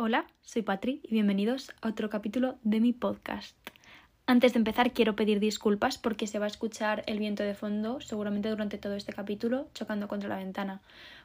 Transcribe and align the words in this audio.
Hola, 0.00 0.28
soy 0.42 0.62
Patri 0.62 1.00
y 1.02 1.14
bienvenidos 1.14 1.72
a 1.82 1.88
otro 1.88 2.08
capítulo 2.08 2.56
de 2.62 2.78
mi 2.78 2.92
podcast. 2.92 3.56
Antes 4.26 4.52
de 4.52 4.60
empezar 4.60 4.92
quiero 4.92 5.16
pedir 5.16 5.40
disculpas 5.40 5.98
porque 5.98 6.28
se 6.28 6.38
va 6.38 6.44
a 6.44 6.54
escuchar 6.54 7.02
el 7.08 7.18
viento 7.18 7.42
de 7.42 7.56
fondo 7.56 8.00
seguramente 8.00 8.48
durante 8.48 8.78
todo 8.78 8.94
este 8.94 9.12
capítulo 9.12 9.66
chocando 9.74 10.06
contra 10.06 10.28
la 10.28 10.36
ventana 10.36 10.82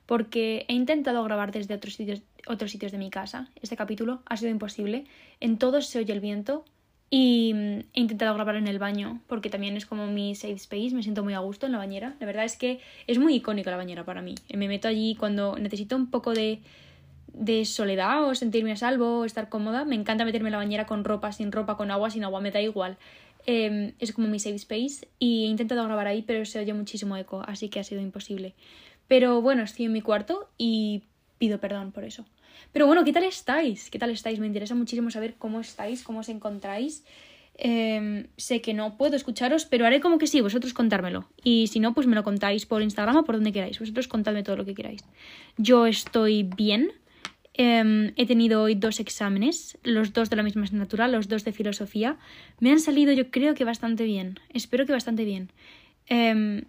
porque 0.08 0.66
he 0.68 0.74
intentado 0.74 1.24
grabar 1.24 1.52
desde 1.52 1.76
otros 1.76 1.94
sitios, 1.94 2.24
otros 2.48 2.72
sitios 2.72 2.92
de 2.92 2.98
mi 2.98 3.12
casa. 3.12 3.48
Este 3.62 3.78
capítulo 3.78 4.24
ha 4.26 4.38
sido 4.38 4.50
imposible. 4.50 5.06
En 5.40 5.60
todos 5.60 5.86
se 5.86 6.00
oye 6.00 6.12
el 6.12 6.20
viento 6.20 6.66
y 7.12 7.54
he 7.94 8.00
intentado 8.02 8.34
grabar 8.34 8.56
en 8.56 8.68
el 8.68 8.80
baño 8.80 9.22
porque 9.28 9.52
también 9.52 9.78
es 9.78 9.86
como 9.86 10.08
mi 10.08 10.34
safe 10.34 10.54
space, 10.54 10.96
me 10.96 11.04
siento 11.04 11.24
muy 11.24 11.36
a 11.36 11.40
gusto 11.40 11.68
en 11.68 11.74
la 11.74 11.78
bañera. 11.78 12.16
La 12.20 12.26
verdad 12.26 12.44
es 12.44 12.58
que 12.58 12.80
es 13.06 13.20
muy 13.20 13.36
icónica 13.36 13.70
la 13.70 13.78
bañera 13.78 14.04
para 14.04 14.24
mí. 14.24 14.34
Me 14.52 14.68
meto 14.68 14.88
allí 14.88 15.14
cuando 15.14 15.60
necesito 15.60 15.96
un 15.96 16.10
poco 16.10 16.34
de 16.34 16.64
de 17.34 17.66
soledad 17.66 18.24
o 18.24 18.36
sentirme 18.36 18.72
a 18.72 18.76
salvo 18.76 19.20
o 19.20 19.26
estar 19.26 19.50
cómoda. 19.50 19.86
Me 19.86 19.96
encanta 19.96 20.26
meterme 20.26 20.50
en 20.50 20.54
la 20.54 20.58
bañera 20.60 20.86
con 20.86 21.04
ropa, 21.04 21.32
sin 21.32 21.52
ropa, 21.52 21.76
con 21.78 21.92
agua, 21.92 22.10
sin 22.10 22.24
agua, 22.24 22.42
me 22.42 22.52
da 22.52 22.62
igual. 22.62 22.98
Em, 23.46 23.94
es 24.00 24.14
como 24.14 24.28
mi 24.28 24.40
safe 24.40 24.56
space 24.56 25.08
y 25.20 25.46
he 25.46 25.48
intentado 25.48 25.84
grabar 25.84 26.08
ahí, 26.08 26.22
pero 26.22 26.46
se 26.46 26.60
oye 26.60 26.74
muchísimo 26.74 27.18
eco, 27.18 27.44
así 27.46 27.70
que 27.70 27.80
ha 27.80 27.84
sido 27.84 28.02
imposible. 28.02 28.54
Pero 29.08 29.42
bueno, 29.42 29.64
estoy 29.64 29.86
en 29.86 29.92
mi 29.92 30.02
cuarto 30.02 30.50
y 30.58 31.04
pido 31.38 31.60
perdón 31.60 31.92
por 31.92 32.06
eso. 32.06 32.26
Pero 32.72 32.88
bueno, 32.88 33.04
¿qué 33.04 33.12
tal 33.12 33.24
estáis? 33.24 33.90
¿Qué 33.90 34.00
tal 34.00 34.12
estáis? 34.12 34.40
Me 34.40 34.48
interesa 34.48 34.76
muchísimo 34.76 35.12
saber 35.12 35.36
cómo 35.36 35.60
estáis, 35.60 36.04
cómo 36.04 36.20
os 36.20 36.30
encontráis. 36.30 37.04
Em, 37.56 38.28
sé 38.36 38.62
que 38.62 38.74
no 38.74 38.98
puedo 38.98 39.16
escucharos, 39.16 39.66
pero 39.66 39.86
haré 39.86 40.00
como 40.00 40.18
que 40.18 40.26
sí, 40.28 40.42
vosotros 40.42 40.74
contármelo. 40.74 41.28
Y 41.44 41.68
si 41.68 41.80
no, 41.80 41.94
pues 41.94 42.08
me 42.08 42.16
lo 42.16 42.24
contáis 42.24 42.66
por 42.66 42.82
Instagram 42.82 43.18
o 43.18 43.24
por 43.26 43.36
donde 43.36 43.52
queráis. 43.52 43.80
Vosotros 43.80 44.08
contadme 44.08 44.44
todo 44.44 44.56
lo 44.56 44.66
que 44.66 44.74
queráis. 44.74 45.04
Yo 45.58 45.86
estoy 45.86 46.44
bien, 46.44 46.92
Em, 47.56 48.14
he 48.16 48.26
tenido 48.26 48.64
hoy 48.64 48.74
dos 48.74 49.00
exámenes, 49.00 49.78
los 49.84 50.12
dos 50.14 50.30
de 50.30 50.36
la 50.36 50.44
misma 50.44 50.64
asignatura, 50.64 51.08
los 51.08 51.28
dos 51.28 51.44
de 51.44 51.52
filosofía. 51.52 52.18
Me 52.60 52.72
han 52.72 52.80
salido 52.80 53.14
yo 53.14 53.30
creo 53.30 53.54
que 53.54 53.64
bastante 53.64 54.06
bien, 54.06 54.40
espero 54.50 54.86
que 54.86 54.92
bastante 54.92 55.24
bien. 55.24 55.52
Em, 56.08 56.64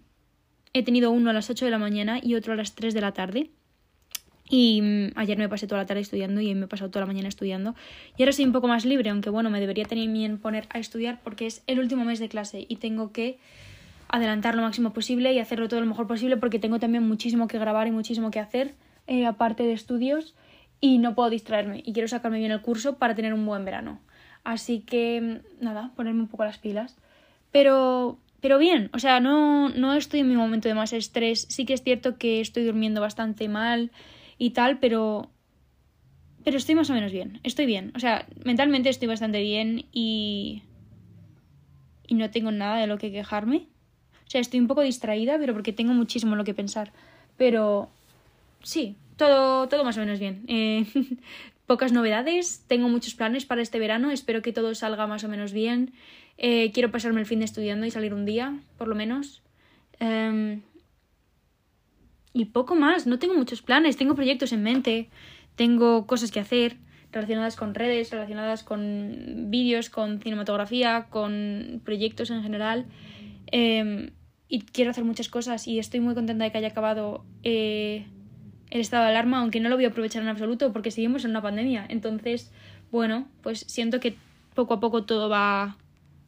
he 0.73 0.83
tenido 0.83 1.09
uno 1.11 1.31
a 1.31 1.33
las 1.33 1.49
8 1.49 1.65
de 1.65 1.71
la 1.71 1.79
mañana 1.79 2.19
y 2.21 2.35
otro 2.35 2.53
a 2.53 2.55
las 2.55 2.75
3 2.75 2.93
de 2.93 3.01
la 3.01 3.13
tarde. 3.13 3.49
Y 4.47 4.81
mm, 4.81 5.11
ayer 5.15 5.39
me 5.39 5.49
pasé 5.49 5.65
toda 5.65 5.81
la 5.81 5.87
tarde 5.87 6.01
estudiando 6.01 6.39
y 6.39 6.53
me 6.53 6.65
he 6.65 6.67
pasado 6.67 6.91
toda 6.91 7.01
la 7.01 7.07
mañana 7.07 7.29
estudiando. 7.29 7.73
Y 8.15 8.21
ahora 8.21 8.33
soy 8.33 8.45
un 8.45 8.51
poco 8.51 8.67
más 8.67 8.85
libre, 8.85 9.09
aunque 9.09 9.31
bueno, 9.31 9.49
me 9.49 9.59
debería 9.59 9.85
bien 9.85 10.37
poner 10.37 10.67
a 10.69 10.77
estudiar 10.77 11.19
porque 11.23 11.47
es 11.47 11.63
el 11.65 11.79
último 11.79 12.05
mes 12.05 12.19
de 12.19 12.29
clase 12.29 12.65
y 12.69 12.75
tengo 12.75 13.11
que 13.11 13.39
adelantar 14.07 14.53
lo 14.53 14.61
máximo 14.61 14.93
posible 14.93 15.33
y 15.33 15.39
hacerlo 15.39 15.67
todo 15.67 15.79
lo 15.79 15.87
mejor 15.87 16.05
posible 16.05 16.37
porque 16.37 16.59
tengo 16.59 16.77
también 16.77 17.07
muchísimo 17.07 17.47
que 17.47 17.57
grabar 17.57 17.87
y 17.87 17.91
muchísimo 17.91 18.29
que 18.29 18.39
hacer, 18.39 18.75
eh, 19.07 19.25
aparte 19.25 19.63
de 19.63 19.73
estudios 19.73 20.35
y 20.81 20.97
no 20.97 21.15
puedo 21.15 21.29
distraerme 21.29 21.81
y 21.85 21.93
quiero 21.93 22.07
sacarme 22.07 22.39
bien 22.39 22.51
el 22.51 22.61
curso 22.61 22.97
para 22.97 23.15
tener 23.15 23.33
un 23.33 23.45
buen 23.45 23.65
verano. 23.65 23.99
Así 24.43 24.81
que 24.81 25.41
nada, 25.59 25.91
ponerme 25.95 26.21
un 26.21 26.27
poco 26.27 26.45
las 26.45 26.59
pilas. 26.59 26.95
Pero 27.51 28.19
pero 28.41 28.59
bien, 28.59 28.91
o 28.93 28.99
sea, 28.99 29.19
no, 29.19 29.69
no 29.69 29.95
estoy 29.95 30.19
en 30.19 30.29
mi 30.29 30.35
momento 30.35 30.67
de 30.67 30.75
más 30.75 30.93
estrés. 30.93 31.47
Sí 31.49 31.65
que 31.65 31.73
es 31.73 31.81
cierto 31.81 32.17
que 32.17 32.41
estoy 32.41 32.63
durmiendo 32.63 33.01
bastante 33.01 33.49
mal 33.49 33.91
y 34.37 34.51
tal, 34.51 34.77
pero 34.77 35.31
pero 36.43 36.57
estoy 36.57 36.75
más 36.75 36.89
o 36.91 36.93
menos 36.93 37.11
bien. 37.11 37.39
Estoy 37.43 37.65
bien, 37.65 37.91
o 37.95 37.99
sea, 37.99 38.27
mentalmente 38.43 38.89
estoy 38.89 39.07
bastante 39.07 39.41
bien 39.41 39.85
y 39.91 40.61
y 42.07 42.15
no 42.15 42.29
tengo 42.29 42.51
nada 42.51 42.77
de 42.77 42.87
lo 42.87 42.97
que 42.97 43.11
quejarme. 43.11 43.67
O 44.27 44.29
sea, 44.29 44.41
estoy 44.41 44.59
un 44.59 44.67
poco 44.67 44.81
distraída, 44.81 45.37
pero 45.39 45.53
porque 45.53 45.73
tengo 45.73 45.93
muchísimo 45.93 46.35
lo 46.35 46.43
que 46.43 46.53
pensar. 46.53 46.91
Pero 47.37 47.89
sí, 48.61 48.95
todo, 49.17 49.67
todo 49.67 49.83
más 49.83 49.97
o 49.97 50.01
menos 50.01 50.19
bien. 50.19 50.43
Eh, 50.47 50.85
pocas 51.65 51.91
novedades, 51.91 52.63
tengo 52.67 52.89
muchos 52.89 53.15
planes 53.15 53.45
para 53.45 53.61
este 53.61 53.79
verano, 53.79 54.11
espero 54.11 54.41
que 54.41 54.53
todo 54.53 54.75
salga 54.75 55.07
más 55.07 55.23
o 55.23 55.29
menos 55.29 55.53
bien. 55.53 55.93
Eh, 56.37 56.71
quiero 56.73 56.91
pasarme 56.91 57.21
el 57.21 57.25
fin 57.25 57.39
de 57.39 57.45
estudiando 57.45 57.85
y 57.85 57.91
salir 57.91 58.13
un 58.13 58.25
día, 58.25 58.59
por 58.77 58.87
lo 58.87 58.95
menos. 58.95 59.41
Em, 59.99 60.61
y 62.33 62.45
poco 62.45 62.75
más, 62.75 63.07
no 63.07 63.17
tengo 63.17 63.33
muchos 63.33 63.61
planes, 63.61 63.97
tengo 63.97 64.15
proyectos 64.15 64.51
en 64.51 64.61
mente, 64.63 65.09
tengo 65.55 66.05
cosas 66.05 66.31
que 66.31 66.39
hacer 66.39 66.77
relacionadas 67.11 67.55
con 67.55 67.73
redes, 67.73 68.11
relacionadas 68.11 68.63
con 68.63 69.49
vídeos, 69.49 69.89
con 69.89 70.19
cinematografía, 70.19 71.07
con 71.09 71.81
proyectos 71.85 72.29
en 72.29 72.43
general. 72.43 72.85
Em, 73.47 74.11
y 74.49 74.61
quiero 74.61 74.91
hacer 74.91 75.05
muchas 75.05 75.29
cosas 75.29 75.67
y 75.67 75.79
estoy 75.79 76.01
muy 76.01 76.13
contenta 76.13 76.43
de 76.43 76.51
que 76.51 76.57
haya 76.57 76.67
acabado 76.67 77.25
eh, 77.43 78.05
el 78.75 78.81
estado 78.81 79.05
de 79.05 79.11
alarma, 79.11 79.39
aunque 79.39 79.61
no 79.61 79.69
lo 79.69 79.75
voy 79.75 79.85
a 79.85 79.87
aprovechar 79.87 80.21
en 80.21 80.27
absoluto 80.27 80.73
porque 80.73 80.91
seguimos 80.91 81.23
en 81.23 81.31
una 81.31 81.41
pandemia. 81.41 81.85
Entonces, 81.87 82.51
bueno, 82.91 83.25
pues 83.41 83.61
siento 83.61 84.01
que 84.01 84.17
poco 84.53 84.73
a 84.73 84.79
poco 84.81 85.05
todo 85.05 85.29
va 85.29 85.77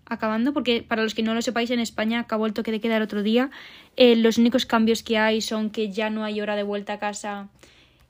acabando, 0.06 0.53
porque 0.53 0.81
para 0.81 1.03
los 1.03 1.13
que 1.13 1.24
no 1.24 1.34
lo 1.34 1.41
sepáis, 1.41 1.72
en 1.72 1.81
España 1.81 2.22
acabó 2.22 2.46
el 2.46 2.53
toque 2.53 2.72
de 2.72 2.80
queda 2.80 2.96
el 2.96 3.03
otro 3.03 3.22
día. 3.22 3.50
Eh, 3.97 4.16
los 4.16 4.38
únicos 4.38 4.66
cambios 4.66 5.03
que 5.03 5.18
hay 5.18 5.41
son 5.41 5.69
que 5.72 5.91
ya 5.91 6.09
no 6.09 6.24
hay 6.24 6.40
hora 6.40 6.56
de 6.56 6.63
vuelta 6.63 6.94
a 6.94 7.00
casa, 7.00 7.50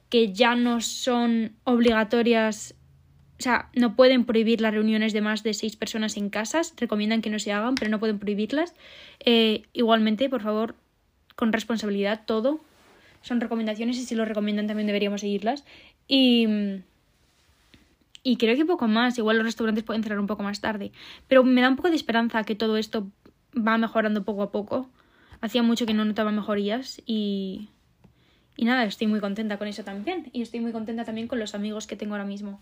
que 0.10 0.32
ya 0.32 0.54
no 0.54 0.82
son 0.82 1.54
obligatorias, 1.64 2.76
o 3.40 3.42
sea, 3.42 3.70
no 3.74 3.96
pueden 3.96 4.24
prohibir 4.26 4.62
las 4.62 4.72
reuniones 4.72 5.14
de 5.14 5.22
más 5.22 5.42
de 5.42 5.56
seis 5.56 5.76
personas 5.76 6.16
en 6.16 6.30
casas, 6.30 6.76
recomiendan 6.78 7.24
que 7.24 7.32
no 7.32 7.40
se 7.40 7.52
hagan, 7.52 7.74
pero 7.74 7.90
no 7.90 8.00
pueden 8.00 8.20
prohibirlas. 8.20 8.76
Eh, 9.20 9.64
igualmente, 9.74 10.30
por 10.30 10.44
favor, 10.44 10.76
con 11.36 11.52
responsabilidad 11.52 12.22
todo, 12.28 12.62
son 13.28 13.42
recomendaciones 13.42 13.98
y 13.98 14.06
si 14.06 14.16
lo 14.16 14.26
recomiendan 14.26 14.68
también 14.68 14.88
deberíamos 14.88 15.22
seguirlas. 15.22 15.66
Y, 16.08 16.48
y 18.24 18.38
creo 18.38 18.56
que 18.56 18.66
poco 18.66 18.88
más, 18.88 19.18
igual 19.18 19.38
los 19.38 19.46
restaurantes 19.46 19.84
pueden 19.84 20.04
cerrar 20.04 20.20
un 20.20 20.28
poco 20.28 20.44
más 20.44 20.62
tarde. 20.62 20.92
Pero 21.28 21.44
me 21.44 21.62
da 21.62 21.70
un 21.70 21.76
poco 21.76 21.90
de 21.90 21.96
esperanza 21.96 22.44
que 22.44 22.56
todo 22.56 22.78
esto 22.78 23.08
va 23.56 23.78
mejorando 23.78 24.24
poco 24.24 24.44
a 24.44 24.52
poco. 24.52 24.90
Hacía 25.42 25.62
mucho 25.62 25.86
que 25.86 25.94
no 25.94 26.06
notaba 26.06 26.32
mejorías 26.32 27.02
y, 27.06 27.70
y 28.56 28.66
nada, 28.66 28.86
estoy 28.86 29.08
muy 29.08 29.20
contenta 29.20 29.58
con 29.58 29.68
eso 29.68 29.84
también. 29.84 30.30
Y 30.34 30.42
estoy 30.42 30.62
muy 30.62 30.72
contenta 30.72 31.06
también 31.06 31.28
con 31.28 31.40
los 31.40 31.54
amigos 31.54 31.86
que 31.86 31.96
tengo 31.96 32.16
ahora 32.16 32.26
mismo. 32.26 32.60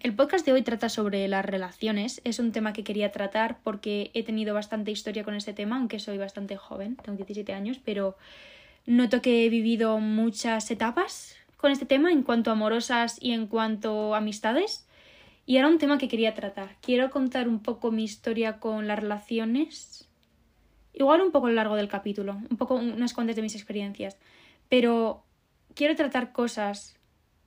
el 0.00 0.14
podcast 0.14 0.44
de 0.46 0.52
hoy 0.52 0.62
trata 0.62 0.88
sobre 0.88 1.26
las 1.26 1.44
relaciones. 1.44 2.20
Es 2.24 2.38
un 2.38 2.52
tema 2.52 2.72
que 2.72 2.84
quería 2.84 3.10
tratar 3.12 3.58
porque 3.64 4.10
he 4.14 4.22
tenido 4.22 4.54
bastante 4.54 4.90
historia 4.90 5.24
con 5.24 5.34
este 5.34 5.52
tema, 5.52 5.76
aunque 5.76 5.98
soy 5.98 6.18
bastante 6.18 6.56
joven, 6.56 6.96
tengo 6.96 7.16
17 7.16 7.52
años, 7.52 7.80
pero 7.84 8.16
Noto 8.86 9.22
que 9.22 9.46
he 9.46 9.48
vivido 9.48 9.98
muchas 9.98 10.70
etapas 10.70 11.36
con 11.56 11.72
este 11.72 11.86
tema 11.86 12.12
en 12.12 12.22
cuanto 12.22 12.50
a 12.50 12.52
amorosas 12.52 13.16
y 13.18 13.32
en 13.32 13.46
cuanto 13.46 14.14
a 14.14 14.18
amistades. 14.18 14.86
Y 15.46 15.56
era 15.56 15.68
un 15.68 15.78
tema 15.78 15.96
que 15.96 16.08
quería 16.08 16.34
tratar. 16.34 16.76
Quiero 16.82 17.10
contar 17.10 17.48
un 17.48 17.60
poco 17.60 17.90
mi 17.90 18.04
historia 18.04 18.58
con 18.60 18.86
las 18.86 18.98
relaciones. 18.98 20.06
Igual 20.92 21.22
un 21.22 21.32
poco 21.32 21.46
a 21.46 21.50
lo 21.50 21.56
largo 21.56 21.76
del 21.76 21.88
capítulo, 21.88 22.34
un 22.50 22.56
poco 22.58 22.74
unas 22.74 23.14
cuantas 23.14 23.36
de 23.36 23.42
mis 23.42 23.54
experiencias. 23.54 24.18
Pero 24.68 25.24
quiero 25.74 25.96
tratar 25.96 26.32
cosas 26.32 26.96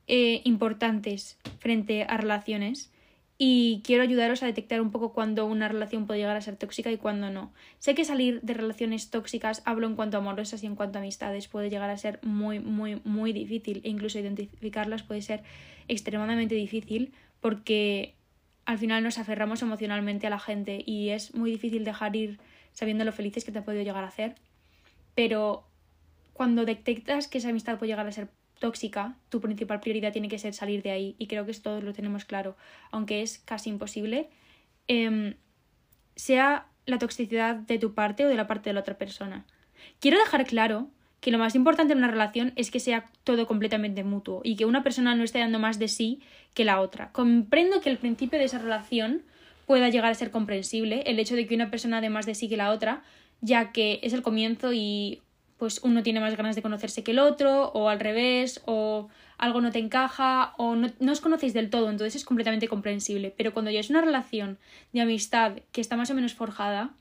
eh, 0.08 0.42
importantes 0.44 1.38
frente 1.60 2.04
a 2.04 2.18
relaciones 2.18 2.92
y 3.38 3.82
quiero 3.84 4.02
ayudaros 4.02 4.42
a 4.42 4.48
detectar 4.48 4.82
un 4.82 4.92
poco 4.92 5.14
cuando 5.14 5.46
una 5.46 5.68
relación 5.68 6.08
puede 6.08 6.20
llegar 6.20 6.36
a 6.36 6.42
ser 6.42 6.56
tóxica 6.56 6.92
y 6.92 6.98
cuando 6.98 7.30
no. 7.30 7.54
Sé 7.78 7.94
que 7.94 8.04
salir 8.04 8.42
de 8.42 8.56
relaciones 8.56 9.12
tóxicas, 9.12 9.62
hablo 9.66 9.86
en 9.86 9.96
cuanto 9.96 10.18
a 10.18 10.22
amorosas 10.22 10.64
y 10.64 10.66
en 10.66 10.76
cuanto 10.76 10.98
a 10.98 11.02
amistades, 11.02 11.48
puede 11.48 11.70
llegar 11.70 11.90
a 11.92 11.98
ser 11.98 12.20
muy, 12.24 12.60
muy, 12.60 13.00
muy 13.04 13.34
difícil 13.34 13.82
e 13.84 13.90
incluso 13.90 14.18
identificarlas 14.18 15.04
puede 15.04 15.22
ser 15.22 15.44
extremadamente 15.88 16.56
difícil 16.56 17.14
porque 17.40 18.16
al 18.66 18.80
final 18.80 19.04
nos 19.04 19.20
aferramos 19.20 19.62
emocionalmente 19.62 20.28
a 20.28 20.32
la 20.32 20.40
gente 20.40 20.82
y 20.84 21.10
es 21.10 21.36
muy 21.36 21.52
difícil 21.52 21.84
dejar 21.84 22.16
ir 22.16 22.40
sabiendo 22.74 23.06
lo 23.06 23.12
felices 23.12 23.46
que 23.46 23.52
te 23.52 23.60
ha 23.60 23.64
podido 23.64 23.84
llegar 23.84 24.04
a 24.04 24.08
hacer. 24.08 24.36
Pero 25.14 25.64
cuando 26.34 26.66
detectas 26.66 27.28
que 27.28 27.38
esa 27.38 27.50
amistad 27.50 27.78
puede 27.78 27.92
llegar 27.92 28.08
a 28.08 28.12
ser 28.12 28.30
tóxica, 28.60 29.16
tu 29.30 29.42
principal 29.42 29.80
prioridad 29.80 30.12
tiene 30.12 30.30
que 30.30 30.40
ser 30.40 30.54
salir 30.54 30.82
de 30.84 30.92
ahí. 30.92 31.16
Y 31.18 31.28
creo 31.28 31.46
que 31.46 31.54
todos 31.54 31.84
lo 31.84 31.94
tenemos 31.94 32.26
claro, 32.26 32.56
aunque 32.92 33.22
es 33.22 33.40
casi 33.40 33.70
imposible. 33.70 34.30
Em, 34.88 35.36
sea 36.16 36.68
la 36.86 36.98
toxicidad 36.98 37.56
de 37.56 37.80
tu 37.80 37.94
parte 37.94 38.26
o 38.26 38.30
de 38.30 38.36
la 38.36 38.48
parte 38.48 38.70
de 38.70 38.74
la 38.74 38.80
otra 38.80 38.98
persona. 38.98 39.46
Quiero 40.00 40.18
dejar 40.18 40.46
claro 40.46 40.90
que 41.20 41.32
lo 41.32 41.38
más 41.38 41.56
importante 41.56 41.94
en 41.94 42.00
una 42.00 42.08
relación 42.08 42.54
es 42.56 42.72
que 42.72 42.80
sea 42.80 43.06
todo 43.24 43.48
completamente 43.48 44.04
mutuo 44.04 44.42
y 44.44 44.56
que 44.56 44.66
una 44.66 44.84
persona 44.84 45.16
no 45.16 45.24
esté 45.24 45.40
dando 45.40 45.60
más 45.60 45.80
de 45.80 45.88
sí 45.88 46.22
que 46.54 46.66
la 46.66 46.80
otra. 46.80 47.12
Comprendo 47.12 47.82
que 47.82 47.90
el 47.90 47.98
principio 47.98 48.40
de 48.40 48.46
esa 48.46 48.60
relación 48.60 49.24
pueda 49.66 49.90
llegar 49.90 50.12
a 50.12 50.16
ser 50.16 50.32
comprensible, 50.32 51.02
el 51.06 51.20
hecho 51.20 51.36
de 51.36 51.46
que 51.46 51.56
una 51.56 51.70
persona 51.70 52.02
dé 52.02 52.10
más 52.10 52.26
de 52.26 52.36
sí 52.36 52.48
que 52.48 52.58
la 52.58 52.72
otra, 52.72 53.04
ya 53.42 53.72
que 53.72 54.00
es 54.04 54.14
el 54.14 54.22
comienzo 54.22 54.72
y 54.74 55.22
pues 55.58 55.80
uno 55.84 56.04
tiene 56.04 56.20
más 56.20 56.36
ganas 56.38 56.56
de 56.56 56.62
conocerse 56.62 57.04
que 57.04 57.12
el 57.12 57.20
otro, 57.20 57.72
o 57.74 57.90
al 57.90 58.00
revés, 58.00 58.62
o 58.66 59.10
algo 59.38 59.62
no 59.62 59.72
te 59.72 59.80
encaja, 59.80 60.54
o 60.58 60.76
no, 60.76 61.12
os 61.12 61.22
conocéis 61.22 61.54
del 61.54 61.70
todo, 61.70 61.90
entonces 61.90 62.16
es 62.16 62.26
completamente 62.26 62.68
comprensible. 62.68 63.34
Pero 63.36 63.54
cuando 63.54 63.72
ya 63.72 63.80
es 63.80 63.90
una 63.90 64.02
relación 64.02 64.58
de 64.94 65.02
amistad 65.02 65.54
que 65.72 65.82
está 65.82 65.98
más 65.98 66.10
o 66.10 66.16
menos 66.16 66.34
forjada, 66.34 66.92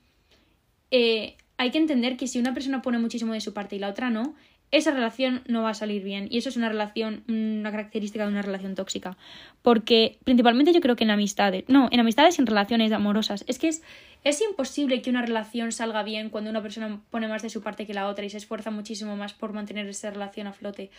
eh, 0.90 1.36
hay 1.58 1.70
que 1.70 1.78
entender 1.78 2.16
que 2.16 2.26
si 2.26 2.38
una 2.38 2.54
persona 2.54 2.82
pone 2.82 2.98
muchísimo 2.98 3.32
de 3.32 3.40
su 3.40 3.52
parte 3.52 3.76
y 3.76 3.78
la 3.78 3.88
otra 3.88 4.10
no, 4.10 4.34
esa 4.72 4.90
relación 4.90 5.42
no 5.46 5.62
va 5.62 5.70
a 5.70 5.74
salir 5.74 6.02
bien. 6.02 6.26
Y 6.30 6.38
eso 6.38 6.48
es 6.48 6.56
una 6.56 6.68
relación, 6.68 7.22
una 7.28 7.70
característica 7.70 8.24
de 8.24 8.30
una 8.30 8.42
relación 8.42 8.74
tóxica. 8.74 9.16
Porque 9.62 10.18
principalmente 10.24 10.72
yo 10.72 10.80
creo 10.80 10.96
que 10.96 11.04
en 11.04 11.10
amistades, 11.10 11.64
no, 11.68 11.88
en 11.90 12.00
amistades 12.00 12.38
y 12.38 12.42
en 12.42 12.46
relaciones 12.46 12.92
amorosas, 12.92 13.44
es 13.46 13.58
que 13.58 13.68
es, 13.68 13.82
es 14.24 14.40
imposible 14.42 15.02
que 15.02 15.10
una 15.10 15.22
relación 15.22 15.72
salga 15.72 16.02
bien 16.02 16.30
cuando 16.30 16.50
una 16.50 16.62
persona 16.62 17.00
pone 17.10 17.28
más 17.28 17.42
de 17.42 17.50
su 17.50 17.62
parte 17.62 17.86
que 17.86 17.94
la 17.94 18.08
otra 18.08 18.24
y 18.24 18.30
se 18.30 18.38
esfuerza 18.38 18.70
muchísimo 18.70 19.16
más 19.16 19.34
por 19.34 19.52
mantener 19.52 19.86
esa 19.86 20.10
relación 20.10 20.46
a 20.46 20.52
flote. 20.52 20.90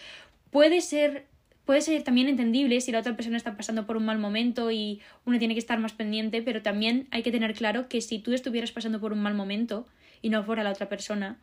Puede 0.52 0.81
ser 0.81 1.25
puede 1.66 1.81
ser 1.81 2.02
también 2.02 2.30
entendible 2.30 2.80
si 2.80 2.94
la 2.94 3.00
otra 3.00 3.18
persona 3.18 3.36
está 3.36 3.58
pasando 3.58 3.86
por 3.86 3.98
un 3.98 4.06
mal 4.06 4.18
momento 4.18 4.72
y 4.72 5.02
uno 5.25 5.38
tiene 5.38 5.54
que 5.54 5.60
estar 5.60 5.78
más 5.80 5.92
pendiente, 5.92 6.42
pero 6.42 6.62
también 6.62 7.10
hay 7.12 7.24
que 7.24 7.31
tener 7.31 7.54
claro 7.54 7.90
que 7.90 8.00
si 8.00 8.20
tú 8.20 8.31
estuvieras 8.31 8.72
pasando 8.72 9.02
por 9.02 9.12
un 9.12 9.20
mal 9.20 9.34
momento 9.34 9.86
y 10.22 10.30
no 10.30 10.46
fuera 10.46 10.63
la 10.63 10.70
otra 10.70 10.88
persona, 10.88 11.38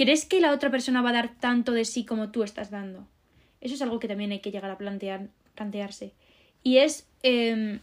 ¿crees 0.00 0.24
que 0.24 0.40
la 0.40 0.52
otra 0.52 0.70
persona 0.70 1.02
va 1.02 1.10
a 1.10 1.12
dar 1.12 1.34
tanto 1.40 1.72
de 1.72 1.84
sí 1.84 2.06
como 2.06 2.30
tú 2.30 2.42
estás 2.42 2.70
dando? 2.70 3.06
Eso 3.60 3.74
es 3.74 3.82
algo 3.82 3.98
que 3.98 4.08
también 4.08 4.32
hay 4.32 4.38
que 4.38 4.50
llegar 4.50 4.70
a 4.70 4.78
plantear, 4.78 5.28
plantearse. 5.54 6.14
Y 6.62 6.78
es 6.78 7.06
em, 7.22 7.80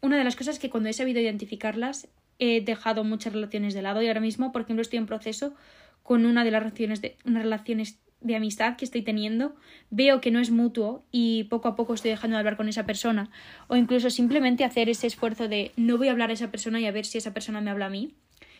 una 0.00 0.18
de 0.18 0.24
las 0.24 0.34
cosas 0.34 0.58
que 0.58 0.68
cuando 0.68 0.88
he 0.88 0.92
sabido 0.92 1.20
identificarlas 1.20 2.08
he 2.40 2.60
dejado 2.60 3.04
muchas 3.04 3.34
relaciones 3.34 3.72
de 3.72 3.82
lado 3.82 4.02
y 4.02 4.08
ahora 4.08 4.18
mismo, 4.18 4.50
por 4.50 4.62
ejemplo, 4.62 4.82
estoy 4.82 4.98
en 4.98 5.06
proceso 5.06 5.54
con 6.02 6.26
una 6.26 6.42
de 6.42 6.50
las 6.50 6.60
relaciones 6.60 7.02
de 7.02 7.16
relaciones 7.24 8.00
de 8.20 8.34
amistad 8.34 8.76
que 8.76 8.84
estoy 8.84 9.02
teniendo, 9.02 9.54
veo 9.90 10.20
que 10.20 10.32
no 10.32 10.40
es 10.40 10.50
mutuo 10.50 11.04
y 11.12 11.44
poco 11.44 11.68
a 11.68 11.76
poco 11.76 11.94
estoy 11.94 12.10
dejando 12.10 12.34
de 12.34 12.40
hablar 12.40 12.56
con 12.56 12.68
esa 12.68 12.84
persona. 12.84 13.30
O 13.68 13.76
incluso 13.76 14.10
simplemente 14.10 14.64
hacer 14.64 14.88
ese 14.88 15.06
esfuerzo 15.06 15.46
de 15.46 15.70
no 15.76 15.98
voy 15.98 16.08
a 16.08 16.10
hablar 16.10 16.30
a 16.30 16.32
esa 16.32 16.50
persona 16.50 16.80
y 16.80 16.86
a 16.86 16.90
ver 16.90 17.06
si 17.06 17.18
esa 17.18 17.32
persona 17.32 17.60
me 17.60 17.70
habla 17.70 17.86
a 17.86 17.90
mí. 17.90 18.12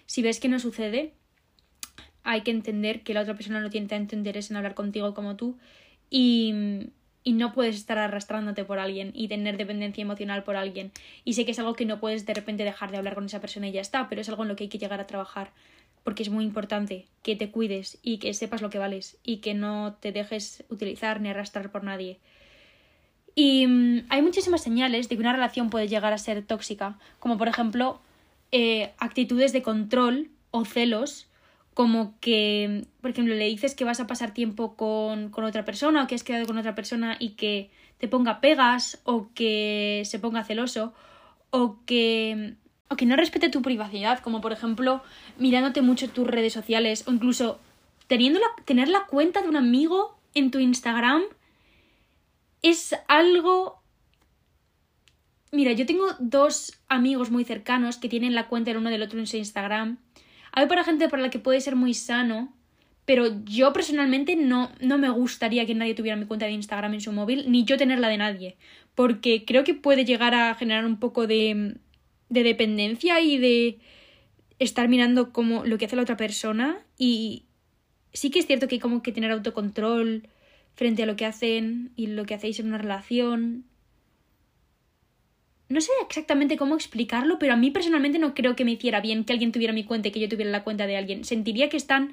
Si 0.06 0.22
ves 0.22 0.38
que 0.38 0.48
no 0.48 0.60
sucede, 0.60 1.12
hay 2.24 2.42
que 2.42 2.50
entender 2.50 3.02
que 3.02 3.14
la 3.14 3.22
otra 3.22 3.34
persona 3.34 3.60
no 3.60 3.70
tiene 3.70 3.88
tanto 3.88 4.14
interés 4.14 4.50
en 4.50 4.56
hablar 4.56 4.74
contigo 4.74 5.14
como 5.14 5.36
tú 5.36 5.56
y, 6.10 6.52
y 7.24 7.32
no 7.32 7.52
puedes 7.52 7.76
estar 7.76 7.98
arrastrándote 7.98 8.64
por 8.64 8.78
alguien 8.78 9.12
y 9.14 9.28
tener 9.28 9.56
dependencia 9.56 10.02
emocional 10.02 10.44
por 10.44 10.56
alguien. 10.56 10.92
Y 11.24 11.34
sé 11.34 11.44
que 11.44 11.52
es 11.52 11.58
algo 11.58 11.74
que 11.74 11.86
no 11.86 12.00
puedes 12.00 12.26
de 12.26 12.34
repente 12.34 12.64
dejar 12.64 12.90
de 12.90 12.98
hablar 12.98 13.14
con 13.14 13.26
esa 13.26 13.40
persona 13.40 13.68
y 13.68 13.72
ya 13.72 13.80
está, 13.80 14.08
pero 14.08 14.20
es 14.20 14.28
algo 14.28 14.42
en 14.42 14.48
lo 14.48 14.56
que 14.56 14.64
hay 14.64 14.68
que 14.68 14.78
llegar 14.78 15.00
a 15.00 15.06
trabajar 15.06 15.52
porque 16.04 16.22
es 16.22 16.30
muy 16.30 16.44
importante 16.44 17.06
que 17.22 17.36
te 17.36 17.50
cuides 17.50 17.98
y 18.02 18.18
que 18.18 18.32
sepas 18.34 18.62
lo 18.62 18.70
que 18.70 18.78
vales 18.78 19.18
y 19.22 19.38
que 19.38 19.54
no 19.54 19.96
te 20.00 20.12
dejes 20.12 20.64
utilizar 20.68 21.20
ni 21.20 21.28
arrastrar 21.28 21.70
por 21.70 21.84
nadie. 21.84 22.18
Y 23.34 23.66
mm, 23.66 24.06
hay 24.08 24.22
muchísimas 24.22 24.62
señales 24.62 25.08
de 25.08 25.16
que 25.16 25.20
una 25.20 25.32
relación 25.32 25.70
puede 25.70 25.88
llegar 25.88 26.12
a 26.12 26.18
ser 26.18 26.44
tóxica, 26.44 26.98
como 27.18 27.36
por 27.36 27.48
ejemplo 27.48 28.00
eh, 28.50 28.92
actitudes 28.98 29.52
de 29.52 29.62
control 29.62 30.30
o 30.50 30.64
celos, 30.64 31.28
como 31.74 32.18
que, 32.20 32.86
por 33.00 33.10
ejemplo, 33.10 33.34
le 33.34 33.46
dices 33.46 33.74
que 33.74 33.84
vas 33.84 34.00
a 34.00 34.06
pasar 34.06 34.34
tiempo 34.34 34.76
con, 34.76 35.30
con 35.30 35.44
otra 35.44 35.64
persona 35.64 36.02
o 36.02 36.06
que 36.06 36.14
has 36.14 36.24
quedado 36.24 36.46
con 36.46 36.58
otra 36.58 36.74
persona 36.74 37.16
y 37.18 37.30
que 37.30 37.70
te 37.98 38.08
ponga 38.08 38.40
pegas 38.40 39.00
o 39.04 39.28
que 39.34 40.02
se 40.04 40.18
ponga 40.18 40.44
celoso 40.44 40.92
o 41.50 41.78
que 41.84 42.54
o 42.88 42.96
que 42.96 43.06
no 43.06 43.14
respete 43.14 43.50
tu 43.50 43.62
privacidad, 43.62 44.18
como 44.18 44.40
por 44.40 44.52
ejemplo 44.52 45.02
mirándote 45.38 45.80
mucho 45.80 46.10
tus 46.10 46.26
redes 46.26 46.52
sociales 46.52 47.04
o 47.06 47.12
incluso 47.12 47.60
teniendo 48.08 48.40
la, 48.40 48.46
tener 48.64 48.88
la 48.88 49.06
cuenta 49.06 49.42
de 49.42 49.48
un 49.48 49.56
amigo 49.56 50.18
en 50.34 50.50
tu 50.50 50.58
Instagram 50.58 51.22
es 52.62 52.94
algo... 53.08 53.80
Mira, 55.52 55.72
yo 55.72 55.86
tengo 55.86 56.06
dos 56.18 56.80
amigos 56.88 57.30
muy 57.30 57.44
cercanos 57.44 57.98
que 57.98 58.08
tienen 58.08 58.34
la 58.34 58.48
cuenta 58.48 58.70
el 58.70 58.76
uno 58.76 58.90
del 58.90 59.02
otro 59.02 59.18
en 59.18 59.26
su 59.26 59.36
Instagram. 59.36 59.98
Hay 60.52 60.66
para 60.66 60.84
gente 60.84 61.08
para 61.08 61.22
la 61.22 61.30
que 61.30 61.38
puede 61.38 61.60
ser 61.60 61.76
muy 61.76 61.94
sano, 61.94 62.52
pero 63.04 63.42
yo 63.44 63.72
personalmente 63.72 64.36
no, 64.36 64.70
no 64.80 64.98
me 64.98 65.10
gustaría 65.10 65.66
que 65.66 65.74
nadie 65.74 65.94
tuviera 65.94 66.16
mi 66.16 66.26
cuenta 66.26 66.46
de 66.46 66.52
Instagram 66.52 66.94
en 66.94 67.00
su 67.00 67.12
móvil, 67.12 67.50
ni 67.50 67.64
yo 67.64 67.76
tenerla 67.76 68.08
de 68.08 68.18
nadie, 68.18 68.56
porque 68.94 69.44
creo 69.44 69.64
que 69.64 69.74
puede 69.74 70.04
llegar 70.04 70.34
a 70.34 70.54
generar 70.54 70.84
un 70.84 70.98
poco 70.98 71.26
de 71.26 71.76
de 72.30 72.44
dependencia 72.44 73.20
y 73.20 73.36
de 73.36 73.78
estar 74.58 74.88
mirando 74.88 75.32
como 75.32 75.66
lo 75.66 75.76
que 75.76 75.84
hace 75.84 75.96
la 75.96 76.02
otra 76.02 76.16
persona 76.16 76.78
y 76.96 77.44
sí 78.14 78.30
que 78.30 78.38
es 78.38 78.46
cierto 78.46 78.68
que 78.68 78.76
hay 78.76 78.80
como 78.80 79.02
que 79.02 79.12
tener 79.12 79.30
autocontrol 79.30 80.28
frente 80.74 81.02
a 81.02 81.06
lo 81.06 81.16
que 81.16 81.26
hacen 81.26 81.92
y 81.96 82.06
lo 82.06 82.24
que 82.24 82.34
hacéis 82.34 82.60
en 82.60 82.68
una 82.68 82.78
relación. 82.78 83.64
No 85.70 85.80
sé 85.80 85.92
exactamente 86.02 86.56
cómo 86.56 86.74
explicarlo, 86.74 87.38
pero 87.38 87.52
a 87.52 87.56
mí 87.56 87.70
personalmente 87.70 88.18
no 88.18 88.34
creo 88.34 88.56
que 88.56 88.64
me 88.64 88.72
hiciera 88.72 89.00
bien 89.00 89.22
que 89.24 89.32
alguien 89.32 89.52
tuviera 89.52 89.72
mi 89.72 89.84
cuenta 89.84 90.08
y 90.08 90.10
que 90.10 90.18
yo 90.18 90.28
tuviera 90.28 90.50
la 90.50 90.64
cuenta 90.64 90.88
de 90.88 90.96
alguien. 90.96 91.24
Sentiría 91.24 91.68
que 91.68 91.76
están 91.76 92.12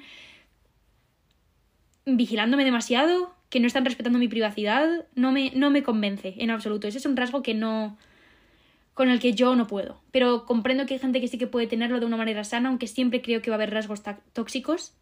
vigilándome 2.06 2.64
demasiado, 2.64 3.34
que 3.50 3.58
no 3.58 3.66
están 3.66 3.84
respetando 3.84 4.20
mi 4.20 4.28
privacidad. 4.28 5.06
No 5.16 5.32
me, 5.32 5.50
no 5.56 5.70
me 5.70 5.82
convence 5.82 6.36
en 6.38 6.52
absoluto. 6.52 6.86
Ese 6.86 6.98
es 6.98 7.06
un 7.06 7.16
rasgo 7.16 7.42
que 7.42 7.54
no, 7.54 7.98
con 8.94 9.10
el 9.10 9.18
que 9.18 9.32
yo 9.32 9.56
no 9.56 9.66
puedo. 9.66 10.00
Pero 10.12 10.46
comprendo 10.46 10.86
que 10.86 10.94
hay 10.94 11.00
gente 11.00 11.20
que 11.20 11.26
sí 11.26 11.36
que 11.36 11.48
puede 11.48 11.66
tenerlo 11.66 11.98
de 11.98 12.06
una 12.06 12.16
manera 12.16 12.44
sana, 12.44 12.68
aunque 12.68 12.86
siempre 12.86 13.22
creo 13.22 13.42
que 13.42 13.50
va 13.50 13.56
a 13.56 13.58
haber 13.58 13.72
rasgos 13.72 14.04
tóxicos. 14.34 14.94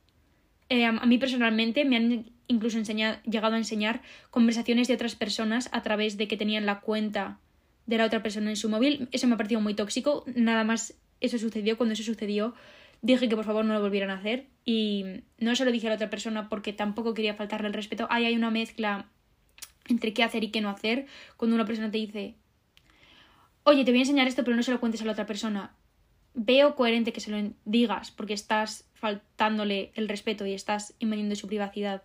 Eh, 0.70 0.86
a 0.86 0.92
mí 0.92 1.18
personalmente 1.18 1.84
me 1.84 1.96
han 1.96 2.30
incluso 2.46 2.80
llegado 2.80 3.54
a 3.54 3.58
enseñar 3.58 4.00
conversaciones 4.30 4.88
de 4.88 4.94
otras 4.94 5.14
personas 5.14 5.68
a 5.72 5.82
través 5.82 6.16
de 6.16 6.26
que 6.26 6.38
tenían 6.38 6.64
la 6.64 6.80
cuenta 6.80 7.38
de 7.86 7.98
la 7.98 8.04
otra 8.04 8.22
persona 8.22 8.50
en 8.50 8.56
su 8.56 8.68
móvil. 8.68 9.08
Eso 9.12 9.26
me 9.26 9.34
ha 9.34 9.36
parecido 9.36 9.60
muy 9.60 9.74
tóxico. 9.74 10.24
Nada 10.34 10.64
más 10.64 10.98
eso 11.20 11.38
sucedió. 11.38 11.76
Cuando 11.76 11.94
eso 11.94 12.02
sucedió, 12.02 12.54
dije 13.02 13.28
que 13.28 13.36
por 13.36 13.44
favor 13.44 13.64
no 13.64 13.74
lo 13.74 13.80
volvieran 13.80 14.10
a 14.10 14.18
hacer. 14.18 14.46
Y 14.64 15.04
no 15.38 15.54
se 15.54 15.64
lo 15.64 15.72
dije 15.72 15.86
a 15.86 15.90
la 15.90 15.96
otra 15.96 16.10
persona 16.10 16.48
porque 16.48 16.72
tampoco 16.72 17.14
quería 17.14 17.34
faltarle 17.34 17.68
el 17.68 17.74
respeto. 17.74 18.06
Ahí 18.10 18.24
hay 18.24 18.34
una 18.34 18.50
mezcla 18.50 19.06
entre 19.88 20.12
qué 20.12 20.22
hacer 20.22 20.44
y 20.44 20.50
qué 20.50 20.60
no 20.60 20.68
hacer. 20.68 21.06
Cuando 21.36 21.54
una 21.54 21.64
persona 21.64 21.90
te 21.90 21.98
dice, 21.98 22.34
oye, 23.62 23.84
te 23.84 23.92
voy 23.92 24.00
a 24.00 24.02
enseñar 24.02 24.26
esto, 24.26 24.44
pero 24.44 24.56
no 24.56 24.62
se 24.62 24.72
lo 24.72 24.80
cuentes 24.80 25.02
a 25.02 25.04
la 25.04 25.12
otra 25.12 25.26
persona. 25.26 25.74
Veo 26.34 26.74
coherente 26.74 27.12
que 27.12 27.20
se 27.20 27.30
lo 27.30 27.52
digas 27.64 28.10
porque 28.10 28.34
estás 28.34 28.88
faltándole 28.94 29.92
el 29.94 30.08
respeto 30.08 30.44
y 30.44 30.52
estás 30.52 30.94
invadiendo 30.98 31.34
su 31.34 31.46
privacidad. 31.46 32.02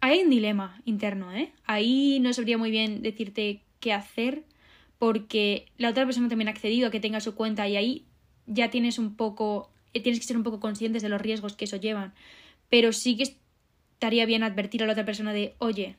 Hay 0.00 0.20
un 0.20 0.30
dilema 0.30 0.80
interno, 0.86 1.32
¿eh? 1.32 1.52
Ahí 1.64 2.18
no 2.20 2.32
sabría 2.32 2.56
muy 2.56 2.70
bien 2.70 3.02
decirte 3.02 3.62
qué 3.80 3.92
hacer 3.92 4.44
porque 4.98 5.66
la 5.78 5.90
otra 5.90 6.04
persona 6.04 6.28
también 6.28 6.48
ha 6.48 6.52
accedido 6.52 6.88
a 6.88 6.90
que 6.90 7.00
tenga 7.00 7.20
su 7.20 7.34
cuenta 7.34 7.66
y 7.68 7.76
ahí 7.76 8.06
ya 8.46 8.70
tienes 8.70 8.98
un 8.98 9.16
poco, 9.16 9.70
eh, 9.94 10.02
tienes 10.02 10.20
que 10.20 10.26
ser 10.26 10.36
un 10.36 10.42
poco 10.42 10.60
conscientes 10.60 11.02
de 11.02 11.08
los 11.08 11.20
riesgos 11.20 11.56
que 11.56 11.64
eso 11.64 11.76
llevan. 11.76 12.12
Pero 12.68 12.92
sí 12.92 13.16
que 13.16 13.24
estaría 13.24 14.26
bien 14.26 14.42
advertir 14.42 14.82
a 14.82 14.86
la 14.86 14.92
otra 14.92 15.04
persona 15.04 15.32
de, 15.32 15.54
oye, 15.58 15.96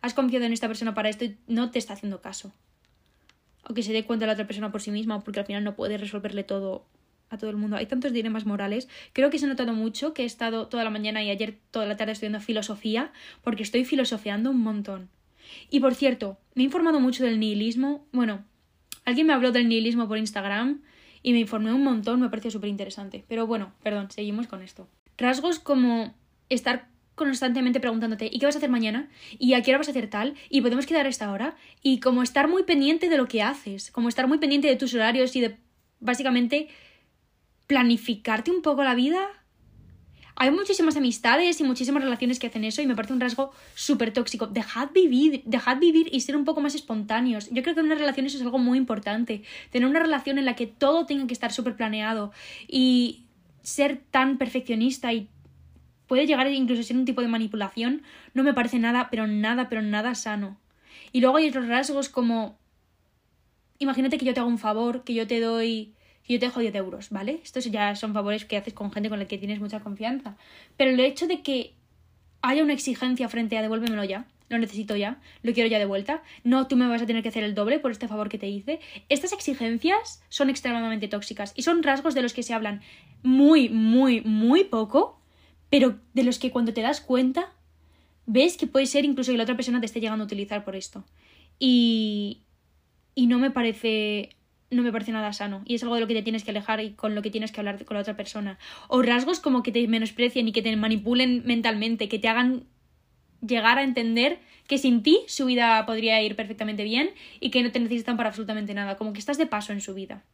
has 0.00 0.14
confiado 0.14 0.44
en 0.44 0.52
esta 0.52 0.68
persona 0.68 0.94
para 0.94 1.08
esto 1.08 1.24
y 1.24 1.36
no 1.46 1.70
te 1.70 1.78
está 1.78 1.94
haciendo 1.94 2.20
caso 2.20 2.52
o 3.68 3.74
que 3.74 3.82
se 3.82 3.92
dé 3.92 4.04
cuenta 4.04 4.26
la 4.26 4.32
otra 4.32 4.46
persona 4.46 4.70
por 4.70 4.82
sí 4.82 4.90
misma, 4.90 5.20
porque 5.20 5.40
al 5.40 5.46
final 5.46 5.64
no 5.64 5.74
puede 5.74 5.98
resolverle 5.98 6.44
todo 6.44 6.86
a 7.30 7.38
todo 7.38 7.50
el 7.50 7.56
mundo. 7.56 7.76
Hay 7.76 7.86
tantos 7.86 8.12
dilemas 8.12 8.46
morales. 8.46 8.88
Creo 9.12 9.30
que 9.30 9.38
se 9.38 9.46
ha 9.46 9.48
notado 9.48 9.72
mucho 9.72 10.12
que 10.12 10.22
he 10.22 10.26
estado 10.26 10.68
toda 10.68 10.84
la 10.84 10.90
mañana 10.90 11.22
y 11.22 11.30
ayer 11.30 11.58
toda 11.70 11.86
la 11.86 11.96
tarde 11.96 12.12
estudiando 12.12 12.40
filosofía, 12.40 13.12
porque 13.42 13.62
estoy 13.62 13.84
filosofeando 13.84 14.50
un 14.50 14.60
montón. 14.60 15.08
Y 15.70 15.80
por 15.80 15.94
cierto, 15.94 16.38
me 16.54 16.62
he 16.62 16.66
informado 16.66 17.00
mucho 17.00 17.24
del 17.24 17.40
nihilismo. 17.40 18.06
Bueno, 18.12 18.44
alguien 19.04 19.26
me 19.26 19.32
habló 19.32 19.52
del 19.52 19.68
nihilismo 19.68 20.08
por 20.08 20.18
Instagram 20.18 20.82
y 21.22 21.32
me 21.32 21.40
informé 21.40 21.72
un 21.72 21.82
montón, 21.82 22.20
me 22.20 22.28
pareció 22.28 22.50
súper 22.50 22.70
interesante. 22.70 23.24
Pero 23.28 23.46
bueno, 23.46 23.72
perdón, 23.82 24.10
seguimos 24.10 24.46
con 24.46 24.62
esto. 24.62 24.88
Rasgos 25.16 25.58
como 25.58 26.14
estar 26.48 26.88
constantemente 27.14 27.80
preguntándote 27.80 28.28
¿y 28.30 28.38
qué 28.38 28.46
vas 28.46 28.56
a 28.56 28.58
hacer 28.58 28.70
mañana? 28.70 29.08
¿y 29.38 29.54
a 29.54 29.62
qué 29.62 29.70
hora 29.70 29.78
vas 29.78 29.88
a 29.88 29.92
hacer 29.92 30.10
tal? 30.10 30.34
¿y 30.50 30.60
podemos 30.62 30.84
quedar 30.86 31.06
a 31.06 31.08
esta 31.08 31.30
hora? 31.30 31.56
y 31.82 32.00
como 32.00 32.22
estar 32.22 32.48
muy 32.48 32.64
pendiente 32.64 33.08
de 33.08 33.16
lo 33.16 33.28
que 33.28 33.42
haces, 33.42 33.90
como 33.90 34.08
estar 34.08 34.26
muy 34.26 34.38
pendiente 34.38 34.68
de 34.68 34.76
tus 34.76 34.94
horarios 34.94 35.36
y 35.36 35.40
de 35.40 35.56
básicamente 36.00 36.68
planificarte 37.66 38.50
un 38.50 38.62
poco 38.62 38.84
la 38.84 38.94
vida. 38.94 39.26
Hay 40.36 40.50
muchísimas 40.50 40.96
amistades 40.96 41.60
y 41.60 41.64
muchísimas 41.64 42.02
relaciones 42.02 42.38
que 42.38 42.48
hacen 42.48 42.64
eso 42.64 42.82
y 42.82 42.86
me 42.86 42.96
parece 42.96 43.12
un 43.12 43.20
rasgo 43.20 43.52
súper 43.74 44.12
tóxico. 44.12 44.48
Dejad 44.48 44.90
vivir, 44.92 45.42
dejad 45.44 45.78
vivir 45.78 46.08
y 46.12 46.20
ser 46.20 46.36
un 46.36 46.44
poco 46.44 46.60
más 46.60 46.74
espontáneos. 46.74 47.48
Yo 47.50 47.62
creo 47.62 47.74
que 47.74 47.80
en 47.80 47.86
una 47.86 47.94
relación 47.94 48.26
eso 48.26 48.38
es 48.38 48.42
algo 48.42 48.58
muy 48.58 48.76
importante. 48.78 49.42
Tener 49.70 49.88
una 49.88 50.00
relación 50.00 50.38
en 50.38 50.44
la 50.44 50.56
que 50.56 50.66
todo 50.66 51.06
tenga 51.06 51.26
que 51.26 51.34
estar 51.34 51.52
súper 51.52 51.76
planeado 51.76 52.32
y 52.66 53.24
ser 53.62 54.02
tan 54.10 54.36
perfeccionista 54.36 55.12
y 55.12 55.28
puede 56.06 56.26
llegar 56.26 56.50
incluso 56.50 56.80
a 56.80 56.84
ser 56.84 56.96
un 56.96 57.04
tipo 57.04 57.22
de 57.22 57.28
manipulación, 57.28 58.02
no 58.34 58.42
me 58.42 58.54
parece 58.54 58.78
nada, 58.78 59.08
pero 59.10 59.26
nada, 59.26 59.68
pero 59.68 59.82
nada 59.82 60.14
sano. 60.14 60.58
Y 61.12 61.20
luego 61.20 61.36
hay 61.36 61.48
otros 61.48 61.68
rasgos 61.68 62.08
como, 62.08 62.58
imagínate 63.78 64.18
que 64.18 64.26
yo 64.26 64.34
te 64.34 64.40
hago 64.40 64.48
un 64.48 64.58
favor, 64.58 65.04
que 65.04 65.14
yo 65.14 65.26
te 65.26 65.40
doy, 65.40 65.93
yo 66.32 66.38
te 66.38 66.46
dejo 66.46 66.60
10 66.60 66.74
euros, 66.74 67.10
¿vale? 67.10 67.40
Estos 67.42 67.64
ya 67.70 67.94
son 67.94 68.14
favores 68.14 68.44
que 68.44 68.56
haces 68.56 68.74
con 68.74 68.92
gente 68.92 69.08
con 69.08 69.18
la 69.18 69.26
que 69.26 69.38
tienes 69.38 69.60
mucha 69.60 69.80
confianza. 69.80 70.36
Pero 70.76 70.90
el 70.90 71.00
hecho 71.00 71.26
de 71.26 71.42
que 71.42 71.74
haya 72.42 72.62
una 72.62 72.72
exigencia 72.72 73.28
frente 73.28 73.58
a 73.58 73.62
devuélvemelo 73.62 74.04
ya, 74.04 74.26
lo 74.48 74.58
necesito 74.58 74.96
ya, 74.96 75.20
lo 75.42 75.52
quiero 75.52 75.68
ya 75.68 75.78
de 75.78 75.86
vuelta, 75.86 76.22
no, 76.42 76.66
tú 76.66 76.76
me 76.76 76.86
vas 76.86 77.02
a 77.02 77.06
tener 77.06 77.22
que 77.22 77.30
hacer 77.30 77.44
el 77.44 77.54
doble 77.54 77.78
por 77.78 77.90
este 77.90 78.08
favor 78.08 78.28
que 78.28 78.38
te 78.38 78.48
hice. 78.48 78.80
Estas 79.08 79.32
exigencias 79.32 80.22
son 80.28 80.50
extremadamente 80.50 81.08
tóxicas 81.08 81.52
y 81.56 81.62
son 81.62 81.82
rasgos 81.82 82.14
de 82.14 82.22
los 82.22 82.34
que 82.34 82.42
se 82.42 82.54
hablan 82.54 82.82
muy, 83.22 83.68
muy, 83.68 84.20
muy 84.20 84.64
poco 84.64 85.20
pero 85.74 85.98
de 86.12 86.22
los 86.22 86.38
que 86.38 86.52
cuando 86.52 86.72
te 86.72 86.82
das 86.82 87.00
cuenta, 87.00 87.52
ves 88.26 88.56
que 88.56 88.68
puede 88.68 88.86
ser 88.86 89.04
incluso 89.04 89.32
que 89.32 89.38
la 89.38 89.42
otra 89.42 89.56
persona 89.56 89.80
te 89.80 89.86
esté 89.86 90.00
llegando 90.00 90.22
a 90.22 90.26
utilizar 90.26 90.64
por 90.64 90.76
esto. 90.76 91.04
Y, 91.58 92.42
y 93.16 93.26
no 93.26 93.40
me 93.40 93.50
parece 93.50 94.36
no 94.70 94.82
me 94.82 94.92
parece 94.92 95.12
nada 95.12 95.32
sano. 95.32 95.62
Y 95.66 95.74
es 95.74 95.82
algo 95.82 95.94
de 95.94 96.00
lo 96.00 96.06
que 96.06 96.14
te 96.14 96.22
tienes 96.22 96.44
que 96.44 96.50
alejar 96.50 96.80
y 96.80 96.92
con 96.92 97.14
lo 97.14 97.22
que 97.22 97.30
tienes 97.30 97.52
que 97.52 97.60
hablar 97.60 97.84
con 97.84 97.94
la 97.94 98.00
otra 98.00 98.16
persona. 98.16 98.58
O 98.88 99.02
rasgos 99.02 99.40
como 99.40 99.62
que 99.62 99.72
te 99.72 99.86
menosprecien 99.88 100.48
y 100.48 100.52
que 100.52 100.62
te 100.62 100.74
manipulen 100.76 101.42
mentalmente 101.44 102.08
que 102.08 102.18
te 102.18 102.28
hagan 102.28 102.64
llegar 103.46 103.78
a 103.78 103.82
entender 103.82 104.40
que 104.66 104.78
sin 104.78 105.02
ti 105.02 105.20
su 105.26 105.46
vida 105.46 105.84
podría 105.86 106.22
ir 106.22 106.36
perfectamente 106.36 106.84
bien 106.84 107.10
y 107.40 107.50
que 107.50 107.62
no 107.62 107.70
te 107.70 107.80
necesitan 107.80 108.16
para 108.16 108.30
absolutamente 108.30 108.74
nada 108.74 108.96
como 108.96 109.12
que 109.12 109.18
estás 109.18 109.38
de 109.38 109.46
paso 109.46 109.72
en 109.72 109.80
su 109.80 109.94
vida. 109.94 110.24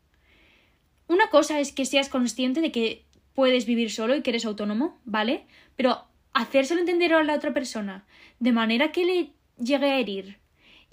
Una 1.09 1.29
cosa 1.29 1.59
es 1.59 1.73
que 1.73 1.85
seas 1.85 2.09
consciente 2.09 2.61
de 2.61 2.71
que 2.71 3.05
puedes 3.35 3.67
vivir 3.67 3.91
solo 3.91 4.15
y 4.15 4.23
que 4.23 4.31
eres 4.31 4.45
autónomo 4.45 5.01
vale 5.05 5.45
pero 5.77 6.05
hacérselo 6.33 6.81
entender 6.81 7.13
a 7.13 7.25
la 7.25 7.35
otra 7.35 7.53
persona 7.53 8.05
de 8.39 8.53
manera 8.53 8.93
que 8.93 9.05
le 9.05 9.31
llegue 9.59 9.91
a 9.91 9.99
herir 9.99 10.39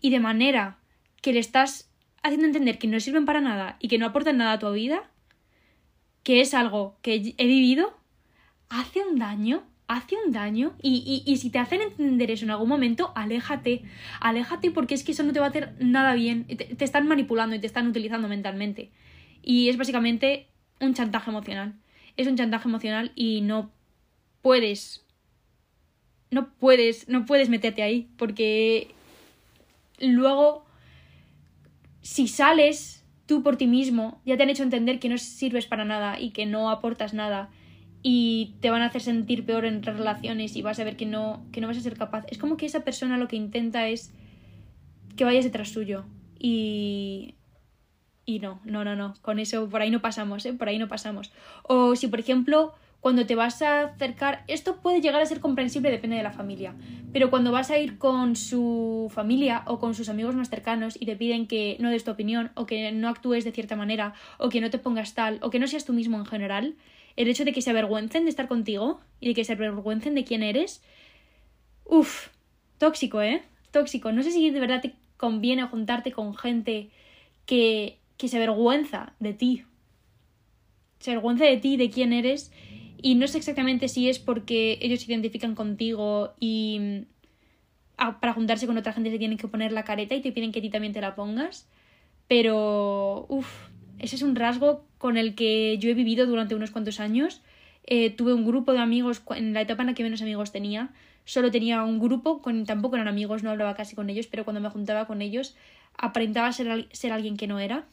y 0.01 0.09
de 0.09 0.19
manera 0.19 0.79
que 1.21 1.33
le 1.33 1.39
estás 1.39 1.86
haciendo 2.23 2.47
entender 2.47 2.77
que 2.77 2.87
no 2.87 2.99
sirven 2.99 3.25
para 3.25 3.41
nada 3.41 3.77
y 3.79 3.87
que 3.87 3.97
no 3.97 4.05
aportan 4.05 4.37
nada 4.37 4.53
a 4.53 4.59
tu 4.59 4.71
vida, 4.71 5.09
que 6.23 6.41
es 6.41 6.53
algo 6.53 6.97
que 7.01 7.33
he 7.37 7.45
vivido, 7.45 7.97
hace 8.69 9.01
un 9.01 9.17
daño, 9.17 9.63
hace 9.87 10.15
un 10.25 10.31
daño. 10.31 10.75
Y, 10.81 11.23
y, 11.25 11.37
si 11.37 11.49
te 11.49 11.59
hacen 11.59 11.81
entender 11.81 12.31
eso 12.31 12.45
en 12.45 12.51
algún 12.51 12.69
momento, 12.69 13.11
aléjate, 13.15 13.83
aléjate 14.19 14.71
porque 14.71 14.95
es 14.95 15.03
que 15.03 15.13
eso 15.13 15.23
no 15.23 15.33
te 15.33 15.39
va 15.39 15.45
a 15.45 15.49
hacer 15.49 15.73
nada 15.79 16.13
bien. 16.15 16.45
Te, 16.45 16.55
te 16.55 16.85
están 16.85 17.07
manipulando 17.07 17.55
y 17.55 17.59
te 17.59 17.67
están 17.67 17.87
utilizando 17.87 18.27
mentalmente. 18.27 18.91
Y 19.41 19.69
es 19.69 19.77
básicamente 19.77 20.47
un 20.81 20.93
chantaje 20.93 21.29
emocional. 21.29 21.75
Es 22.17 22.27
un 22.27 22.35
chantaje 22.35 22.67
emocional 22.67 23.11
y 23.15 23.41
no 23.41 23.71
puedes 24.41 25.07
no 26.29 26.49
puedes, 26.53 27.07
no 27.07 27.25
puedes 27.25 27.49
meterte 27.49 27.83
ahí, 27.83 28.09
porque 28.17 28.89
luego, 29.99 30.65
si 32.07 32.29
sales 32.29 33.05
tú 33.25 33.43
por 33.43 33.57
ti 33.57 33.67
mismo, 33.67 34.21
ya 34.25 34.37
te 34.37 34.43
han 34.43 34.49
hecho 34.49 34.63
entender 34.63 34.97
que 34.97 35.09
no 35.09 35.17
sirves 35.17 35.65
para 35.65 35.83
nada 35.83 36.17
y 36.17 36.31
que 36.31 36.45
no 36.45 36.69
aportas 36.69 37.13
nada 37.13 37.49
y 38.01 38.55
te 38.61 38.69
van 38.69 38.81
a 38.81 38.85
hacer 38.85 39.01
sentir 39.01 39.45
peor 39.45 39.65
en 39.65 39.83
relaciones 39.83 40.55
y 40.55 40.61
vas 40.61 40.79
a 40.79 40.85
ver 40.85 40.95
que 40.95 41.05
no, 41.05 41.45
que 41.51 41.59
no 41.59 41.67
vas 41.67 41.75
a 41.75 41.81
ser 41.81 41.97
capaz. 41.97 42.23
Es 42.29 42.37
como 42.37 42.55
que 42.55 42.65
esa 42.65 42.85
persona 42.85 43.17
lo 43.17 43.27
que 43.27 43.35
intenta 43.35 43.89
es 43.89 44.13
que 45.17 45.25
vayas 45.25 45.43
detrás 45.43 45.69
suyo 45.69 46.05
y... 46.39 47.35
Y 48.29 48.39
no, 48.39 48.59
no, 48.65 48.83
no, 48.83 48.95
no, 48.97 49.13
con 49.21 49.39
eso 49.39 49.69
por 49.69 49.81
ahí 49.81 49.89
no 49.89 50.01
pasamos, 50.01 50.45
¿eh? 50.45 50.53
Por 50.53 50.67
ahí 50.67 50.77
no 50.77 50.89
pasamos. 50.89 51.31
O 51.63 51.95
si, 51.95 52.07
por 52.07 52.19
ejemplo, 52.19 52.73
cuando 53.07 53.25
te 53.25 53.35
vas 53.35 53.61
a 53.61 53.83
acercar, 53.83 54.43
esto 54.49 54.81
puede 54.81 54.99
llegar 54.99 55.21
a 55.21 55.25
ser 55.25 55.39
comprensible, 55.39 55.89
depende 55.89 56.17
de 56.17 56.23
la 56.23 56.33
familia, 56.33 56.75
pero 57.13 57.29
cuando 57.29 57.53
vas 57.53 57.71
a 57.71 57.77
ir 57.77 57.97
con 57.97 58.35
su 58.35 59.09
familia 59.15 59.63
o 59.65 59.79
con 59.79 59.95
sus 59.95 60.09
amigos 60.09 60.35
más 60.35 60.49
cercanos 60.49 60.97
y 60.99 61.05
te 61.05 61.15
piden 61.15 61.47
que 61.47 61.77
no 61.79 61.89
des 61.89 62.03
tu 62.03 62.11
opinión 62.11 62.51
o 62.55 62.65
que 62.65 62.91
no 62.91 63.07
actúes 63.07 63.45
de 63.45 63.53
cierta 63.53 63.77
manera 63.77 64.13
o 64.39 64.49
que 64.49 64.59
no 64.59 64.69
te 64.69 64.77
pongas 64.77 65.13
tal 65.13 65.39
o 65.41 65.49
que 65.49 65.57
no 65.57 65.67
seas 65.67 65.85
tú 65.85 65.93
mismo 65.93 66.17
en 66.17 66.25
general, 66.25 66.75
el 67.15 67.29
hecho 67.29 67.45
de 67.45 67.53
que 67.53 67.61
se 67.61 67.69
avergüencen 67.69 68.25
de 68.25 68.29
estar 68.29 68.49
contigo 68.49 68.99
y 69.21 69.29
de 69.29 69.35
que 69.35 69.45
se 69.45 69.53
avergüencen 69.53 70.13
de 70.13 70.25
quién 70.25 70.43
eres, 70.43 70.83
uff, 71.85 72.27
tóxico, 72.77 73.21
¿eh? 73.21 73.41
Tóxico. 73.71 74.11
No 74.11 74.21
sé 74.21 74.31
si 74.31 74.49
de 74.49 74.59
verdad 74.59 74.81
te 74.81 74.95
conviene 75.15 75.63
juntarte 75.63 76.11
con 76.11 76.35
gente 76.35 76.89
que, 77.45 77.99
que 78.17 78.27
se 78.27 78.35
avergüenza 78.35 79.13
de 79.21 79.33
ti. 79.33 79.63
Se 80.99 81.11
avergüenza 81.11 81.45
de 81.45 81.55
ti, 81.55 81.77
de 81.77 81.89
quién 81.89 82.11
eres 82.11 82.51
y 83.01 83.15
no 83.15 83.27
sé 83.27 83.37
exactamente 83.37 83.87
si 83.87 84.09
es 84.09 84.19
porque 84.19 84.79
ellos 84.81 85.01
se 85.01 85.11
identifican 85.11 85.55
contigo 85.55 86.33
y 86.39 86.79
mm, 86.79 88.17
para 88.19 88.33
juntarse 88.33 88.67
con 88.67 88.77
otra 88.77 88.93
gente 88.93 89.11
se 89.11 89.19
tienen 89.19 89.37
que 89.37 89.47
poner 89.47 89.71
la 89.71 89.83
careta 89.83 90.15
y 90.15 90.21
te 90.21 90.31
piden 90.31 90.51
que 90.51 90.59
a 90.59 90.61
ti 90.61 90.69
también 90.69 90.93
te 90.93 91.01
la 91.01 91.15
pongas. 91.15 91.67
Pero, 92.27 93.25
uff, 93.29 93.69
ese 93.99 94.15
es 94.15 94.21
un 94.21 94.35
rasgo 94.35 94.85
con 94.97 95.17
el 95.17 95.35
que 95.35 95.77
yo 95.79 95.89
he 95.89 95.93
vivido 95.93 96.25
durante 96.25 96.55
unos 96.55 96.71
cuantos 96.71 96.99
años. 96.99 97.41
Eh, 97.85 98.09
tuve 98.09 98.33
un 98.33 98.45
grupo 98.45 98.73
de 98.73 98.79
amigos 98.79 99.21
en 99.35 99.53
la 99.53 99.61
etapa 99.61 99.83
en 99.83 99.87
la 99.87 99.93
que 99.93 100.03
menos 100.03 100.21
amigos 100.21 100.51
tenía. 100.51 100.89
Solo 101.25 101.51
tenía 101.51 101.83
un 101.83 101.99
grupo, 101.99 102.41
con, 102.41 102.65
tampoco 102.65 102.95
eran 102.95 103.07
amigos, 103.07 103.43
no 103.43 103.49
hablaba 103.49 103.75
casi 103.75 103.95
con 103.95 104.09
ellos, 104.09 104.27
pero 104.27 104.43
cuando 104.43 104.61
me 104.61 104.69
juntaba 104.69 105.07
con 105.07 105.21
ellos 105.21 105.55
aparentaba 105.97 106.51
ser, 106.51 106.87
ser 106.91 107.11
alguien 107.11 107.37
que 107.37 107.47
no 107.47 107.59
era. 107.59 107.85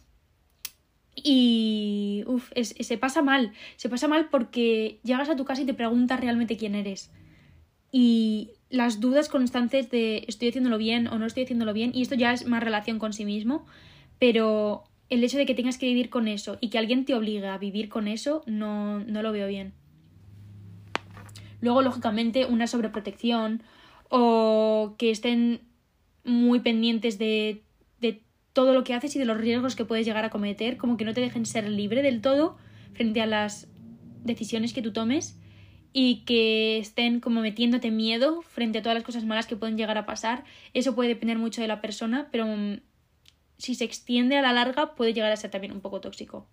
Y 1.15 2.25
uf, 2.27 2.51
se 2.55 2.99
pasa 2.99 3.23
mal, 3.23 3.53
se 3.77 3.89
pasa 3.89 4.09
mal 4.09 4.29
porque 4.31 4.99
llegas 5.05 5.29
a 5.29 5.37
tu 5.37 5.45
casa 5.45 5.63
y 5.63 5.67
te 5.67 5.75
preguntas 5.75 6.21
realmente 6.21 6.57
quién 6.57 6.75
eres. 6.75 7.11
Y 7.93 8.51
las 8.71 9.01
dudas 9.01 9.29
constantes 9.29 9.91
de 9.91 10.25
estoy 10.27 10.49
haciéndolo 10.49 10.79
bien 10.79 11.07
o 11.07 11.19
no 11.19 11.27
estoy 11.27 11.45
haciéndolo 11.45 11.73
bien, 11.73 11.93
y 11.95 12.03
esto 12.03 12.17
ya 12.17 12.33
es 12.33 12.47
más 12.47 12.63
relación 12.63 12.99
con 12.99 13.13
sí 13.13 13.25
mismo, 13.25 13.67
pero 14.19 14.85
el 15.11 15.23
hecho 15.23 15.39
de 15.39 15.47
que 15.47 15.55
tengas 15.55 15.79
que 15.79 15.87
vivir 15.87 16.11
con 16.11 16.27
eso 16.27 16.59
y 16.61 16.71
que 16.71 16.79
alguien 16.79 17.05
te 17.05 17.15
obligue 17.15 17.47
a 17.47 17.59
vivir 17.59 17.89
con 17.89 18.09
eso, 18.09 18.43
no, 18.47 18.99
no 19.01 19.23
lo 19.23 19.31
veo 19.31 19.47
bien. 19.47 19.75
Luego, 21.61 21.83
lógicamente, 21.83 22.47
una 22.47 22.67
sobreprotección 22.67 23.63
o 24.09 24.95
que 24.99 25.11
estén 25.11 25.61
muy 26.25 26.61
pendientes 26.61 27.19
de 27.19 27.63
todo 28.55 28.73
lo 28.73 28.85
que 28.85 28.95
haces 28.95 29.15
y 29.15 29.19
de 29.19 29.27
los 29.27 29.37
riesgos 29.37 29.77
que 29.77 29.85
puedes 29.85 30.07
llegar 30.07 30.25
a 30.25 30.31
cometer, 30.31 30.79
como 30.79 30.97
que 30.97 31.05
no 31.05 31.13
te 31.13 31.21
dejen 31.21 31.45
ser 31.45 31.69
libre 31.69 32.01
del 32.01 32.23
todo 32.23 32.57
frente 32.95 33.21
a 33.21 33.27
las 33.27 33.69
decisiones 34.23 34.73
que 34.73 34.81
tú 34.81 34.93
tomes 34.93 35.39
y 35.93 36.25
que 36.25 36.79
estén 36.79 37.21
como 37.21 37.41
metiéndote 37.41 37.91
miedo 37.91 38.43
frente 38.43 38.79
a 38.79 38.83
todas 38.83 38.95
las 38.95 39.05
cosas 39.05 39.25
malas 39.25 39.47
que 39.47 39.57
pueden 39.57 39.77
llegar 39.77 39.99
a 39.99 40.07
pasar. 40.07 40.45
Eso 40.73 40.95
puede 40.95 41.11
depender 41.11 41.37
mucho 41.37 41.61
de 41.61 41.69
la 41.69 41.81
persona, 41.81 42.29
pero 42.33 42.47
mm, 42.47 42.81
si 43.59 43.75
se 43.75 43.85
extiende 43.85 44.37
a 44.37 44.43
la 44.43 44.53
larga 44.53 44.95
puede 44.95 45.13
llegar 45.13 45.33
a 45.33 45.37
ser 45.37 45.51
también 45.51 45.73
un 45.73 45.81
poco 45.81 46.01
tóxico. 46.01 46.49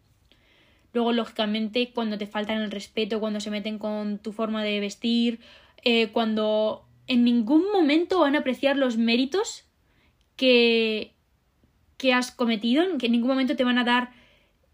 Luego, 0.93 1.13
lógicamente, 1.13 1.91
cuando 1.93 2.17
te 2.17 2.27
faltan 2.27 2.61
el 2.61 2.71
respeto, 2.71 3.19
cuando 3.19 3.39
se 3.39 3.51
meten 3.51 3.79
con 3.79 4.17
tu 4.17 4.33
forma 4.33 4.63
de 4.63 4.79
vestir, 4.79 5.39
eh, 5.83 6.09
cuando 6.09 6.85
en 7.07 7.23
ningún 7.23 7.71
momento 7.71 8.19
van 8.19 8.35
a 8.35 8.39
apreciar 8.39 8.75
los 8.75 8.97
méritos 8.97 9.65
que 10.35 11.15
que 12.01 12.15
has 12.15 12.31
cometido, 12.31 12.83
que 12.97 13.05
en 13.05 13.11
ningún 13.11 13.29
momento 13.29 13.55
te 13.55 13.63
van 13.63 13.77
a 13.77 13.83
dar 13.83 14.09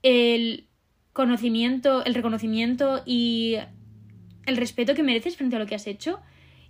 el 0.02 0.70
conocimiento, 1.12 2.06
el 2.06 2.16
reconocimiento 2.16 3.04
y 3.06 3.58
el 4.46 4.56
respeto 4.56 4.96
que 4.96 5.04
mereces 5.04 5.36
frente 5.36 5.58
a 5.58 5.60
lo 5.60 5.66
que 5.66 5.76
has 5.76 5.88
hecho 5.88 6.22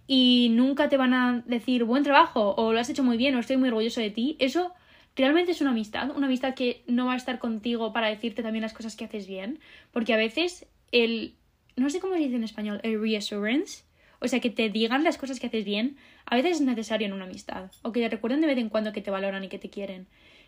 y 0.08 0.50
nunca 0.50 0.90
te 0.90 0.98
van 0.98 1.14
a 1.14 1.44
decir 1.46 1.84
buen 1.84 2.02
trabajo 2.02 2.56
o 2.58 2.74
lo 2.74 2.80
has 2.80 2.90
hecho 2.90 3.04
muy 3.04 3.18
bien 3.18 3.36
o 3.36 3.40
estoy 3.40 3.58
muy 3.58 3.70
orgulloso 3.70 4.02
de 4.02 4.10
ti, 4.10 4.36
eso 4.40 4.74
realmente 5.16 5.52
es 5.52 5.62
una 5.62 5.70
amistad, 5.70 6.10
una 6.18 6.26
amistad 6.26 6.56
que 6.56 6.84
no 6.88 7.06
va 7.06 7.14
a 7.14 7.18
estar 7.18 7.38
contigo 7.38 7.94
para 7.94 8.08
decirte 8.08 8.42
también 8.42 8.64
las 8.64 8.74
cosas 8.74 8.96
que 8.96 9.06
haces 9.06 9.28
bien, 9.28 9.60
porque 9.92 10.16
a 10.16 10.18
veces 10.18 10.66
el 10.92 11.36
no 11.76 11.92
sé 11.92 12.00
cómo 12.00 12.16
se 12.16 12.22
dice 12.22 12.36
en 12.36 12.44
español, 12.44 12.80
el 12.82 13.00
reassurance, 13.00 13.84
o 14.20 14.28
sea, 14.28 14.40
que 14.40 14.50
te 14.50 14.70
digan 14.70 15.04
las 15.04 15.20
cosas 15.20 15.40
que 15.40 15.46
haces 15.46 15.66
bien, 15.66 15.98
a 16.26 16.36
veces 16.36 16.54
es 16.54 16.62
necesario 16.62 17.06
en 17.06 17.14
una 17.14 17.26
amistad, 17.26 17.70
o 17.84 17.92
que 17.92 18.00
te 18.00 18.10
recuerden 18.10 18.42
de 18.42 18.48
vez 18.48 18.58
en 18.58 18.70
cuando 18.70 18.92
que 18.92 19.02
te 19.02 19.12
valoran 19.12 19.44
y 19.44 19.50
que 19.50 19.60
te 19.60 19.70
quieren. 19.70 20.08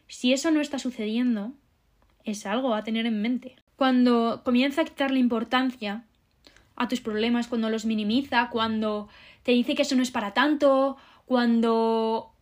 Si 0.10 0.34
eso 0.34 0.50
no 0.50 0.60
está 0.60 0.80
sucediendo, 0.80 1.54
es 2.26 2.46
algo 2.48 2.74
a 2.74 2.84
tener 2.84 3.06
en 3.06 3.22
mente. 3.22 3.56
Cuando 3.76 4.42
comienza 4.44 4.82
a 4.82 4.86
quitarle 4.86 5.20
importancia 5.20 6.04
a 6.76 6.88
tus 6.88 7.00
problemas, 7.00 7.48
cuando 7.48 7.70
los 7.70 7.86
minimiza, 7.86 8.50
cuando 8.50 9.08
te 9.44 9.52
dice 9.52 9.76
que 9.76 9.84
eso 9.84 9.96
no 9.96 10.02
es 10.02 10.10
para 10.10 10.34
tanto, 10.34 10.98
cuando 11.26 12.34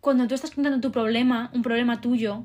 cuando 0.00 0.26
tú 0.26 0.34
estás 0.34 0.52
contando 0.52 0.80
tu 0.80 0.92
problema, 0.92 1.50
un 1.54 1.62
problema 1.62 2.00
tuyo, 2.00 2.44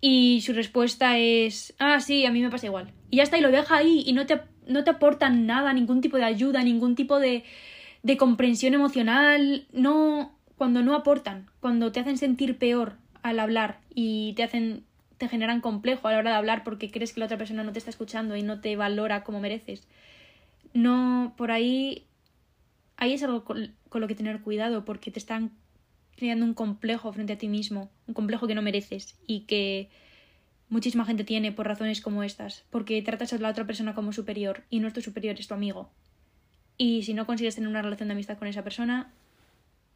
y 0.00 0.40
su 0.40 0.54
respuesta 0.54 1.18
es, 1.18 1.74
ah, 1.78 2.00
sí, 2.00 2.24
a 2.24 2.30
mí 2.30 2.40
me 2.40 2.50
pasa 2.50 2.66
igual. 2.66 2.92
Y 3.10 3.18
ya 3.18 3.22
está, 3.22 3.38
y 3.38 3.42
lo 3.42 3.50
deja 3.50 3.76
ahí 3.76 4.02
y 4.06 4.12
no 4.14 4.26
te, 4.26 4.40
no 4.66 4.82
te 4.82 4.90
aportan 4.90 5.46
nada, 5.46 5.72
ningún 5.72 6.00
tipo 6.00 6.16
de 6.16 6.24
ayuda, 6.24 6.62
ningún 6.62 6.94
tipo 6.94 7.18
de, 7.18 7.44
de 8.02 8.16
comprensión 8.16 8.72
emocional, 8.74 9.66
no, 9.72 10.38
cuando 10.56 10.82
no 10.82 10.94
aportan, 10.94 11.50
cuando 11.60 11.92
te 11.92 12.00
hacen 12.00 12.16
sentir 12.16 12.56
peor 12.58 12.96
al 13.22 13.38
hablar 13.40 13.80
y 13.94 14.34
te 14.34 14.42
hacen 14.42 14.84
te 15.18 15.28
generan 15.28 15.60
complejo 15.60 16.08
a 16.08 16.12
la 16.12 16.18
hora 16.18 16.30
de 16.30 16.36
hablar 16.36 16.64
porque 16.64 16.90
crees 16.90 17.12
que 17.12 17.20
la 17.20 17.26
otra 17.26 17.36
persona 17.36 17.62
no 17.62 17.72
te 17.72 17.78
está 17.78 17.90
escuchando 17.90 18.36
y 18.36 18.42
no 18.42 18.62
te 18.62 18.74
valora 18.76 19.22
como 19.22 19.38
mereces. 19.38 19.86
No, 20.72 21.34
por 21.36 21.50
ahí 21.50 22.06
ahí 23.00 23.14
es 23.14 23.22
algo 23.22 23.44
con, 23.44 23.74
lo 23.92 24.08
que 24.08 24.14
tener 24.14 24.40
cuidado 24.40 24.84
porque 24.84 25.10
te 25.10 25.18
están 25.18 25.50
creando 26.16 26.44
un 26.44 26.54
complejo 26.54 27.12
frente 27.12 27.32
a 27.32 27.38
ti 27.38 27.48
mismo, 27.48 27.90
un 28.06 28.14
complejo 28.14 28.46
que 28.46 28.54
no 28.54 28.62
mereces 28.62 29.18
y 29.26 29.40
que 29.40 29.88
muchísima 30.68 31.04
gente 31.04 31.24
tiene 31.24 31.50
por 31.50 31.66
razones 31.66 32.00
como 32.00 32.22
estas, 32.22 32.64
porque 32.70 33.02
tratas 33.02 33.32
a 33.32 33.38
la 33.38 33.50
otra 33.50 33.66
persona 33.66 33.94
como 33.94 34.12
superior 34.12 34.64
y 34.70 34.80
no 34.80 34.86
es 34.86 34.94
tu 34.94 35.00
superior, 35.00 35.36
es 35.38 35.48
tu 35.48 35.54
amigo. 35.54 35.90
Y 36.76 37.02
si 37.02 37.14
no 37.14 37.26
consigues 37.26 37.56
tener 37.56 37.68
una 37.68 37.82
relación 37.82 38.08
de 38.08 38.12
amistad 38.12 38.38
con 38.38 38.48
esa 38.48 38.62
persona, 38.62 39.12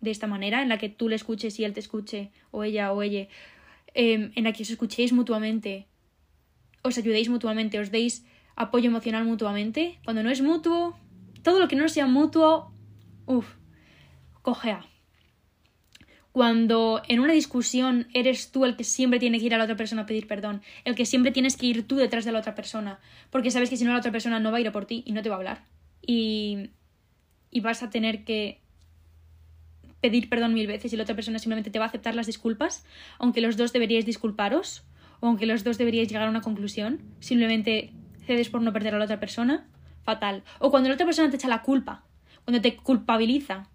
de 0.00 0.10
esta 0.10 0.26
manera, 0.26 0.62
en 0.62 0.68
la 0.68 0.78
que 0.78 0.88
tú 0.88 1.08
le 1.08 1.16
escuches 1.16 1.58
y 1.58 1.64
él 1.64 1.72
te 1.72 1.80
escuche, 1.80 2.30
o 2.50 2.64
ella 2.64 2.92
o 2.92 3.02
ella, 3.02 3.28
em, 3.94 4.32
en 4.34 4.44
la 4.44 4.52
que 4.52 4.62
os 4.62 4.70
escuchéis 4.70 5.12
mutuamente, 5.12 5.86
os 6.82 6.98
ayudéis 6.98 7.28
mutuamente, 7.28 7.80
os 7.80 7.90
deis 7.90 8.24
apoyo 8.56 8.88
emocional 8.88 9.24
mutuamente. 9.24 9.98
Cuando 10.04 10.22
no 10.22 10.30
es 10.30 10.42
mutuo, 10.42 10.96
todo 11.42 11.58
lo 11.58 11.68
que 11.68 11.76
no 11.76 11.88
sea 11.88 12.06
mutuo, 12.06 12.72
uff, 13.26 13.56
cojea. 14.42 14.84
Cuando 16.32 17.00
en 17.08 17.20
una 17.20 17.32
discusión 17.32 18.08
eres 18.12 18.50
tú 18.50 18.64
el 18.64 18.76
que 18.76 18.84
siempre 18.84 19.20
tiene 19.20 19.38
que 19.38 19.46
ir 19.46 19.54
a 19.54 19.58
la 19.58 19.64
otra 19.64 19.76
persona 19.76 20.02
a 20.02 20.06
pedir 20.06 20.26
perdón, 20.26 20.62
el 20.84 20.96
que 20.96 21.06
siempre 21.06 21.30
tienes 21.30 21.56
que 21.56 21.66
ir 21.66 21.86
tú 21.86 21.96
detrás 21.96 22.24
de 22.24 22.32
la 22.32 22.40
otra 22.40 22.56
persona, 22.56 22.98
porque 23.30 23.52
sabes 23.52 23.70
que 23.70 23.76
si 23.76 23.84
no 23.84 23.92
la 23.92 24.00
otra 24.00 24.10
persona 24.10 24.40
no 24.40 24.50
va 24.50 24.58
a 24.58 24.60
ir 24.60 24.66
a 24.66 24.72
por 24.72 24.84
ti 24.84 25.04
y 25.06 25.12
no 25.12 25.22
te 25.22 25.28
va 25.28 25.36
a 25.36 25.38
hablar. 25.38 25.64
Y, 26.04 26.70
y 27.50 27.60
vas 27.60 27.84
a 27.84 27.90
tener 27.90 28.24
que 28.24 28.63
pedir 30.04 30.28
perdón 30.28 30.52
mil 30.52 30.66
veces 30.66 30.92
y 30.92 30.98
la 30.98 31.04
otra 31.04 31.14
persona 31.14 31.38
simplemente 31.38 31.70
te 31.70 31.78
va 31.78 31.86
a 31.86 31.88
aceptar 31.88 32.14
las 32.14 32.26
disculpas, 32.26 32.84
aunque 33.18 33.40
los 33.40 33.56
dos 33.56 33.72
deberíais 33.72 34.04
disculparos, 34.04 34.84
o 35.20 35.28
aunque 35.28 35.46
los 35.46 35.64
dos 35.64 35.78
deberíais 35.78 36.08
llegar 36.08 36.26
a 36.26 36.30
una 36.30 36.42
conclusión, 36.42 37.00
simplemente 37.20 37.94
cedes 38.26 38.50
por 38.50 38.60
no 38.60 38.70
perder 38.70 38.94
a 38.94 38.98
la 38.98 39.06
otra 39.06 39.18
persona, 39.18 39.66
fatal. 40.02 40.42
O 40.58 40.70
cuando 40.70 40.90
la 40.90 40.96
otra 40.96 41.06
persona 41.06 41.30
te 41.30 41.36
echa 41.36 41.48
la 41.48 41.62
culpa, 41.62 42.04
cuando 42.44 42.60
te 42.60 42.76
culpabiliza, 42.76 43.70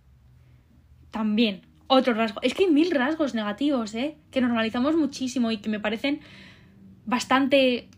también. 1.09 1.61
Otro 1.87 2.13
rasgo. 2.13 2.41
Es 2.43 2.53
que 2.53 2.65
hay 2.65 2.69
mil 2.69 2.91
rasgos 2.91 3.33
negativos, 3.33 3.95
¿eh? 3.95 4.15
Que 4.29 4.39
normalizamos 4.39 4.95
muchísimo 4.95 5.49
y 5.49 5.57
que 5.57 5.69
me 5.69 5.79
parecen 5.79 6.19
bastante 7.07 7.89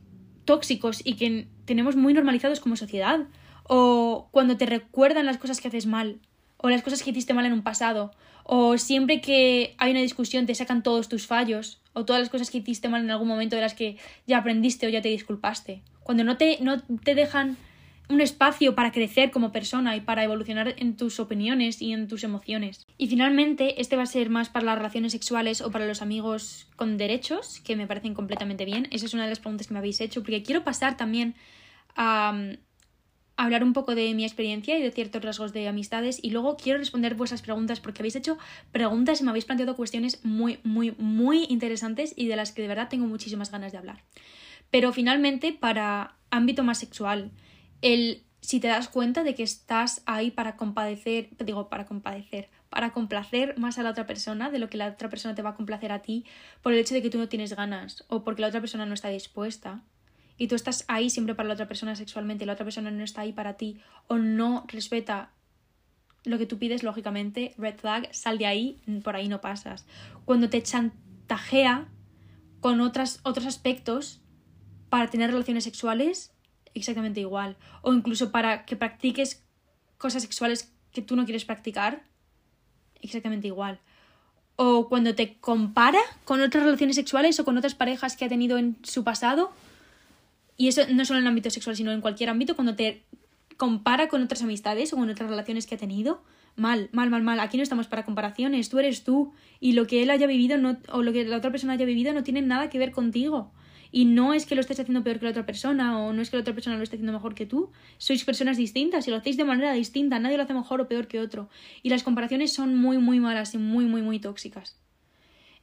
tóxicos 0.46 1.02
y 1.04 1.16
que 1.16 1.50
tenemos 1.66 1.98
muy 1.98 2.14
normalizados 2.14 2.62
como 2.62 2.78
sociedad. 2.78 3.28
O 3.64 4.30
cuando 4.32 4.56
te 4.56 4.68
recuerdan 4.68 5.26
las 5.26 5.38
cosas 5.38 5.60
que 5.60 5.68
haces 5.68 5.86
mal, 5.86 6.22
o 6.62 6.70
las 6.70 6.84
cosas 6.84 7.02
que 7.02 7.10
hiciste 7.10 7.34
mal 7.34 7.46
en 7.46 7.54
un 7.54 7.64
pasado, 7.64 8.12
o 8.44 8.78
siempre 8.78 9.20
que 9.20 9.76
hay 9.78 9.92
una 9.92 10.02
discusión 10.02 10.46
te 10.46 10.56
sacan 10.56 10.84
todos 10.84 11.10
tus 11.10 11.26
fallos, 11.28 11.82
o 11.94 12.06
todas 12.06 12.22
las 12.22 12.30
cosas 12.30 12.50
que 12.50 12.60
hiciste 12.60 12.88
mal 12.88 13.04
en 13.04 13.12
algún 13.12 13.28
momento 13.28 13.56
de 13.56 13.62
las 13.62 13.74
que 13.74 13.98
ya 14.28 14.38
aprendiste 14.38 14.88
o 14.88 14.90
ya 14.90 15.02
te 15.02 15.10
disculpaste. 15.10 15.82
Cuando 16.04 16.24
no 16.24 16.38
te, 16.38 16.60
no 16.62 16.82
te 16.82 17.16
dejan 17.16 17.58
un 18.10 18.22
espacio 18.22 18.76
para 18.76 18.92
crecer 18.92 19.32
como 19.32 19.52
persona 19.52 19.96
y 19.96 20.02
para 20.02 20.24
evolucionar 20.24 20.76
en 20.78 20.98
tus 20.98 21.20
opiniones 21.20 21.82
y 21.82 21.94
en 21.94 22.08
tus 22.08 22.24
emociones. 22.24 22.86
Y 22.98 23.08
finalmente, 23.08 23.82
este 23.82 23.96
va 23.96 24.04
a 24.04 24.08
ser 24.08 24.30
más 24.30 24.50
para 24.50 24.66
las 24.66 24.78
relaciones 24.78 25.14
sexuales 25.14 25.62
o 25.62 25.72
para 25.72 25.86
los 25.86 26.02
amigos 26.02 26.68
con 26.76 26.98
derechos, 26.98 27.62
que 27.62 27.76
me 27.76 27.88
parecen 27.88 28.14
completamente 28.14 28.66
bien. 28.66 28.88
Esa 28.92 29.06
es 29.06 29.14
una 29.14 29.24
de 29.24 29.30
las 29.30 29.40
preguntas 29.40 29.68
que 29.68 29.74
me 29.74 29.80
habéis 29.80 30.02
hecho, 30.02 30.22
porque 30.22 30.44
quiero 30.44 30.64
pasar 30.64 30.98
también 30.98 31.36
a, 31.96 32.34
hablar 33.44 33.64
un 33.64 33.74
poco 33.74 33.96
de 33.96 34.14
mi 34.14 34.24
experiencia 34.24 34.78
y 34.78 34.82
de 34.82 34.92
ciertos 34.92 35.22
rasgos 35.24 35.54
de 35.54 35.68
amistades 35.68 36.20
y 36.22 36.30
luego 36.30 36.58
quiero 36.58 36.80
responder 36.80 37.16
vuestras 37.16 37.42
preguntas 37.42 37.80
porque 37.80 38.02
habéis 38.02 38.16
hecho 38.16 38.38
preguntas 38.72 39.20
y 39.20 39.24
me 39.24 39.32
habéis 39.32 39.46
planteado 39.46 39.76
cuestiones 39.76 40.24
muy, 40.24 40.60
muy, 40.64 40.94
muy 40.98 41.46
interesantes 41.50 42.14
y 42.16 42.28
de 42.28 42.36
las 42.36 42.52
que 42.52 42.62
de 42.62 42.68
verdad 42.68 42.90
tengo 42.90 43.08
muchísimas 43.08 43.52
ganas 43.52 43.72
de 43.72 43.80
hablar. 43.80 44.04
Pero 44.70 44.94
finalmente, 44.94 45.54
para 45.54 46.16
ámbito 46.30 46.64
más 46.64 46.78
sexual, 46.78 47.32
el 47.82 48.24
si 48.42 48.60
te 48.60 48.68
das 48.68 48.90
cuenta 48.90 49.24
de 49.24 49.36
que 49.36 49.44
estás 49.44 50.02
ahí 50.06 50.32
para 50.32 50.58
compadecer, 50.58 51.30
digo, 51.46 51.70
para 51.70 51.86
compadecer, 51.86 52.50
para 52.70 52.92
complacer 52.92 53.58
más 53.58 53.78
a 53.78 53.84
la 53.84 53.92
otra 53.92 54.08
persona 54.08 54.50
de 54.50 54.60
lo 54.60 54.70
que 54.70 54.78
la 54.78 54.88
otra 54.88 55.10
persona 55.10 55.36
te 55.36 55.42
va 55.42 55.52
a 55.52 55.56
complacer 55.56 55.92
a 55.92 56.02
ti 56.02 56.26
por 56.62 56.74
el 56.74 56.80
hecho 56.80 56.96
de 56.96 57.02
que 57.02 57.10
tú 57.10 57.18
no 57.18 57.30
tienes 57.30 57.56
ganas 57.56 58.04
o 58.08 58.24
porque 58.24 58.42
la 58.42 58.48
otra 58.48 58.60
persona 58.60 58.86
no 58.86 58.94
está 58.94 59.10
dispuesta 59.10 59.84
y 60.42 60.48
tú 60.48 60.56
estás 60.56 60.86
ahí 60.88 61.12
siempre 61.12 61.36
para 61.36 61.50
la 61.50 61.54
otra 61.54 61.68
persona 61.68 61.96
sexualmente 61.96 62.44
y 62.44 62.48
la 62.48 62.54
otra 62.54 62.66
persona 62.66 62.90
no 62.90 63.04
está 63.04 63.22
ahí 63.22 63.32
para 63.32 63.58
ti 63.58 63.80
o 64.08 64.18
no 64.18 64.66
respeta 64.68 65.30
lo 66.24 66.40
que 66.40 66.48
tú 66.48 66.58
pides, 66.58 66.82
lógicamente, 66.82 67.54
red 67.60 67.76
flag, 67.78 68.10
sal 68.12 68.40
de 68.40 68.48
ahí, 68.48 68.82
por 69.04 69.16
ahí 69.16 69.28
no 69.28 69.40
pasas. 69.40 69.86
Cuando 70.26 70.50
te 70.50 70.64
chantajea 70.64 71.90
con 72.60 72.82
otras, 72.82 73.20
otros 73.22 73.46
aspectos 73.46 74.20
para 74.90 75.12
tener 75.12 75.30
relaciones 75.30 75.64
sexuales, 75.64 76.34
exactamente 76.74 77.20
igual. 77.20 77.56
O 77.84 77.94
incluso 77.94 78.32
para 78.32 78.66
que 78.66 78.76
practiques 78.76 79.46
cosas 80.00 80.24
sexuales 80.24 80.74
que 80.92 81.04
tú 81.04 81.16
no 81.16 81.26
quieres 81.26 81.46
practicar, 81.46 82.02
exactamente 83.00 83.46
igual. 83.46 83.80
O 84.56 84.90
cuando 84.90 85.14
te 85.14 85.38
compara 85.38 86.02
con 86.26 86.42
otras 86.42 86.64
relaciones 86.64 86.96
sexuales 86.96 87.40
o 87.40 87.46
con 87.46 87.60
otras 87.60 87.76
parejas 87.76 88.18
que 88.18 88.26
ha 88.26 88.30
tenido 88.30 88.58
en 88.58 88.78
su 88.82 89.04
pasado. 89.04 89.52
Y 90.62 90.68
eso 90.68 90.84
no 90.94 91.06
solo 91.06 91.18
en 91.18 91.24
el 91.24 91.30
ámbito 91.30 91.50
sexual, 91.50 91.76
sino 91.76 91.92
en 91.92 92.02
cualquier 92.02 92.30
ámbito, 92.30 92.54
cuando 92.54 92.76
te 92.76 93.02
compara 93.58 94.08
con 94.10 94.22
otras 94.22 94.44
amistades 94.44 94.94
o 94.94 94.96
con 94.96 95.10
otras 95.10 95.28
relaciones 95.28 95.66
que 95.66 95.74
ha 95.74 95.78
tenido. 95.80 96.22
Mal, 96.56 96.88
mal, 96.92 97.10
mal, 97.10 97.24
mal. 97.24 97.40
Aquí 97.40 97.58
no 97.58 97.64
estamos 97.64 97.88
para 97.88 98.06
comparaciones. 98.06 98.70
Tú 98.70 98.78
eres 98.78 99.04
tú. 99.04 99.34
Y 99.60 99.72
lo 99.72 99.88
que 99.88 100.04
él 100.04 100.12
haya 100.12 100.28
vivido 100.28 100.60
no, 100.60 100.78
o 100.90 101.02
lo 101.02 101.14
que 101.14 101.26
la 101.26 101.38
otra 101.38 101.50
persona 101.50 101.74
haya 101.74 101.86
vivido 101.86 102.14
no 102.14 102.22
tiene 102.22 102.44
nada 102.44 102.70
que 102.70 102.78
ver 102.78 102.92
contigo. 102.92 103.52
Y 103.92 104.06
no 104.06 104.36
es 104.36 104.46
que 104.46 104.54
lo 104.54 104.62
estés 104.62 104.80
haciendo 104.80 105.04
peor 105.04 105.18
que 105.18 105.26
la 105.26 105.32
otra 105.32 105.48
persona 105.48 105.98
o 105.98 106.14
no 106.14 106.22
es 106.22 106.30
que 106.30 106.38
la 106.38 106.42
otra 106.42 106.54
persona 106.54 106.78
lo 106.78 106.84
esté 106.84 106.98
haciendo 106.98 107.14
mejor 107.14 107.34
que 107.34 107.48
tú. 107.48 107.72
Sois 107.98 108.24
personas 108.24 108.56
distintas 108.56 109.08
y 109.08 109.10
lo 109.10 109.18
hacéis 109.18 109.38
de 109.38 109.46
manera 109.46 109.74
distinta. 109.74 110.20
Nadie 110.20 110.38
lo 110.38 110.44
hace 110.44 110.54
mejor 110.54 110.80
o 110.80 110.88
peor 110.88 111.08
que 111.08 111.20
otro. 111.22 111.50
Y 111.82 111.90
las 111.90 112.04
comparaciones 112.04 112.54
son 112.54 112.76
muy, 112.76 113.00
muy 113.00 113.20
malas 113.20 113.56
y 113.56 113.58
muy, 113.58 113.86
muy, 113.86 114.04
muy 114.04 114.20
tóxicas. 114.20 114.78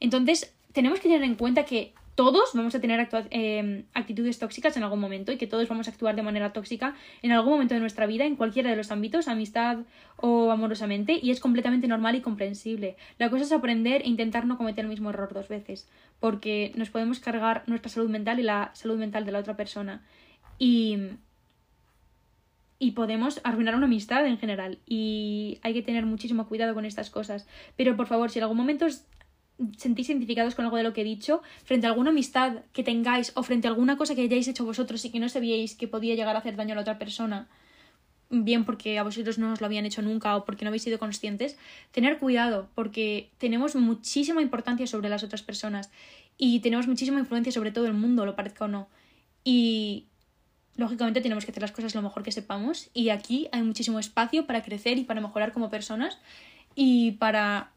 Entonces, 0.01 0.53
tenemos 0.73 0.99
que 0.99 1.07
tener 1.07 1.23
en 1.23 1.35
cuenta 1.35 1.63
que 1.63 1.93
todos 2.19 2.49
vamos 2.53 2.75
a 2.75 2.81
tener 2.81 3.07
eh, 3.31 3.85
actitudes 3.93 4.39
tóxicas 4.39 4.75
en 4.75 4.83
algún 4.83 4.99
momento 4.99 5.31
y 5.31 5.37
que 5.37 5.47
todos 5.47 5.69
vamos 5.69 5.87
a 5.87 5.91
actuar 5.91 6.17
de 6.17 6.21
manera 6.21 6.51
tóxica 6.51 6.93
en 7.21 7.31
algún 7.31 7.53
momento 7.53 7.75
de 7.75 7.79
nuestra 7.79 8.07
vida, 8.07 8.25
en 8.25 8.35
cualquiera 8.35 8.69
de 8.69 8.75
los 8.75 8.91
ámbitos, 8.91 9.29
amistad 9.29 9.77
o 10.17 10.51
amorosamente, 10.51 11.17
y 11.23 11.31
es 11.31 11.39
completamente 11.39 11.87
normal 11.87 12.15
y 12.15 12.21
comprensible. 12.21 12.97
La 13.19 13.29
cosa 13.29 13.45
es 13.45 13.53
aprender 13.53 14.01
e 14.01 14.09
intentar 14.09 14.45
no 14.45 14.57
cometer 14.57 14.83
el 14.83 14.89
mismo 14.89 15.11
error 15.11 15.33
dos 15.33 15.47
veces, 15.47 15.87
porque 16.19 16.73
nos 16.75 16.89
podemos 16.89 17.21
cargar 17.21 17.63
nuestra 17.67 17.89
salud 17.89 18.09
mental 18.09 18.37
y 18.41 18.43
la 18.43 18.71
salud 18.73 18.97
mental 18.97 19.25
de 19.25 19.31
la 19.31 19.39
otra 19.39 19.55
persona. 19.55 20.03
Y, 20.57 20.97
y 22.79 22.91
podemos 22.91 23.39
arruinar 23.45 23.75
una 23.75 23.85
amistad 23.85 24.25
en 24.25 24.37
general. 24.37 24.79
Y 24.85 25.59
hay 25.61 25.73
que 25.73 25.83
tener 25.83 26.05
muchísimo 26.05 26.49
cuidado 26.49 26.73
con 26.73 26.83
estas 26.83 27.09
cosas. 27.09 27.47
Pero 27.77 27.95
por 27.95 28.07
favor, 28.07 28.29
si 28.29 28.39
en 28.39 28.43
algún 28.43 28.57
momento 28.57 28.87
sentís 29.77 30.09
identificados 30.09 30.55
con 30.55 30.65
algo 30.65 30.77
de 30.77 30.83
lo 30.83 30.93
que 30.93 31.01
he 31.01 31.03
dicho, 31.03 31.41
frente 31.63 31.87
a 31.87 31.89
alguna 31.89 32.11
amistad 32.11 32.63
que 32.73 32.83
tengáis 32.83 33.31
o 33.35 33.43
frente 33.43 33.67
a 33.67 33.71
alguna 33.71 33.97
cosa 33.97 34.15
que 34.15 34.21
hayáis 34.21 34.47
hecho 34.47 34.65
vosotros 34.65 35.03
y 35.05 35.11
que 35.11 35.19
no 35.19 35.29
sabíais 35.29 35.75
que 35.75 35.87
podía 35.87 36.15
llegar 36.15 36.35
a 36.35 36.39
hacer 36.39 36.55
daño 36.55 36.73
a 36.73 36.75
la 36.75 36.81
otra 36.81 36.97
persona, 36.97 37.47
bien 38.29 38.63
porque 38.63 38.97
a 38.99 39.03
vosotros 39.03 39.37
no 39.37 39.51
os 39.51 39.59
lo 39.59 39.65
habían 39.65 39.85
hecho 39.85 40.01
nunca 40.01 40.35
o 40.35 40.45
porque 40.45 40.63
no 40.63 40.69
habéis 40.69 40.83
sido 40.83 40.99
conscientes, 40.99 41.57
tener 41.91 42.19
cuidado 42.19 42.69
porque 42.75 43.29
tenemos 43.37 43.75
muchísima 43.75 44.41
importancia 44.41 44.87
sobre 44.87 45.09
las 45.09 45.23
otras 45.23 45.41
personas 45.41 45.89
y 46.37 46.59
tenemos 46.59 46.87
muchísima 46.87 47.19
influencia 47.19 47.51
sobre 47.51 47.71
todo 47.71 47.87
el 47.87 47.93
mundo, 47.93 48.25
lo 48.25 48.35
parezca 48.35 48.65
o 48.65 48.67
no. 48.67 48.87
Y 49.43 50.05
lógicamente 50.77 51.21
tenemos 51.21 51.45
que 51.45 51.51
hacer 51.51 51.61
las 51.61 51.71
cosas 51.71 51.95
lo 51.95 52.01
mejor 52.01 52.23
que 52.23 52.31
sepamos 52.31 52.89
y 52.93 53.09
aquí 53.09 53.49
hay 53.51 53.63
muchísimo 53.63 53.99
espacio 53.99 54.45
para 54.45 54.63
crecer 54.63 54.97
y 54.97 55.03
para 55.03 55.21
mejorar 55.21 55.51
como 55.51 55.69
personas 55.69 56.17
y 56.75 57.11
para 57.13 57.71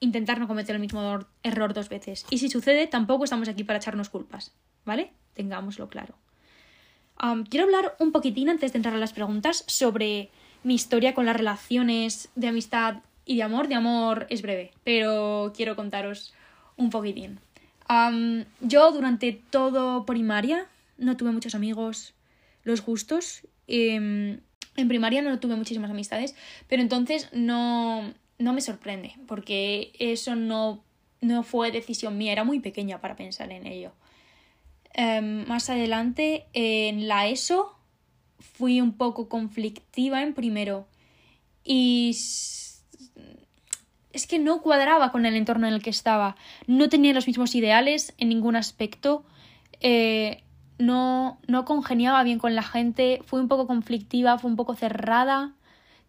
intentar 0.00 0.40
no 0.40 0.48
cometer 0.48 0.74
el 0.74 0.80
mismo 0.80 1.20
error 1.42 1.74
dos 1.74 1.88
veces. 1.88 2.26
Y 2.30 2.38
si 2.38 2.48
sucede, 2.48 2.86
tampoco 2.86 3.24
estamos 3.24 3.48
aquí 3.48 3.64
para 3.64 3.78
echarnos 3.78 4.08
culpas, 4.08 4.52
¿vale? 4.84 5.12
Tengámoslo 5.34 5.88
claro. 5.88 6.14
quiero 7.48 7.66
hablar 7.66 7.94
un 7.98 8.12
poquitín 8.12 8.48
antes 8.48 8.72
de 8.72 8.78
entrar 8.78 8.94
a 8.94 8.98
las 8.98 9.12
preguntas 9.12 9.64
sobre 9.66 10.30
mi 10.64 10.74
historia 10.74 11.14
con 11.14 11.26
las 11.26 11.36
relaciones 11.36 12.30
de 12.34 12.48
amistad 12.48 13.02
y 13.24 13.36
de 13.36 13.42
amor. 13.42 13.68
De 13.68 13.74
amor 13.74 14.26
es 14.30 14.42
breve, 14.42 14.72
pero 14.84 15.52
quiero 15.54 15.76
contaros 15.76 16.32
un 16.76 16.90
poquitín. 16.90 17.38
yo 18.60 18.92
durante 18.92 19.32
todo 19.50 20.06
primaria 20.06 20.66
no 20.96 21.16
tuve 21.16 21.32
muchos 21.32 21.54
amigos, 21.54 22.14
los 22.64 22.84
gustos. 22.84 23.46
Em, 23.66 24.40
en 24.76 24.88
primaria 24.88 25.22
no 25.22 25.38
tuve 25.38 25.56
muchísimas 25.56 25.90
amistades, 25.90 26.34
pero 26.68 26.82
entonces 26.82 27.28
no, 27.32 28.14
no 28.40 28.54
me 28.54 28.62
sorprende, 28.62 29.14
porque 29.28 29.92
eso 29.98 30.34
no, 30.34 30.82
no 31.20 31.42
fue 31.42 31.70
decisión 31.70 32.16
mía, 32.18 32.32
era 32.32 32.42
muy 32.42 32.58
pequeña 32.58 33.00
para 33.00 33.14
pensar 33.14 33.52
en 33.52 33.66
ello. 33.66 33.92
Em, 34.94 35.46
más 35.46 35.70
adelante, 35.70 36.46
en 36.54 37.06
la 37.06 37.28
ESO, 37.28 37.76
fui 38.38 38.80
un 38.80 38.94
poco 38.94 39.28
conflictiva 39.28 40.22
en 40.22 40.32
primero 40.34 40.88
y 41.62 42.10
es 44.12 44.26
que 44.26 44.38
no 44.38 44.62
cuadraba 44.62 45.12
con 45.12 45.26
el 45.26 45.36
entorno 45.36 45.68
en 45.68 45.74
el 45.74 45.82
que 45.82 45.90
estaba. 45.90 46.34
No 46.66 46.88
tenía 46.88 47.12
los 47.12 47.26
mismos 47.26 47.54
ideales 47.54 48.14
en 48.16 48.30
ningún 48.30 48.56
aspecto. 48.56 49.24
Eh, 49.80 50.42
no, 50.78 51.38
no 51.46 51.64
congeniaba 51.66 52.24
bien 52.24 52.38
con 52.38 52.54
la 52.54 52.62
gente. 52.62 53.20
Fui 53.24 53.38
un 53.38 53.48
poco 53.48 53.66
conflictiva, 53.66 54.38
fue 54.38 54.50
un 54.50 54.56
poco 54.56 54.74
cerrada 54.74 55.54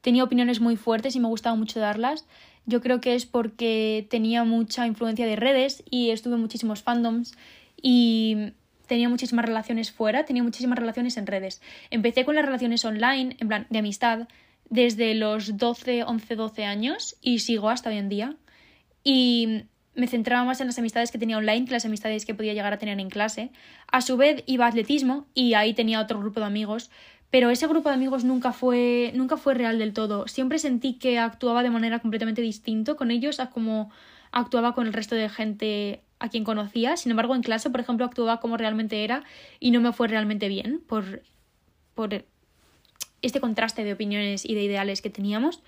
tenía 0.01 0.23
opiniones 0.23 0.59
muy 0.59 0.75
fuertes 0.75 1.15
y 1.15 1.19
me 1.19 1.27
gustaba 1.27 1.55
mucho 1.55 1.79
darlas. 1.79 2.25
Yo 2.65 2.81
creo 2.81 3.01
que 3.01 3.15
es 3.15 3.25
porque 3.25 4.07
tenía 4.09 4.43
mucha 4.43 4.85
influencia 4.85 5.25
de 5.25 5.35
redes 5.35 5.83
y 5.89 6.11
estuve 6.11 6.35
en 6.35 6.41
muchísimos 6.41 6.83
fandoms 6.83 7.33
y 7.81 8.53
tenía 8.87 9.09
muchísimas 9.09 9.45
relaciones 9.45 9.91
fuera, 9.91 10.25
tenía 10.25 10.43
muchísimas 10.43 10.77
relaciones 10.77 11.17
en 11.17 11.25
redes. 11.25 11.61
Empecé 11.89 12.25
con 12.25 12.35
las 12.35 12.45
relaciones 12.45 12.83
online, 12.83 13.37
en 13.39 13.47
plan 13.47 13.67
de 13.69 13.79
amistad, 13.79 14.27
desde 14.69 15.15
los 15.15 15.57
12, 15.57 16.03
11, 16.03 16.35
12 16.35 16.65
años 16.65 17.15
y 17.21 17.39
sigo 17.39 17.69
hasta 17.69 17.89
hoy 17.89 17.97
en 17.97 18.09
día. 18.09 18.35
Y 19.03 19.63
me 19.95 20.07
centraba 20.07 20.43
más 20.45 20.61
en 20.61 20.67
las 20.67 20.79
amistades 20.79 21.11
que 21.11 21.17
tenía 21.17 21.37
online 21.37 21.65
que 21.65 21.71
las 21.71 21.85
amistades 21.85 22.25
que 22.25 22.33
podía 22.33 22.53
llegar 22.53 22.73
a 22.73 22.79
tener 22.79 22.99
en 22.99 23.09
clase. 23.09 23.51
A 23.91 24.01
su 24.01 24.17
vez 24.17 24.43
iba 24.45 24.65
a 24.65 24.69
atletismo 24.69 25.25
y 25.33 25.53
ahí 25.53 25.73
tenía 25.73 25.99
otro 25.99 26.19
grupo 26.19 26.39
de 26.39 26.45
amigos, 26.45 26.89
pero 27.31 27.49
ese 27.49 27.65
grupo 27.65 27.89
de 27.89 27.95
amigos 27.95 28.25
nunca 28.25 28.51
fue, 28.51 29.11
nunca 29.15 29.37
fue 29.37 29.53
real 29.53 29.79
del 29.79 29.93
todo. 29.93 30.27
Siempre 30.27 30.59
sentí 30.59 30.95
que 30.95 31.17
actuaba 31.17 31.63
de 31.63 31.69
manera 31.69 31.99
completamente 31.99 32.41
distinta 32.41 32.95
con 32.95 33.09
ellos 33.09 33.39
a 33.39 33.49
como 33.49 33.89
actuaba 34.31 34.75
con 34.75 34.85
el 34.85 34.93
resto 34.93 35.15
de 35.15 35.29
gente 35.29 36.01
a 36.19 36.27
quien 36.27 36.43
conocía. 36.43 36.97
Sin 36.97 37.09
embargo, 37.09 37.33
en 37.33 37.41
clase, 37.41 37.69
por 37.69 37.79
ejemplo, 37.79 38.05
actuaba 38.05 38.41
como 38.41 38.57
realmente 38.57 39.05
era 39.05 39.23
y 39.61 39.71
no 39.71 39.79
me 39.79 39.93
fue 39.93 40.09
realmente 40.09 40.49
bien 40.49 40.81
por, 40.85 41.23
por 41.95 42.25
este 43.21 43.39
contraste 43.39 43.85
de 43.85 43.93
opiniones 43.93 44.43
y 44.45 44.53
de 44.53 44.63
ideales 44.63 45.01
que 45.01 45.09
teníamos. 45.09 45.63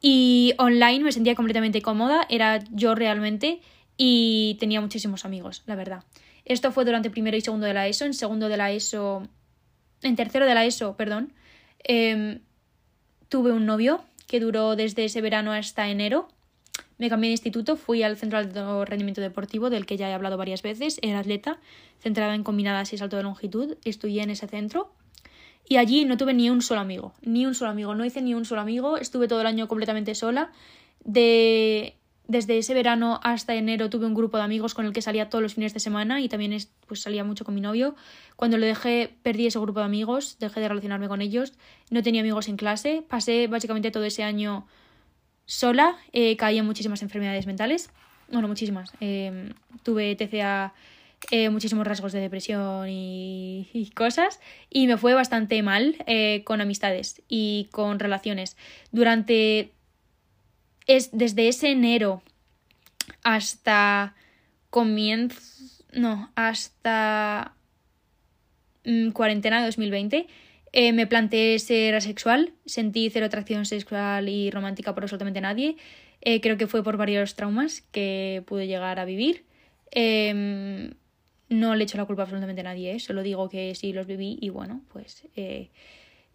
Y 0.00 0.54
online 0.58 1.02
me 1.02 1.10
sentía 1.10 1.34
completamente 1.34 1.82
cómoda, 1.82 2.24
era 2.28 2.62
yo 2.70 2.94
realmente 2.94 3.60
y 3.96 4.56
tenía 4.60 4.80
muchísimos 4.80 5.24
amigos, 5.24 5.64
la 5.66 5.74
verdad. 5.74 6.04
Esto 6.44 6.70
fue 6.70 6.84
durante 6.84 7.10
primero 7.10 7.36
y 7.36 7.40
segundo 7.40 7.66
de 7.66 7.74
la 7.74 7.88
ESO. 7.88 8.04
En 8.04 8.14
segundo 8.14 8.48
de 8.48 8.56
la 8.56 8.70
ESO 8.70 9.26
en 10.04 10.16
tercero 10.16 10.46
de 10.46 10.54
la 10.54 10.64
ESO, 10.64 10.96
perdón, 10.96 11.32
em, 11.82 12.40
tuve 13.28 13.52
un 13.52 13.66
novio 13.66 14.04
que 14.26 14.40
duró 14.40 14.76
desde 14.76 15.04
ese 15.04 15.20
verano 15.20 15.52
hasta 15.52 15.88
enero. 15.88 16.28
Me 16.98 17.08
cambié 17.08 17.28
de 17.28 17.32
instituto, 17.32 17.76
fui 17.76 18.02
al 18.02 18.16
Centro 18.16 18.44
de 18.44 18.84
Rendimiento 18.84 19.20
Deportivo, 19.20 19.68
del 19.68 19.84
que 19.84 19.96
ya 19.96 20.08
he 20.08 20.12
hablado 20.12 20.36
varias 20.36 20.62
veces. 20.62 20.98
Era 21.02 21.18
atleta, 21.18 21.58
centrada 21.98 22.34
en 22.34 22.44
combinadas 22.44 22.92
y 22.92 22.98
salto 22.98 23.16
de 23.16 23.24
longitud. 23.24 23.76
Estudié 23.84 24.22
en 24.22 24.30
ese 24.30 24.46
centro. 24.46 24.92
Y 25.68 25.76
allí 25.76 26.04
no 26.04 26.16
tuve 26.16 26.34
ni 26.34 26.50
un 26.50 26.62
solo 26.62 26.80
amigo, 26.80 27.14
ni 27.22 27.46
un 27.46 27.54
solo 27.54 27.70
amigo, 27.70 27.94
no 27.94 28.04
hice 28.04 28.20
ni 28.20 28.34
un 28.34 28.44
solo 28.44 28.60
amigo, 28.60 28.98
estuve 28.98 29.28
todo 29.28 29.40
el 29.40 29.46
año 29.46 29.66
completamente 29.66 30.14
sola. 30.14 30.52
De 31.04 31.96
desde 32.26 32.56
ese 32.56 32.72
verano 32.72 33.20
hasta 33.22 33.54
enero 33.54 33.90
tuve 33.90 34.06
un 34.06 34.14
grupo 34.14 34.38
de 34.38 34.44
amigos 34.44 34.74
con 34.74 34.86
el 34.86 34.92
que 34.92 35.02
salía 35.02 35.28
todos 35.28 35.42
los 35.42 35.54
fines 35.54 35.74
de 35.74 35.80
semana 35.80 36.20
y 36.20 36.28
también 36.28 36.56
pues 36.86 37.02
salía 37.02 37.22
mucho 37.22 37.44
con 37.44 37.54
mi 37.54 37.60
novio. 37.60 37.94
Cuando 38.36 38.56
lo 38.56 38.64
dejé, 38.64 39.14
perdí 39.22 39.46
ese 39.46 39.58
grupo 39.58 39.80
de 39.80 39.86
amigos, 39.86 40.38
dejé 40.38 40.60
de 40.60 40.68
relacionarme 40.68 41.08
con 41.08 41.20
ellos, 41.20 41.52
no 41.90 42.02
tenía 42.02 42.22
amigos 42.22 42.48
en 42.48 42.56
clase, 42.56 43.04
pasé 43.06 43.46
básicamente 43.46 43.90
todo 43.90 44.04
ese 44.04 44.22
año 44.22 44.66
sola, 45.44 45.96
eh, 46.12 46.36
caí 46.36 46.58
en 46.58 46.64
muchísimas 46.64 47.02
enfermedades 47.02 47.46
mentales, 47.46 47.90
bueno, 48.30 48.48
muchísimas. 48.48 48.92
Eh, 49.00 49.52
tuve 49.82 50.16
TCA, 50.16 50.72
eh, 51.30 51.50
muchísimos 51.50 51.86
rasgos 51.86 52.12
de 52.12 52.20
depresión 52.20 52.88
y, 52.88 53.68
y, 53.74 53.90
cosas, 53.90 54.40
y 54.70 54.86
me 54.86 54.96
fue 54.96 55.12
bastante 55.12 55.62
mal 55.62 55.96
con 56.44 56.62
amistades 56.62 57.22
y 57.28 57.68
con 57.70 57.98
relaciones. 57.98 58.56
Durante 58.92 59.72
es 60.86 61.10
desde 61.12 61.48
ese 61.48 61.70
enero 61.70 62.22
hasta 63.22 64.14
comienzo, 64.70 65.40
no, 65.92 66.30
hasta 66.34 67.54
mm, 68.84 69.10
cuarentena 69.10 69.60
de 69.60 69.66
2020, 69.66 70.26
eh, 70.72 70.92
me 70.92 71.06
planteé 71.06 71.58
ser 71.58 71.94
asexual, 71.94 72.52
sentí 72.66 73.08
cero 73.10 73.26
atracción 73.26 73.64
sexual 73.64 74.28
y 74.28 74.50
romántica 74.50 74.94
por 74.94 75.04
absolutamente 75.04 75.40
nadie. 75.40 75.76
Eh, 76.20 76.40
creo 76.40 76.56
que 76.56 76.66
fue 76.66 76.82
por 76.82 76.96
varios 76.96 77.36
traumas 77.36 77.82
que 77.92 78.42
pude 78.46 78.66
llegar 78.66 78.98
a 78.98 79.04
vivir. 79.04 79.44
Em, 79.92 80.94
no 81.48 81.76
le 81.76 81.84
echo 81.84 81.96
la 81.96 82.06
culpa 82.06 82.22
absolutamente 82.22 82.62
a 82.62 82.64
nadie, 82.64 82.94
¿eh? 82.94 82.98
solo 82.98 83.22
digo 83.22 83.48
que 83.48 83.74
sí 83.74 83.92
los 83.92 84.06
viví 84.06 84.38
y 84.40 84.48
bueno, 84.48 84.82
pues 84.92 85.28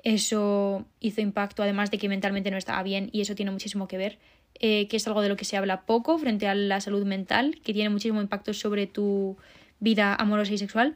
eso 0.03 0.85
hizo 1.01 1.21
impacto, 1.21 1.63
además 1.63 1.91
de 1.91 1.97
que 1.97 2.07
mentalmente 2.07 2.51
no 2.51 2.57
estaba 2.57 2.81
bien 2.83 3.09
y 3.11 3.19
eso 3.21 3.35
tiene 3.35 3.51
muchísimo 3.51 3.87
que 3.87 3.97
ver 3.97 4.19
eh, 4.55 4.87
que 4.87 4.97
es 4.97 5.07
algo 5.07 5.21
de 5.21 5.29
lo 5.29 5.37
que 5.37 5.45
se 5.45 5.57
habla 5.57 5.81
poco 5.85 6.17
frente 6.17 6.47
a 6.47 6.55
la 6.55 6.81
salud 6.81 7.05
mental, 7.05 7.59
que 7.63 7.73
tiene 7.73 7.89
muchísimo 7.89 8.21
impacto 8.21 8.53
sobre 8.53 8.87
tu 8.87 9.37
vida 9.79 10.15
amorosa 10.15 10.53
y 10.53 10.57
sexual. 10.57 10.95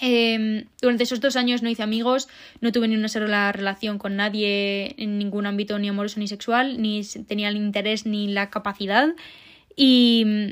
Em, 0.00 0.66
durante 0.80 1.02
esos 1.02 1.20
dos 1.20 1.34
años 1.34 1.62
no 1.62 1.68
hice 1.68 1.82
amigos, 1.82 2.28
no 2.60 2.70
tuve 2.70 2.86
ni 2.86 2.94
una 2.94 3.08
sola 3.08 3.50
relación 3.50 3.98
con 3.98 4.14
nadie 4.14 4.94
en 4.96 5.18
ningún 5.18 5.46
ámbito, 5.46 5.76
ni 5.80 5.88
amoroso 5.88 6.20
ni 6.20 6.28
sexual, 6.28 6.80
ni 6.80 7.02
tenía 7.26 7.48
el 7.48 7.56
interés 7.56 8.06
ni 8.06 8.28
la 8.28 8.48
capacidad. 8.50 9.08
Y 9.74 10.24
mm, 10.24 10.48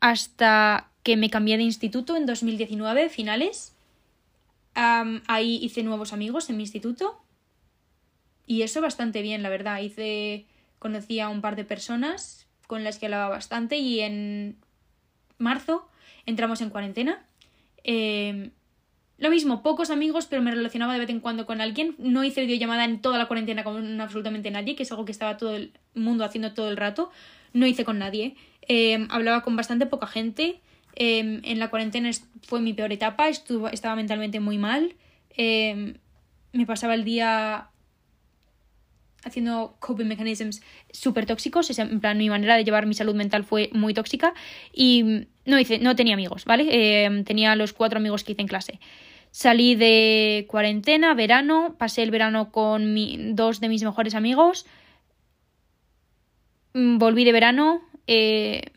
hasta 0.00 0.88
que 1.02 1.16
me 1.16 1.28
cambié 1.28 1.58
de 1.58 1.64
instituto 1.64 2.16
en 2.16 2.24
2019, 2.24 3.10
finales, 3.10 3.74
ahí 4.74 5.58
hice 5.62 5.82
nuevos 5.82 6.12
amigos 6.12 6.48
en 6.48 6.56
mi 6.56 6.62
instituto. 6.62 7.20
Y 8.46 8.62
eso 8.62 8.80
bastante 8.80 9.22
bien, 9.22 9.42
la 9.42 9.48
verdad. 9.48 9.80
Hice 9.80 10.46
conocí 10.82 11.20
a 11.20 11.28
un 11.28 11.40
par 11.40 11.54
de 11.54 11.64
personas 11.64 12.48
con 12.66 12.82
las 12.82 12.98
que 12.98 13.06
hablaba 13.06 13.28
bastante 13.28 13.76
y 13.76 14.00
en 14.00 14.56
marzo 15.38 15.88
entramos 16.26 16.60
en 16.60 16.70
cuarentena. 16.70 17.24
Em, 17.84 18.50
lo 19.18 19.30
mismo, 19.30 19.62
pocos 19.62 19.90
amigos, 19.90 20.26
pero 20.26 20.42
me 20.42 20.50
relacionaba 20.50 20.94
de 20.94 20.98
vez 20.98 21.10
en 21.10 21.20
cuando 21.20 21.46
con 21.46 21.60
alguien. 21.60 21.94
No 21.98 22.24
hice 22.24 22.40
videollamada 22.40 22.84
en 22.84 23.00
toda 23.00 23.16
la 23.16 23.26
cuarentena 23.26 23.62
con 23.62 24.00
absolutamente 24.00 24.50
nadie, 24.50 24.74
que 24.74 24.82
es 24.82 24.90
algo 24.90 25.04
que 25.04 25.12
estaba 25.12 25.36
todo 25.36 25.54
el 25.54 25.72
mundo 25.94 26.24
haciendo 26.24 26.52
todo 26.52 26.68
el 26.68 26.76
rato. 26.76 27.12
No 27.52 27.64
hice 27.64 27.84
con 27.84 28.00
nadie. 28.00 28.34
Em, 28.62 29.06
hablaba 29.12 29.42
con 29.44 29.54
bastante 29.54 29.86
poca 29.86 30.08
gente. 30.08 30.60
Em, 30.96 31.42
en 31.44 31.60
la 31.60 31.70
cuarentena 31.70 32.10
fue 32.42 32.60
mi 32.60 32.72
peor 32.72 32.90
etapa, 32.92 33.28
estuvo, 33.28 33.68
estaba 33.68 33.94
mentalmente 33.94 34.40
muy 34.40 34.58
mal. 34.58 34.96
me 36.52 36.66
pasaba 36.66 36.94
el 36.94 37.04
día 37.04 37.71
haciendo 39.24 39.76
coping 39.80 40.06
mechanisms 40.06 40.62
súper 40.90 41.26
tóxicos. 41.26 41.78
En 41.78 42.00
plan, 42.00 42.18
mi 42.18 42.28
manera 42.28 42.56
de 42.56 42.64
llevar 42.64 42.86
mi 42.86 42.94
salud 42.94 43.14
mental 43.14 43.44
fue 43.44 43.70
muy 43.72 43.94
tóxica 43.94 44.34
y 44.72 45.26
no, 45.44 45.58
hice, 45.58 45.78
no 45.78 45.96
tenía 45.96 46.14
amigos, 46.14 46.44
¿vale? 46.44 46.68
Eh, 46.70 47.22
tenía 47.24 47.56
los 47.56 47.72
cuatro 47.72 47.98
amigos 47.98 48.24
que 48.24 48.32
hice 48.32 48.42
en 48.42 48.48
clase. 48.48 48.80
Salí 49.30 49.74
de 49.76 50.46
cuarentena, 50.48 51.14
verano, 51.14 51.76
pasé 51.78 52.02
el 52.02 52.10
verano 52.10 52.52
con 52.52 53.34
dos 53.34 53.60
de 53.60 53.68
mis 53.68 53.82
mejores 53.82 54.14
amigos. 54.14 54.66
Mm, 56.74 56.98
volví 56.98 57.24
de 57.24 57.32
verano, 57.32 57.80
eh, 58.06 58.72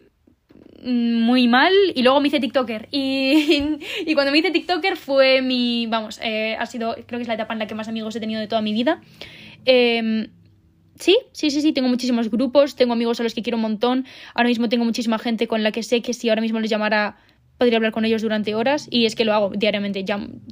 muy 0.86 1.47
mal 1.47 1.73
y 1.95 2.03
luego 2.03 2.21
me 2.21 2.27
hice 2.27 2.39
TikToker. 2.39 2.88
Y, 2.91 3.79
y, 4.05 4.13
cuando 4.13 4.31
me 4.31 4.38
hice 4.38 4.51
TikToker 4.51 4.97
fue 4.97 5.41
mi, 5.41 5.88
vamos, 5.88 6.19
eh, 6.23 6.55
ha 6.60 6.65
sido, 6.65 6.93
creo 6.93 7.19
que 7.19 7.23
es 7.23 7.27
la 7.27 7.34
etapa 7.34 7.53
en 7.53 7.60
la 7.60 7.67
que 7.67 7.75
más 7.75 7.88
amigos 7.88 8.15
he 8.15 8.19
tenido 8.19 8.39
de 8.39 8.47
toda 8.47 8.62
mi 8.62 8.73
vida. 8.73 9.01
Eh, 9.65 10.30
sí, 10.99 11.17
sí, 11.32 11.49
sí, 11.51 11.62
sí, 11.62 11.73
tengo 11.73 11.88
muchísimos 11.88 12.30
grupos, 12.30 12.75
tengo 12.75 12.93
amigos 12.93 13.19
a 13.19 13.23
los 13.23 13.34
que 13.34 13.41
quiero 13.41 13.58
un 13.58 13.63
montón. 13.63 14.06
Ahora 14.34 14.49
mismo 14.49 14.69
tengo 14.69 14.86
muchísima 14.86 15.19
gente 15.19 15.47
con 15.47 15.63
la 15.63 15.71
que 15.71 15.84
sé 15.84 16.01
que 16.01 16.13
si 16.13 16.30
ahora 16.30 16.41
mismo 16.41 16.60
les 16.60 16.69
llamara 16.69 17.17
podría 17.58 17.78
hablar 17.78 17.93
con 17.93 18.04
ellos 18.04 18.21
durante 18.21 18.54
horas 18.54 18.88
y 18.91 19.06
es 19.06 19.15
que 19.15 19.25
lo 19.25 19.34
hago 19.34 19.51
diariamente. 19.56 20.04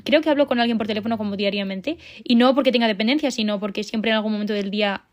Creo 0.04 0.22
que 0.22 0.30
hablo 0.30 0.48
con 0.48 0.60
alguien 0.60 0.78
por 0.78 0.88
teléfono 0.88 1.18
como 1.18 1.36
diariamente 1.36 1.98
y 2.24 2.36
no 2.36 2.56
porque 2.56 2.72
tenga 2.72 2.88
dependencia, 2.88 3.30
sino 3.32 3.60
porque 3.60 3.84
siempre 3.84 4.12
en 4.12 4.18
algún 4.18 4.32
momento 4.32 4.54
del 4.54 4.72
día 4.72 5.04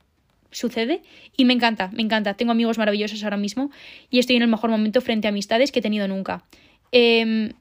sucede 0.53 1.03
y 1.37 1.45
me 1.45 1.53
encanta, 1.53 1.91
me 1.93 2.03
encanta. 2.03 2.35
Tengo 2.35 2.53
amigos 2.53 2.79
maravillosos 2.79 3.23
ahora 3.25 3.37
mismo 3.37 3.71
y 4.09 4.19
estoy 4.19 4.37
en 4.37 4.43
el 4.43 4.49
mejor 4.49 4.71
momento 4.71 5.01
frente 5.01 5.27
a 5.27 5.31
amistades 5.31 5.73
que 5.73 5.81
he 5.81 5.83
tenido 5.83 6.07
nunca. 6.07 6.45
Eh, 6.93 7.53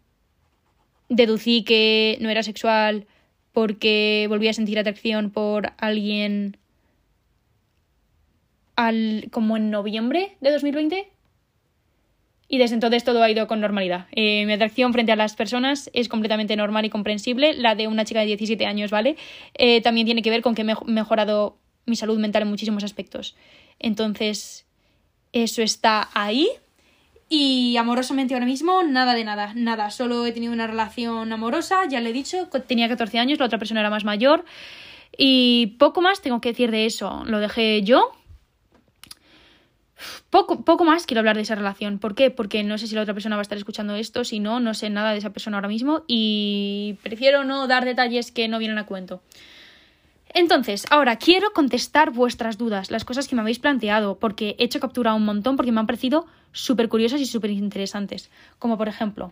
deducí 1.10 1.63
que 1.63 2.17
no 2.21 2.30
era 2.30 2.43
sexual 2.43 3.08
porque 3.54 4.26
volví 4.30 4.48
a 4.48 4.54
sentir 4.54 4.80
atracción 4.80 5.32
por 5.32 5.74
alguien 5.78 6.58
al, 8.76 9.28
como 9.32 9.58
en 9.58 9.72
noviembre 9.72 10.38
de 10.40 10.52
2020. 10.52 11.10
Y 12.52 12.58
desde 12.58 12.74
entonces 12.74 13.04
todo 13.04 13.22
ha 13.22 13.30
ido 13.30 13.46
con 13.48 13.60
normalidad. 13.60 14.08
Eh, 14.12 14.46
mi 14.46 14.54
atracción 14.54 14.92
frente 14.92 15.12
a 15.12 15.16
las 15.16 15.36
personas 15.36 15.92
es 15.94 16.10
completamente 16.10 16.56
normal 16.56 16.86
y 16.86 16.90
comprensible. 16.90 17.54
La 17.54 17.76
de 17.76 17.88
una 17.88 18.06
chica 18.06 18.22
de 18.22 18.26
17 18.26 18.66
años, 18.66 18.90
¿vale? 18.90 19.18
Eh, 19.54 19.82
también 19.82 20.06
tiene 20.06 20.24
que 20.24 20.32
ver 20.32 20.42
con 20.42 20.56
que 20.56 20.64
he 20.64 20.76
mejorado 20.86 21.58
mi 21.86 21.96
salud 21.96 22.18
mental 22.18 22.44
en 22.44 22.48
muchísimos 22.48 22.84
aspectos. 22.84 23.36
Entonces, 23.78 24.66
eso 25.32 25.62
está 25.62 26.10
ahí. 26.14 26.50
Y 27.32 27.78
amorosamente 27.78 28.34
ahora 28.34 28.48
mismo, 28.48 28.82
nada 28.82 29.13
de 29.13 29.24
nada, 29.24 29.54
nada. 29.56 29.92
Solo 29.92 30.26
he 30.26 30.32
tenido 30.32 30.52
una 30.52 30.65
relación 30.65 31.32
amorosa, 31.32 31.86
ya 31.88 32.02
le 32.02 32.10
he 32.10 32.13
dicho, 32.13 32.48
tenía 32.68 32.89
14 32.89 33.20
años, 33.20 33.38
la 33.38 33.46
otra 33.46 33.60
persona 33.60 33.82
era 33.82 33.92
más 33.92 34.04
mayor. 34.04 34.46
Y 35.15 35.76
poco 35.78 36.02
más 36.02 36.22
tengo 36.22 36.42
que 36.42 36.50
decir 36.50 36.72
de 36.72 36.88
eso. 36.88 37.24
Lo 37.26 37.39
dejé 37.39 37.84
yo. 37.84 38.12
Poco, 40.32 40.63
poco 40.63 40.86
más 40.86 41.06
quiero 41.06 41.20
hablar 41.20 41.36
de 41.36 41.44
esa 41.44 41.56
relación. 41.56 42.00
¿Por 42.00 42.15
qué? 42.15 42.32
Porque 42.32 42.63
no 42.63 42.78
sé 42.80 42.88
si 42.88 42.96
la 42.96 43.02
otra 43.02 43.13
persona 43.13 43.36
va 43.36 43.42
a 43.42 43.44
estar 43.44 43.58
escuchando 43.58 43.96
esto, 43.96 44.24
si 44.24 44.39
no, 44.39 44.60
no 44.60 44.74
sé 44.74 44.89
nada 44.89 45.12
de 45.12 45.18
esa 45.18 45.32
persona 45.32 45.58
ahora 45.58 45.68
mismo 45.68 46.04
y 46.08 46.98
prefiero 47.04 47.44
no 47.44 47.68
dar 47.68 47.86
detalles 47.86 48.32
que 48.32 48.48
no 48.48 48.60
vienen 48.60 48.78
a 48.78 48.86
cuento. 48.86 49.22
Entonces, 50.34 50.86
ahora 50.92 51.15
quiero 51.15 51.52
contestar 51.54 52.12
vuestras 52.12 52.58
dudas, 52.58 52.92
las 52.92 53.04
cosas 53.04 53.28
que 53.28 53.36
me 53.36 53.42
habéis 53.42 53.60
planteado, 53.60 54.20
porque 54.20 54.56
he 54.60 54.65
hecho 54.65 54.80
captura 54.80 55.15
un 55.15 55.26
montón 55.26 55.56
porque 55.56 55.72
me 55.72 55.80
han 55.80 55.88
parecido 55.88 56.28
súper 56.52 56.88
curiosas 56.88 57.20
y 57.22 57.26
súper 57.26 57.52
interesantes. 57.52 58.30
Como 58.60 58.78
por 58.78 58.88
ejemplo, 58.88 59.32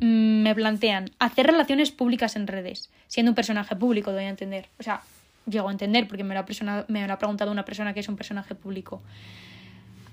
mm, 0.00 0.42
me 0.42 0.54
plantean 0.54 1.10
hacer 1.20 1.46
relaciones 1.46 1.92
públicas 1.92 2.34
en 2.34 2.46
redes, 2.46 2.90
siendo 3.06 3.30
un 3.30 3.36
personaje 3.36 3.76
público, 3.76 4.12
doy 4.12 4.24
a 4.24 4.30
entender. 4.30 4.68
O 4.80 4.82
sea, 4.82 5.02
llego 5.46 5.68
a 5.68 5.72
entender 5.72 6.08
porque 6.08 6.24
me 6.24 6.34
lo, 6.34 6.40
ha 6.40 6.84
me 6.88 7.06
lo 7.06 7.12
ha 7.12 7.18
preguntado 7.18 7.52
una 7.52 7.64
persona 7.64 7.94
que 7.94 8.00
es 8.00 8.08
un 8.08 8.16
personaje 8.16 8.54
público. 8.54 9.00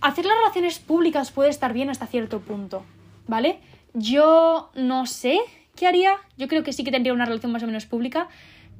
Hacer 0.01 0.25
las 0.25 0.37
relaciones 0.37 0.79
públicas 0.79 1.31
puede 1.31 1.49
estar 1.49 1.73
bien 1.73 1.89
hasta 1.89 2.07
cierto 2.07 2.39
punto, 2.39 2.85
¿vale? 3.27 3.59
Yo 3.93 4.69
no 4.75 5.07
sé 5.07 5.39
qué 5.75 5.87
haría. 5.87 6.15
Yo 6.37 6.47
creo 6.47 6.63
que 6.63 6.71
sí 6.71 6.83
que 6.83 6.91
tendría 6.91 7.13
una 7.13 7.25
relación 7.25 7.51
más 7.51 7.63
o 7.63 7.65
menos 7.65 7.85
pública 7.85 8.29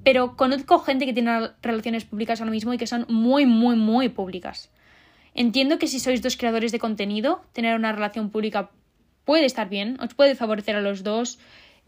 pero 0.03 0.35
conozco 0.35 0.79
gente 0.79 1.05
que 1.05 1.13
tiene 1.13 1.49
relaciones 1.61 2.05
públicas 2.05 2.39
ahora 2.39 2.51
mismo 2.51 2.73
y 2.73 2.77
que 2.77 2.87
son 2.87 3.05
muy, 3.09 3.45
muy, 3.45 3.75
muy 3.75 4.09
públicas. 4.09 4.71
Entiendo 5.33 5.77
que 5.79 5.87
si 5.87 5.99
sois 5.99 6.21
dos 6.21 6.37
creadores 6.37 6.71
de 6.71 6.79
contenido, 6.79 7.41
tener 7.53 7.75
una 7.75 7.91
relación 7.91 8.29
pública 8.29 8.71
puede 9.25 9.45
estar 9.45 9.69
bien, 9.69 9.97
os 10.01 10.13
puede 10.13 10.35
favorecer 10.35 10.75
a 10.75 10.81
los 10.81 11.03
dos. 11.03 11.39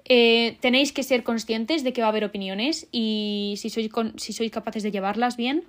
Eh, 0.06 0.58
tenéis 0.62 0.94
que 0.94 1.04
ser 1.04 1.24
conscientes 1.24 1.84
de 1.84 1.94
que 1.94 2.02
va 2.02 2.08
a 2.08 2.10
haber 2.10 2.26
opiniones 2.26 2.88
y 2.92 3.56
si 3.58 3.70
sois, 3.70 3.90
si 4.18 4.34
sois 4.34 4.52
capaces 4.52 4.84
de 4.84 4.92
llevarlas 4.92 5.38
bien, 5.38 5.64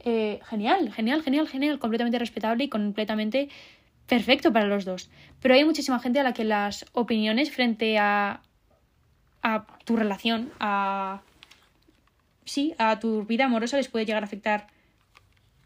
eh, 0.00 0.40
genial, 0.48 0.92
genial, 0.92 1.22
genial, 1.22 1.48
genial, 1.48 1.78
completamente 1.78 2.18
respetable 2.18 2.64
y 2.64 2.68
completamente 2.68 3.48
perfecto 4.06 4.52
para 4.52 4.66
los 4.66 4.84
dos. 4.84 5.10
Pero 5.40 5.54
hay 5.54 5.64
muchísima 5.64 5.98
gente 5.98 6.20
a 6.20 6.22
la 6.22 6.32
que 6.32 6.44
las 6.44 6.86
opiniones 6.92 7.50
frente 7.50 7.98
a, 7.98 8.42
a 9.42 9.66
tu 9.84 9.96
relación, 9.96 10.50
a 10.60 11.22
sí, 12.48 12.74
a 12.78 12.98
tu 12.98 13.24
vida 13.24 13.44
amorosa 13.44 13.76
les 13.76 13.88
puede 13.88 14.06
llegar 14.06 14.22
a 14.22 14.26
afectar 14.26 14.66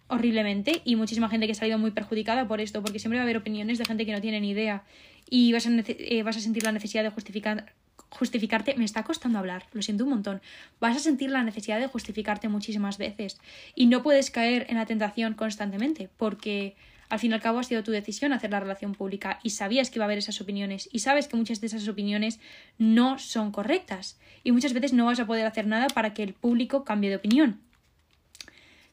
horriblemente 0.08 0.82
y 0.84 0.96
muchísima 0.96 1.28
gente 1.28 1.46
que 1.46 1.52
ha 1.52 1.54
salido 1.54 1.78
muy 1.78 1.90
perjudicada 1.90 2.46
por 2.46 2.60
esto, 2.60 2.82
porque 2.82 2.98
siempre 2.98 3.18
va 3.18 3.22
a 3.22 3.24
haber 3.24 3.38
opiniones 3.38 3.78
de 3.78 3.84
gente 3.84 4.04
que 4.04 4.12
no 4.12 4.20
tiene 4.20 4.40
ni 4.40 4.50
idea 4.50 4.84
y 5.30 5.52
vas 5.52 5.66
a, 5.66 5.70
eh, 5.86 6.22
vas 6.22 6.36
a 6.36 6.40
sentir 6.40 6.64
la 6.64 6.72
necesidad 6.72 7.02
de 7.02 7.10
justificar, 7.10 7.72
justificarte. 8.10 8.74
Me 8.76 8.84
está 8.84 9.04
costando 9.04 9.38
hablar, 9.38 9.64
lo 9.72 9.80
siento 9.80 10.04
un 10.04 10.10
montón. 10.10 10.42
Vas 10.80 10.96
a 10.96 11.00
sentir 11.00 11.30
la 11.30 11.42
necesidad 11.42 11.80
de 11.80 11.86
justificarte 11.86 12.48
muchísimas 12.48 12.98
veces 12.98 13.40
y 13.74 13.86
no 13.86 14.02
puedes 14.02 14.30
caer 14.30 14.66
en 14.68 14.76
la 14.76 14.84
tentación 14.84 15.34
constantemente, 15.34 16.10
porque 16.18 16.76
al 17.12 17.18
fin 17.18 17.30
y 17.30 17.34
al 17.34 17.42
cabo 17.42 17.58
ha 17.58 17.62
sido 17.62 17.82
tu 17.82 17.90
decisión 17.90 18.32
hacer 18.32 18.50
la 18.50 18.60
relación 18.60 18.94
pública 18.94 19.38
y 19.42 19.50
sabías 19.50 19.90
que 19.90 19.98
iba 19.98 20.04
a 20.04 20.06
haber 20.06 20.16
esas 20.16 20.40
opiniones 20.40 20.88
y 20.92 21.00
sabes 21.00 21.28
que 21.28 21.36
muchas 21.36 21.60
de 21.60 21.66
esas 21.66 21.86
opiniones 21.86 22.40
no 22.78 23.18
son 23.18 23.52
correctas 23.52 24.18
y 24.44 24.50
muchas 24.50 24.72
veces 24.72 24.94
no 24.94 25.04
vas 25.04 25.20
a 25.20 25.26
poder 25.26 25.44
hacer 25.44 25.66
nada 25.66 25.88
para 25.88 26.14
que 26.14 26.22
el 26.22 26.32
público 26.32 26.84
cambie 26.84 27.10
de 27.10 27.16
opinión. 27.16 27.60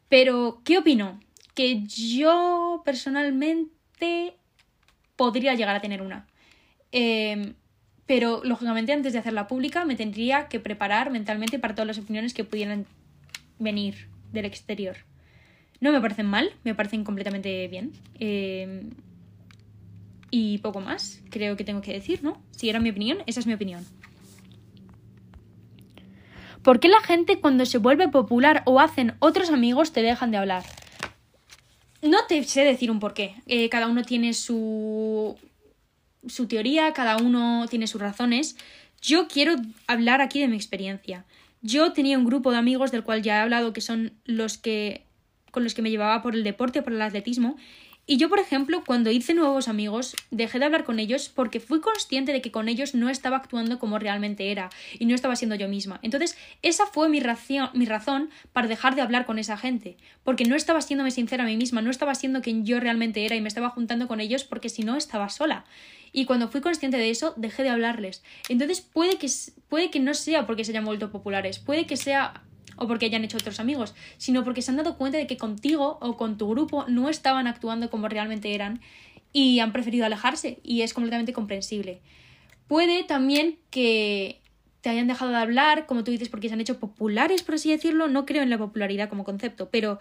Pero, 0.09 0.59
¿qué 0.65 0.79
opino? 0.79 1.21
Que 1.53 1.83
yo 1.85 2.81
personalmente 2.83 4.35
podría 5.15 5.55
llegar 5.55 5.77
a 5.77 5.81
tener 5.81 6.01
una. 6.01 6.27
Em, 6.91 7.53
pero, 8.05 8.41
lógicamente, 8.43 8.91
antes 8.91 9.13
de 9.13 9.19
hacerla 9.19 9.47
pública, 9.47 9.85
me 9.85 9.95
tendría 9.95 10.49
que 10.49 10.59
preparar 10.59 11.09
mentalmente 11.09 11.57
para 11.57 11.73
todas 11.73 11.87
las 11.87 11.99
opiniones 11.99 12.33
que 12.33 12.43
pudieran 12.43 12.85
venir 13.59 14.09
del 14.33 14.43
exterior. 14.43 14.97
No 15.81 15.91
me 15.91 16.01
parecen 16.01 16.25
mal, 16.25 16.51
me 16.63 16.75
parecen 16.75 17.03
completamente 17.03 17.67
bien. 17.67 17.93
Em, 18.19 18.89
y 20.31 20.57
poco 20.59 20.81
más, 20.81 21.21
creo 21.29 21.55
que 21.55 21.63
tengo 21.63 21.81
que 21.81 21.93
decir, 21.93 22.23
¿no? 22.23 22.41
Si 22.51 22.69
era 22.69 22.79
mi 22.79 22.89
opinión, 22.89 23.19
esa 23.25 23.39
es 23.39 23.47
mi 23.47 23.53
opinión. 23.53 23.85
¿Por 26.61 26.79
qué 26.79 26.89
la 26.89 27.01
gente 27.01 27.39
cuando 27.39 27.65
se 27.65 27.77
vuelve 27.77 28.09
popular 28.09 28.63
o 28.65 28.79
hacen 28.79 29.15
otros 29.19 29.49
amigos 29.49 29.93
te 29.93 30.01
dejan 30.01 30.31
de 30.31 30.37
hablar? 30.37 30.63
No 32.01 32.17
te 32.27 32.43
sé 32.43 32.63
decir 32.63 32.91
un 32.91 32.99
porqué. 32.99 33.35
Eh, 33.47 33.69
cada 33.69 33.87
uno 33.87 34.03
tiene 34.03 34.33
su, 34.33 35.37
su 36.27 36.47
teoría, 36.47 36.93
cada 36.93 37.17
uno 37.17 37.65
tiene 37.69 37.87
sus 37.87 38.01
razones. 38.01 38.57
Yo 39.01 39.27
quiero 39.27 39.55
hablar 39.87 40.21
aquí 40.21 40.41
de 40.41 40.49
mi 40.49 40.57
experiencia. 40.57 41.25
Yo 41.61 41.93
tenía 41.93 42.17
un 42.17 42.25
grupo 42.25 42.51
de 42.51 42.57
amigos 42.57 42.91
del 42.91 43.03
cual 43.03 43.21
ya 43.21 43.37
he 43.37 43.41
hablado 43.41 43.73
que 43.73 43.81
son 43.81 44.13
los 44.25 44.57
que 44.57 45.05
con 45.51 45.63
los 45.63 45.73
que 45.73 45.81
me 45.81 45.89
llevaba 45.89 46.21
por 46.21 46.35
el 46.35 46.43
deporte, 46.43 46.81
por 46.81 46.93
el 46.93 47.01
atletismo, 47.01 47.57
y 48.11 48.17
yo, 48.17 48.27
por 48.27 48.39
ejemplo, 48.39 48.83
cuando 48.87 49.11
hice 49.11 49.35
nuevos 49.35 49.67
amigos, 49.67 50.15
dejé 50.31 50.57
de 50.57 50.65
hablar 50.65 50.83
con 50.83 50.97
ellos 50.97 51.29
porque 51.29 51.59
fui 51.59 51.79
consciente 51.79 52.33
de 52.33 52.41
que 52.41 52.49
con 52.49 52.67
ellos 52.67 52.95
no 52.95 53.07
estaba 53.07 53.37
actuando 53.37 53.77
como 53.77 53.99
realmente 53.99 54.49
era 54.49 54.71
y 54.97 55.05
no 55.05 55.13
estaba 55.13 55.35
siendo 55.35 55.53
yo 55.53 55.67
misma. 55.67 55.99
Entonces, 56.01 56.35
esa 56.63 56.87
fue 56.87 57.07
mi, 57.07 57.21
mi 57.73 57.85
razón 57.85 58.31
para 58.51 58.67
dejar 58.67 58.95
de 58.95 59.03
hablar 59.03 59.27
con 59.27 59.37
esa 59.37 59.57
gente, 59.57 59.95
porque 60.23 60.45
no 60.45 60.55
estaba 60.55 60.81
siéndome 60.81 61.11
sincera 61.11 61.43
a 61.43 61.45
mí 61.45 61.55
misma, 61.55 61.83
no 61.83 61.91
estaba 61.91 62.15
siendo 62.15 62.41
quien 62.41 62.65
yo 62.65 62.79
realmente 62.79 63.27
era 63.27 63.35
y 63.35 63.41
me 63.41 63.47
estaba 63.47 63.69
juntando 63.69 64.07
con 64.07 64.21
ellos 64.21 64.43
porque 64.43 64.69
si 64.69 64.81
no 64.81 64.95
estaba 64.95 65.29
sola. 65.29 65.65
Y 66.11 66.25
cuando 66.25 66.47
fui 66.47 66.61
consciente 66.61 66.97
de 66.97 67.11
eso, 67.11 67.35
dejé 67.37 67.61
de 67.61 67.69
hablarles. 67.69 68.23
Entonces, 68.49 68.81
puede 68.81 69.17
que, 69.19 69.27
puede 69.67 69.91
que 69.91 69.99
no 69.99 70.15
sea 70.15 70.47
porque 70.47 70.65
se 70.65 70.71
hayan 70.71 70.85
vuelto 70.85 71.11
populares, 71.11 71.59
puede 71.59 71.85
que 71.85 71.95
sea 71.95 72.41
o 72.79 72.87
porque 72.87 73.05
hayan 73.05 73.23
hecho 73.23 73.37
otros 73.37 73.59
amigos, 73.59 73.93
sino 74.17 74.43
porque 74.43 74.61
se 74.61 74.71
han 74.71 74.77
dado 74.77 74.97
cuenta 74.97 75.17
de 75.17 75.27
que 75.27 75.37
contigo 75.37 75.97
o 76.01 76.17
con 76.17 76.37
tu 76.37 76.49
grupo 76.49 76.85
no 76.87 77.09
estaban 77.09 77.47
actuando 77.47 77.89
como 77.89 78.07
realmente 78.07 78.55
eran 78.55 78.81
y 79.33 79.59
han 79.59 79.71
preferido 79.71 80.05
alejarse 80.05 80.59
y 80.63 80.81
es 80.81 80.93
completamente 80.93 81.33
comprensible. 81.33 82.01
Puede 82.67 83.03
también 83.03 83.57
que 83.69 84.41
te 84.81 84.89
hayan 84.89 85.07
dejado 85.07 85.31
de 85.31 85.37
hablar, 85.37 85.85
como 85.85 86.03
tú 86.03 86.11
dices, 86.11 86.29
porque 86.29 86.47
se 86.47 86.53
han 86.53 86.61
hecho 86.61 86.79
populares, 86.79 87.43
por 87.43 87.55
así 87.55 87.69
decirlo. 87.69 88.07
No 88.07 88.25
creo 88.25 88.43
en 88.43 88.49
la 88.49 88.57
popularidad 88.57 89.09
como 89.09 89.23
concepto, 89.23 89.69
pero... 89.69 89.99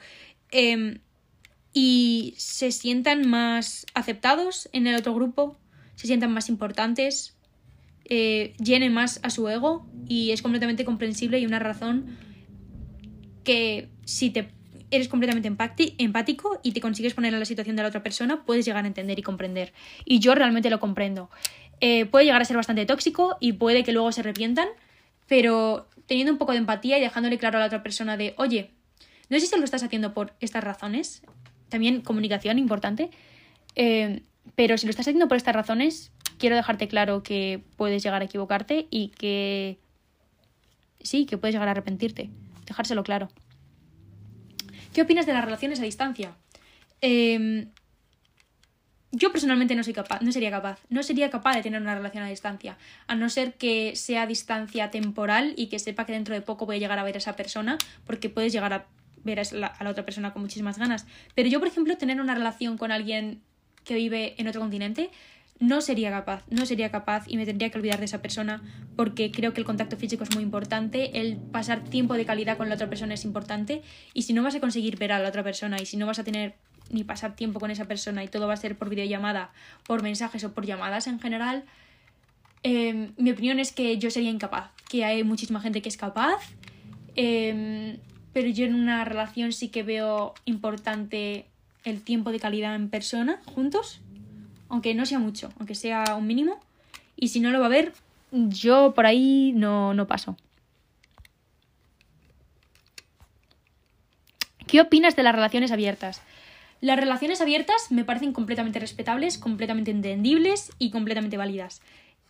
Em, 0.50 1.00
y 1.72 2.34
se 2.38 2.72
sientan 2.72 3.28
más 3.28 3.86
aceptados 3.94 4.68
en 4.72 4.86
el 4.86 4.96
otro 4.96 5.14
grupo, 5.14 5.56
se 5.94 6.06
sientan 6.06 6.32
más 6.32 6.48
importantes, 6.48 7.36
eh, 8.06 8.54
llenen 8.58 8.92
más 8.92 9.20
a 9.22 9.30
su 9.30 9.48
ego 9.48 9.86
y 10.08 10.30
es 10.30 10.40
completamente 10.40 10.84
comprensible 10.84 11.38
y 11.38 11.46
una 11.46 11.58
razón 11.58 12.16
que 13.48 13.88
si 14.04 14.28
te 14.28 14.50
eres 14.90 15.08
completamente 15.08 15.48
empático 15.96 16.60
y 16.62 16.72
te 16.72 16.82
consigues 16.82 17.14
poner 17.14 17.32
en 17.32 17.40
la 17.40 17.46
situación 17.46 17.76
de 17.76 17.82
la 17.82 17.88
otra 17.88 18.02
persona, 18.02 18.44
puedes 18.44 18.66
llegar 18.66 18.84
a 18.84 18.86
entender 18.86 19.18
y 19.18 19.22
comprender. 19.22 19.72
Y 20.04 20.18
yo 20.18 20.34
realmente 20.34 20.68
lo 20.68 20.80
comprendo. 20.80 21.30
Eh, 21.80 22.04
puede 22.04 22.26
llegar 22.26 22.42
a 22.42 22.44
ser 22.44 22.58
bastante 22.58 22.84
tóxico 22.84 23.38
y 23.40 23.54
puede 23.54 23.84
que 23.84 23.92
luego 23.92 24.12
se 24.12 24.20
arrepientan, 24.20 24.68
pero 25.26 25.88
teniendo 26.04 26.30
un 26.30 26.36
poco 26.36 26.52
de 26.52 26.58
empatía 26.58 26.98
y 26.98 27.00
dejándole 27.00 27.38
claro 27.38 27.56
a 27.56 27.60
la 27.60 27.66
otra 27.68 27.82
persona 27.82 28.18
de, 28.18 28.34
oye, 28.36 28.70
no 29.30 29.40
sé 29.40 29.46
si 29.46 29.56
lo 29.56 29.64
estás 29.64 29.82
haciendo 29.82 30.12
por 30.12 30.34
estas 30.40 30.62
razones, 30.62 31.22
también 31.70 32.02
comunicación 32.02 32.58
importante, 32.58 33.08
eh, 33.76 34.20
pero 34.56 34.76
si 34.76 34.84
lo 34.84 34.90
estás 34.90 35.08
haciendo 35.08 35.26
por 35.26 35.38
estas 35.38 35.54
razones, 35.54 36.12
quiero 36.36 36.54
dejarte 36.54 36.86
claro 36.86 37.22
que 37.22 37.62
puedes 37.78 38.02
llegar 38.02 38.20
a 38.20 38.26
equivocarte 38.26 38.88
y 38.90 39.08
que 39.08 39.78
sí, 41.00 41.24
que 41.24 41.38
puedes 41.38 41.54
llegar 41.54 41.68
a 41.68 41.70
arrepentirte 41.70 42.28
dejárselo 42.68 43.02
claro. 43.02 43.28
¿Qué 44.92 45.02
opinas 45.02 45.26
de 45.26 45.32
las 45.32 45.44
relaciones 45.44 45.80
a 45.80 45.84
distancia? 45.84 46.36
Em, 47.00 47.70
yo 49.12 49.32
personalmente 49.32 49.74
no 49.74 49.84
soy 49.84 49.94
capaz, 49.94 50.20
no 50.20 50.32
sería 50.32 50.50
capaz, 50.50 50.78
no 50.88 51.02
sería 51.02 51.30
capaz 51.30 51.56
de 51.56 51.62
tener 51.62 51.80
una 51.80 51.94
relación 51.94 52.22
a 52.24 52.28
distancia, 52.28 52.76
a 53.06 53.14
no 53.14 53.28
ser 53.30 53.54
que 53.54 53.96
sea 53.96 54.26
distancia 54.26 54.90
temporal 54.90 55.54
y 55.56 55.68
que 55.68 55.78
sepa 55.78 56.04
que 56.04 56.12
dentro 56.12 56.34
de 56.34 56.42
poco 56.42 56.66
voy 56.66 56.76
a 56.76 56.78
llegar 56.78 56.98
a 56.98 57.04
ver 57.04 57.14
a 57.14 57.18
esa 57.18 57.36
persona, 57.36 57.78
porque 58.06 58.28
puedes 58.28 58.52
llegar 58.52 58.72
a 58.72 58.86
ver 59.24 59.40
a 59.40 59.42
la, 59.52 59.66
a 59.66 59.84
la 59.84 59.90
otra 59.90 60.04
persona 60.04 60.32
con 60.32 60.42
muchísimas 60.42 60.78
ganas. 60.78 61.06
Pero 61.34 61.48
yo, 61.48 61.58
por 61.58 61.68
ejemplo, 61.68 61.96
tener 61.96 62.20
una 62.20 62.34
relación 62.34 62.76
con 62.76 62.92
alguien 62.92 63.42
que 63.84 63.94
vive 63.94 64.34
en 64.38 64.48
otro 64.48 64.60
continente, 64.60 65.10
no 65.60 65.80
sería 65.80 66.10
capaz, 66.10 66.44
no 66.50 66.66
sería 66.66 66.90
capaz 66.90 67.24
y 67.26 67.36
me 67.36 67.44
tendría 67.44 67.70
que 67.70 67.78
olvidar 67.78 67.98
de 67.98 68.04
esa 68.04 68.22
persona 68.22 68.62
porque 68.96 69.30
creo 69.30 69.52
que 69.52 69.60
el 69.60 69.66
contacto 69.66 69.96
físico 69.96 70.24
es 70.24 70.34
muy 70.34 70.44
importante, 70.44 71.20
el 71.20 71.36
pasar 71.36 71.82
tiempo 71.82 72.14
de 72.14 72.24
calidad 72.24 72.56
con 72.56 72.68
la 72.68 72.76
otra 72.76 72.88
persona 72.88 73.14
es 73.14 73.24
importante 73.24 73.82
y 74.14 74.22
si 74.22 74.32
no 74.32 74.42
vas 74.42 74.54
a 74.54 74.60
conseguir 74.60 74.98
ver 74.98 75.12
a 75.12 75.18
la 75.18 75.28
otra 75.28 75.42
persona 75.42 75.80
y 75.80 75.86
si 75.86 75.96
no 75.96 76.06
vas 76.06 76.18
a 76.18 76.24
tener 76.24 76.54
ni 76.90 77.04
pasar 77.04 77.34
tiempo 77.34 77.60
con 77.60 77.70
esa 77.70 77.86
persona 77.86 78.22
y 78.24 78.28
todo 78.28 78.46
va 78.46 78.54
a 78.54 78.56
ser 78.56 78.78
por 78.78 78.88
videollamada, 78.88 79.50
por 79.86 80.02
mensajes 80.02 80.44
o 80.44 80.52
por 80.52 80.64
llamadas 80.64 81.06
en 81.06 81.20
general, 81.20 81.64
em, 82.62 83.12
mi 83.16 83.30
opinión 83.30 83.58
es 83.58 83.72
que 83.72 83.98
yo 83.98 84.10
sería 84.10 84.30
incapaz, 84.30 84.70
que 84.88 85.04
hay 85.04 85.24
muchísima 85.24 85.60
gente 85.60 85.82
que 85.82 85.88
es 85.88 85.96
capaz, 85.96 86.40
em, 87.16 87.98
pero 88.32 88.48
yo 88.48 88.64
en 88.64 88.74
una 88.74 89.04
relación 89.04 89.52
sí 89.52 89.68
que 89.68 89.82
veo 89.82 90.34
importante 90.44 91.46
el 91.84 92.02
tiempo 92.02 92.30
de 92.30 92.38
calidad 92.40 92.74
en 92.74 92.88
persona, 92.88 93.40
juntos 93.44 94.00
aunque 94.68 94.94
no 94.94 95.06
sea 95.06 95.18
mucho, 95.18 95.52
aunque 95.58 95.74
sea 95.74 96.04
un 96.16 96.26
mínimo. 96.26 96.60
Y 97.16 97.28
si 97.28 97.40
no 97.40 97.50
lo 97.50 97.60
va 97.60 97.66
a 97.66 97.70
ver, 97.70 97.92
yo 98.30 98.94
por 98.94 99.06
ahí 99.06 99.52
no, 99.54 99.94
no 99.94 100.06
paso. 100.06 100.36
¿Qué 104.66 104.80
opinas 104.80 105.16
de 105.16 105.22
las 105.22 105.34
relaciones 105.34 105.72
abiertas? 105.72 106.20
Las 106.80 106.98
relaciones 106.98 107.40
abiertas 107.40 107.90
me 107.90 108.04
parecen 108.04 108.32
completamente 108.32 108.78
respetables, 108.78 109.38
completamente 109.38 109.90
entendibles 109.90 110.70
y 110.78 110.90
completamente 110.90 111.36
válidas. 111.36 111.80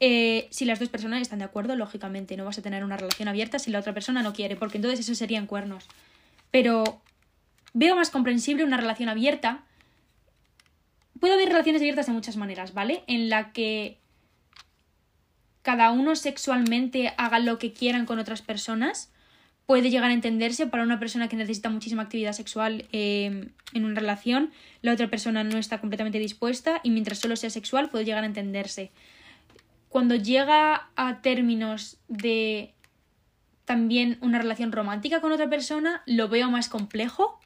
Eh, 0.01 0.46
si 0.51 0.64
las 0.64 0.79
dos 0.79 0.88
personas 0.88 1.20
están 1.20 1.40
de 1.40 1.44
acuerdo, 1.44 1.74
lógicamente 1.74 2.37
no 2.37 2.44
vas 2.44 2.59
a 2.59 2.62
tener 2.62 2.85
una 2.85 2.96
relación 2.96 3.29
abierta 3.29 3.59
si 3.59 3.70
la 3.70 3.81
otra 3.81 3.92
persona 3.92 4.22
no 4.22 4.33
quiere, 4.33 4.57
porque 4.57 4.79
entonces 4.79 5.01
eso 5.01 5.14
serían 5.14 5.46
cuernos. 5.46 5.87
Pero 6.51 7.01
veo 7.74 7.96
más 7.96 8.11
comprensible 8.11 8.64
una 8.64 8.77
relación 8.77 9.09
abierta 9.09 9.64
puede 11.20 11.35
haber 11.35 11.48
relaciones 11.48 11.83
abiertas 11.83 12.07
de 12.07 12.12
muchas 12.12 12.37
maneras, 12.37 12.74
¿vale? 12.74 13.04
En 13.07 13.28
la 13.28 13.52
que 13.52 13.98
cada 15.62 15.90
uno 15.90 16.16
sexualmente 16.16 17.12
haga 17.18 17.38
lo 17.38 17.59
que 17.59 17.72
quieran 17.72 18.07
con 18.07 18.18
otras 18.18 18.42
personas. 18.42 19.12
Puede 19.66 19.90
llegar 19.90 20.11
a 20.11 20.14
entenderse 20.14 20.66
para 20.66 20.83
una 20.83 20.98
persona 20.98 21.28
que 21.28 21.37
necesita 21.37 21.68
muchísima 21.68 22.04
actividad 22.04 22.33
sexual 22.33 22.87
em, 22.90 23.50
en 23.74 23.85
una 23.85 24.00
relación, 24.00 24.50
la 24.81 24.94
otra 24.94 25.09
persona 25.09 25.44
no 25.44 25.59
está 25.59 25.78
completamente 25.78 26.18
dispuesta 26.18 26.81
y 26.83 26.90
mientras 26.90 27.18
solo 27.18 27.37
sea 27.37 27.50
sexual 27.50 27.90
puede 27.90 28.07
llegar 28.07 28.22
a 28.22 28.26
entenderse. 28.26 28.92
Cuando 29.90 30.14
llega 30.14 30.88
a 30.96 31.20
términos 31.20 31.98
de 32.09 32.72
también 33.66 34.16
una 34.22 34.38
relación 34.38 34.72
romántica 34.72 35.20
con 35.20 35.33
otra 35.33 35.50
persona, 35.50 36.02
lo 36.07 36.28
veo 36.28 36.50
más 36.50 36.70
complejo, 36.70 37.38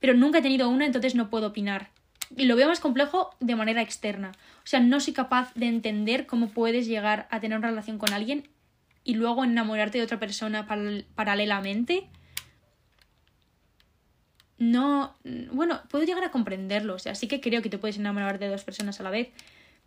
pero 0.00 0.14
nunca 0.14 0.38
he 0.38 0.42
tenido 0.42 0.70
una, 0.70 0.86
entonces 0.86 1.14
no 1.14 1.28
puedo 1.28 1.48
opinar. 1.48 1.90
Y 2.36 2.44
lo 2.46 2.56
veo 2.56 2.68
más 2.68 2.80
complejo 2.80 3.30
de 3.40 3.56
manera 3.56 3.82
externa. 3.82 4.32
O 4.58 4.66
sea, 4.66 4.80
no 4.80 5.00
soy 5.00 5.12
capaz 5.12 5.52
de 5.54 5.66
entender 5.66 6.26
cómo 6.26 6.48
puedes 6.48 6.86
llegar 6.86 7.26
a 7.30 7.40
tener 7.40 7.58
una 7.58 7.68
relación 7.68 7.98
con 7.98 8.12
alguien 8.12 8.48
y 9.04 9.14
luego 9.14 9.44
enamorarte 9.44 9.98
de 9.98 10.04
otra 10.04 10.18
persona 10.18 10.66
paralelamente. 11.14 12.08
No, 14.58 15.16
bueno, 15.50 15.80
puedo 15.90 16.04
llegar 16.04 16.22
a 16.22 16.30
comprenderlo, 16.30 16.94
o 16.94 16.98
sea, 16.98 17.16
sí 17.16 17.26
que 17.26 17.40
creo 17.40 17.62
que 17.62 17.68
te 17.68 17.78
puedes 17.78 17.98
enamorar 17.98 18.38
de 18.38 18.48
dos 18.48 18.62
personas 18.62 19.00
a 19.00 19.02
la 19.02 19.10
vez, 19.10 19.30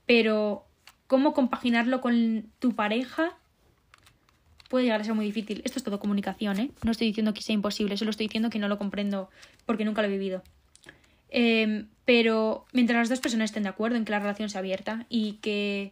pero 0.05 0.65
cómo 1.07 1.33
compaginarlo 1.33 2.01
con 2.01 2.51
tu 2.59 2.75
pareja 2.75 3.37
puede 4.69 4.83
llegar 4.83 4.99
a 4.99 5.03
ser 5.05 5.13
muy 5.13 5.25
difícil. 5.25 5.61
Esto 5.63 5.79
es 5.79 5.83
todo 5.83 5.99
comunicación, 5.99 6.59
¿eh? 6.59 6.71
No 6.83 6.91
estoy 6.91 7.07
diciendo 7.07 7.33
que 7.33 7.41
sea 7.41 7.53
imposible, 7.53 7.95
solo 7.95 8.11
estoy 8.11 8.27
diciendo 8.27 8.49
que 8.49 8.59
no 8.59 8.67
lo 8.67 8.77
comprendo 8.77 9.29
porque 9.65 9.85
nunca 9.85 10.01
lo 10.01 10.09
he 10.09 10.11
vivido. 10.11 10.43
Em, 11.37 11.89
pero 12.05 12.65
mientras 12.71 12.97
las 12.97 13.09
dos 13.09 13.19
personas 13.19 13.49
estén 13.49 13.63
de 13.63 13.69
acuerdo 13.69 13.97
en 13.97 14.05
que 14.05 14.11
la 14.11 14.19
relación 14.19 14.49
sea 14.49 14.59
abierta 14.59 15.05
y 15.09 15.33
que 15.41 15.91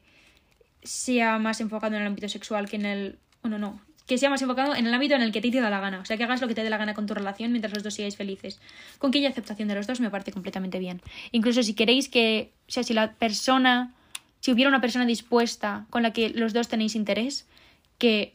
sea 0.83 1.37
más 1.37 1.59
enfocado 1.59 1.95
en 1.95 2.01
el 2.01 2.07
ámbito 2.07 2.29
sexual 2.29 2.69
que 2.69 2.77
en 2.77 2.85
el... 2.85 3.19
Bueno, 3.41 3.59
no, 3.59 3.81
que 4.07 4.17
sea 4.17 4.29
más 4.29 4.41
enfocado 4.41 4.73
en 4.73 4.87
el 4.87 4.93
ámbito 4.93 5.15
en 5.15 5.21
el 5.21 5.33
que 5.33 5.41
te, 5.41 5.51
te 5.51 5.59
da 5.59 5.69
la 5.69 5.81
gana. 5.81 5.99
O 5.99 6.05
sea, 6.05 6.15
que 6.15 6.23
hagas 6.23 6.39
lo 6.39 6.47
que 6.47 6.55
te 6.55 6.63
dé 6.63 6.69
la 6.69 6.77
gana 6.77 6.93
con 6.93 7.07
tu 7.07 7.13
relación 7.13 7.51
mientras 7.51 7.73
los 7.73 7.83
dos 7.83 7.93
sigáis 7.93 8.15
felices. 8.15 8.61
Con 8.99 9.11
que 9.11 9.19
haya 9.19 9.27
aceptación 9.27 9.67
de 9.67 9.75
los 9.75 9.85
dos 9.85 9.99
me 9.99 10.09
parece 10.09 10.31
completamente 10.31 10.79
bien. 10.79 11.01
Incluso 11.33 11.61
si 11.61 11.73
queréis 11.73 12.07
que, 12.07 12.53
o 12.69 12.71
sea, 12.71 12.83
si 12.83 12.93
la 12.93 13.11
persona, 13.15 13.93
si 14.39 14.53
hubiera 14.53 14.69
una 14.69 14.79
persona 14.79 15.05
dispuesta 15.05 15.87
con 15.89 16.03
la 16.03 16.13
que 16.13 16.29
los 16.29 16.53
dos 16.53 16.69
tenéis 16.69 16.95
interés, 16.95 17.49
que 17.97 18.33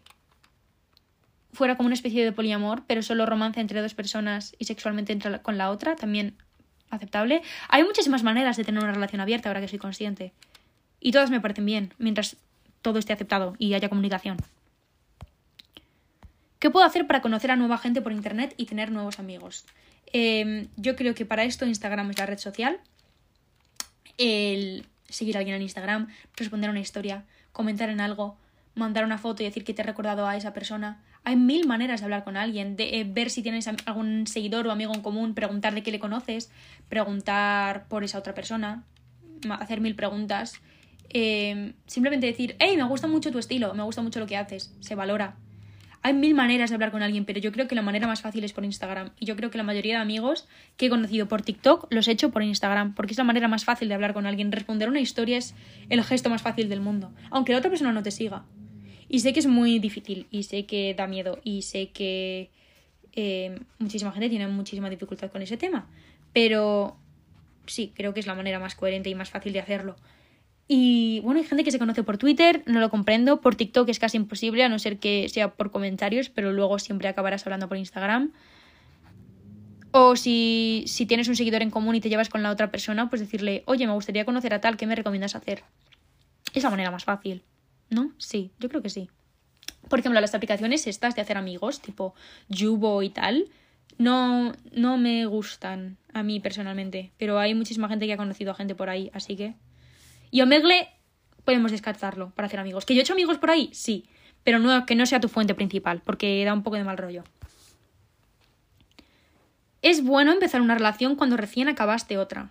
fuera 1.55 1.79
como 1.79 1.87
una 1.87 1.95
especie 1.95 2.23
de 2.23 2.33
poliamor, 2.33 2.83
pero 2.87 3.01
solo 3.01 3.25
romance 3.25 3.61
entre 3.61 3.81
dos 3.81 3.95
personas 3.95 4.55
y 4.59 4.67
sexualmente 4.67 5.15
entre 5.15 5.41
con 5.41 5.57
la 5.57 5.71
otra, 5.71 5.97
también 5.97 6.37
aceptable. 6.91 7.43
Hay 7.69 7.85
muchísimas 7.85 8.23
maneras 8.23 8.57
de 8.57 8.65
tener 8.65 8.83
una 8.83 8.93
relación 8.93 9.21
abierta, 9.21 9.49
ahora 9.49 9.61
que 9.61 9.69
soy 9.69 9.79
consciente. 9.79 10.33
Y 11.01 11.13
todas 11.13 11.31
me 11.31 11.41
parecen 11.41 11.67
bien, 11.67 11.95
mientras 11.99 12.37
todo 12.83 12.99
esté 12.99 13.13
aceptado 13.13 13.55
y 13.59 13.75
haya 13.75 13.89
comunicación. 13.89 14.37
¿Qué 16.59 16.71
puedo 16.71 16.85
hacer 16.85 17.07
para 17.07 17.23
conocer 17.23 17.51
a 17.51 17.57
nueva 17.57 17.79
gente 17.79 18.03
por 18.03 18.13
internet 18.13 18.55
y 18.57 18.67
tener 18.67 18.91
nuevos 18.91 19.19
amigos? 19.19 19.65
Em, 20.13 20.69
yo 20.77 20.97
creo 20.97 21.15
que 21.15 21.25
para 21.25 21.45
esto 21.45 21.67
Instagram 21.67 22.11
es 22.11 22.19
la 22.19 22.27
red 22.27 22.39
social. 22.39 22.81
El 24.17 24.85
seguir 25.09 25.37
a 25.37 25.41
alguien 25.41 25.57
en 25.57 25.63
Instagram, 25.63 26.09
responder 26.37 26.69
a 26.69 26.73
una 26.73 26.81
historia, 26.81 27.25
comentar 27.53 27.91
en 27.91 28.01
algo, 28.01 28.37
mandar 28.75 29.05
una 29.05 29.19
foto 29.19 29.43
y 29.43 29.47
decir 29.47 29.65
que 29.65 29.75
te 29.75 29.83
he 29.83 29.85
recordado 29.85 30.27
a 30.27 30.37
esa 30.37 30.53
persona. 30.53 31.01
Hay 31.29 31.37
mil 31.37 31.67
maneras 31.67 32.01
de 32.01 32.05
hablar 32.05 32.25
con 32.25 32.39
alguien, 32.39 32.75
de 32.75 33.01
eh, 33.01 33.05
ver 33.05 33.29
si 33.29 33.43
tienes 33.43 33.69
algún 33.85 34.27
seguidor 34.27 34.67
o 34.67 34.71
amigo 34.71 34.95
en 34.95 35.03
común, 35.03 35.35
preguntar 35.35 35.75
de 35.75 35.83
qué 35.83 35.93
le 35.93 35.99
conoces, 35.99 36.51
preguntar 36.89 37.87
por 37.89 38.03
esa 38.03 38.19
otra 38.19 38.33
persona, 38.33 38.85
hacer 39.61 39.83
mil 39.83 39.95
preguntas. 39.95 40.55
Em, 41.11 41.75
simplemente 41.85 42.27
decir, 42.27 42.57
hey, 42.61 42.79
me 42.79 42.85
gusta 42.85 43.09
mucho 43.09 43.31
tu 43.31 43.39
estilo, 43.39 43.75
me 43.75 43.83
gusta 43.83 44.01
mucho 44.01 44.21
lo 44.21 44.27
que 44.27 44.39
haces, 44.39 44.75
se 44.81 44.95
valora. 44.95 45.37
Hay 46.01 46.15
mil 46.15 46.35
maneras 46.35 46.71
de 46.71 46.77
hablar 46.77 46.93
con 46.93 47.03
alguien, 47.03 47.27
pero 47.27 47.41
yo 47.41 47.53
creo 47.53 47.69
que 47.69 47.75
la 47.75 47.83
manera 47.83 48.07
más 48.07 48.23
fácil 48.23 48.43
es 48.45 48.55
por 48.55 48.65
Instagram. 48.65 49.11
Y 49.21 49.27
yo 49.27 49.37
creo 49.37 49.51
que 49.51 49.59
la 49.59 49.65
mayoría 49.65 49.97
de 49.97 50.01
amigos 50.01 50.49
que 50.79 50.87
he 50.87 50.89
conocido 50.89 51.29
por 51.29 51.43
TikTok 51.43 51.89
los 51.91 52.09
he 52.09 52.13
hecho 52.13 52.31
por 52.31 52.43
Instagram, 52.43 52.95
porque 52.95 53.13
es 53.13 53.19
la 53.19 53.25
manera 53.25 53.49
más 53.49 53.67
fácil 53.67 53.89
de 53.89 53.95
hablar 53.95 54.15
con 54.15 54.25
alguien. 54.25 54.51
Responder 54.51 54.89
una 54.89 55.01
historia 55.01 55.37
es 55.37 55.55
el 55.91 56.03
gesto 56.05 56.31
más 56.31 56.41
fácil 56.41 56.71
del 56.71 56.81
mundo, 56.81 57.13
aunque 57.29 57.53
la 57.53 57.59
otra 57.59 57.69
persona 57.69 57.93
no 57.93 58.03
te 58.03 58.13
siga. 58.13 58.47
Y 59.09 59.21
sé 59.21 59.33
que 59.33 59.41
es 59.41 59.47
muy 59.47 59.79
difícil, 59.79 60.27
y 60.31 60.43
sé 60.43 60.67
que 60.67 60.95
da 60.95 61.07
miedo, 61.07 61.39
y 61.43 61.63
sé 61.63 61.91
que 61.91 62.51
eh, 63.15 63.59
muchísima 63.79 64.13
gente 64.13 64.29
tiene 64.29 64.47
muchísima 64.49 64.91
dificultad 64.91 65.31
con 65.31 65.43
ese 65.43 65.57
tema. 65.57 65.89
Pero 66.33 66.97
sí, 67.67 67.93
creo 67.95 68.15
que 68.15 68.21
es 68.21 68.27
la 68.27 68.35
manera 68.35 68.59
más 68.59 68.75
coherente 68.75 69.09
y 69.11 69.15
más 69.15 69.31
fácil 69.31 69.53
de 69.53 69.61
hacerlo. 69.61 69.97
Y 70.71 71.21
bueno, 71.21 71.41
hay 71.41 71.47
gente 71.47 71.65
que 71.65 71.71
se 71.71 71.79
conoce 71.79 72.03
por 72.03 72.19
Twitter, 72.19 72.63
no 72.67 72.81
lo 72.81 72.91
comprendo. 72.91 73.41
Por 73.41 73.57
TikTok 73.57 73.89
es 73.89 73.99
casi 73.99 74.19
imposible, 74.19 74.63
a 74.65 74.69
no 74.69 74.79
ser 74.79 74.99
que 74.99 75.29
sea 75.31 75.55
por 75.55 75.71
comentarios, 75.71 76.29
pero 76.29 76.53
luego 76.53 76.79
siempre 76.79 77.09
acabarás 77.09 77.47
hablando 77.47 77.69
por 77.69 77.79
Instagram. 77.79 78.33
O 79.91 80.15
si, 80.15 80.85
si 80.87 81.07
tienes 81.07 81.29
un 81.29 81.37
seguidor 81.37 81.63
en 81.63 81.71
común 81.71 81.95
y 81.95 82.01
te 82.01 82.11
llevas 82.11 82.29
con 82.29 82.43
la 82.43 82.51
otra 82.51 82.71
persona, 82.71 83.09
pues 83.09 83.21
decirle, 83.21 83.63
oye, 83.65 83.87
me 83.87 83.95
gustaría 83.95 84.27
conocer 84.27 84.53
a 84.53 84.61
tal, 84.61 84.77
¿qué 84.77 84.87
me 84.87 84.95
recomiendas 84.95 85.35
hacer? 85.35 85.65
Es 86.53 86.63
la 86.63 86.71
manera 86.71 86.91
más 86.91 87.05
fácil, 87.05 87.43
¿no? 87.91 88.13
Sí, 88.19 88.51
yo 88.59 88.69
creo 88.69 88.83
que 88.83 88.91
sí. 88.91 89.09
Por 89.89 89.99
ejemplo, 89.99 90.21
las 90.21 90.35
aplicaciones 90.35 90.87
estas 90.87 91.15
de 91.15 91.23
hacer 91.23 91.37
amigos, 91.37 91.81
tipo 91.81 92.15
Yubo 92.49 93.03
y 93.03 93.11
tal, 93.11 93.49
no, 93.97 94.53
no 94.73 94.99
me 94.99 95.27
gustan 95.27 95.97
a 96.13 96.23
mí 96.23 96.41
personalmente, 96.41 97.13
pero 97.19 97.39
hay 97.39 97.55
muchísima 97.55 97.89
gente 97.89 98.07
que 98.07 98.13
ha 98.13 98.19
conocido 98.19 98.53
a 98.53 98.55
gente 98.55 98.75
por 98.75 98.91
ahí, 98.91 99.11
así 99.15 99.37
que 99.37 99.55
y 100.31 100.43
Omegle 100.43 100.89
podemos 101.45 101.71
descartarlo 101.71 102.31
para 102.31 102.47
hacer 102.47 102.61
amigos. 102.61 102.85
¿Que 102.85 102.95
yo 102.95 103.01
he 103.01 103.03
hecho 103.03 103.15
amigos 103.15 103.39
por 103.39 103.51
ahí? 103.51 103.71
Sí. 103.73 104.05
Pero 104.45 104.59
no, 104.59 104.87
que 104.87 104.95
no 104.95 105.07
sea 105.07 105.21
tu 105.21 105.29
fuente 105.29 105.55
principal, 105.55 106.03
porque 106.05 106.45
da 106.45 106.53
un 106.53 106.63
poco 106.63 106.77
de 106.77 106.85
mal 106.85 106.99
rollo. 106.99 107.25
Es 109.83 110.05
bueno 110.05 110.33
empezar 110.33 110.61
una 110.61 110.75
relación 110.75 111.17
cuando 111.17 111.37
recién 111.37 111.69
acabaste 111.69 112.19
otra. 112.19 112.51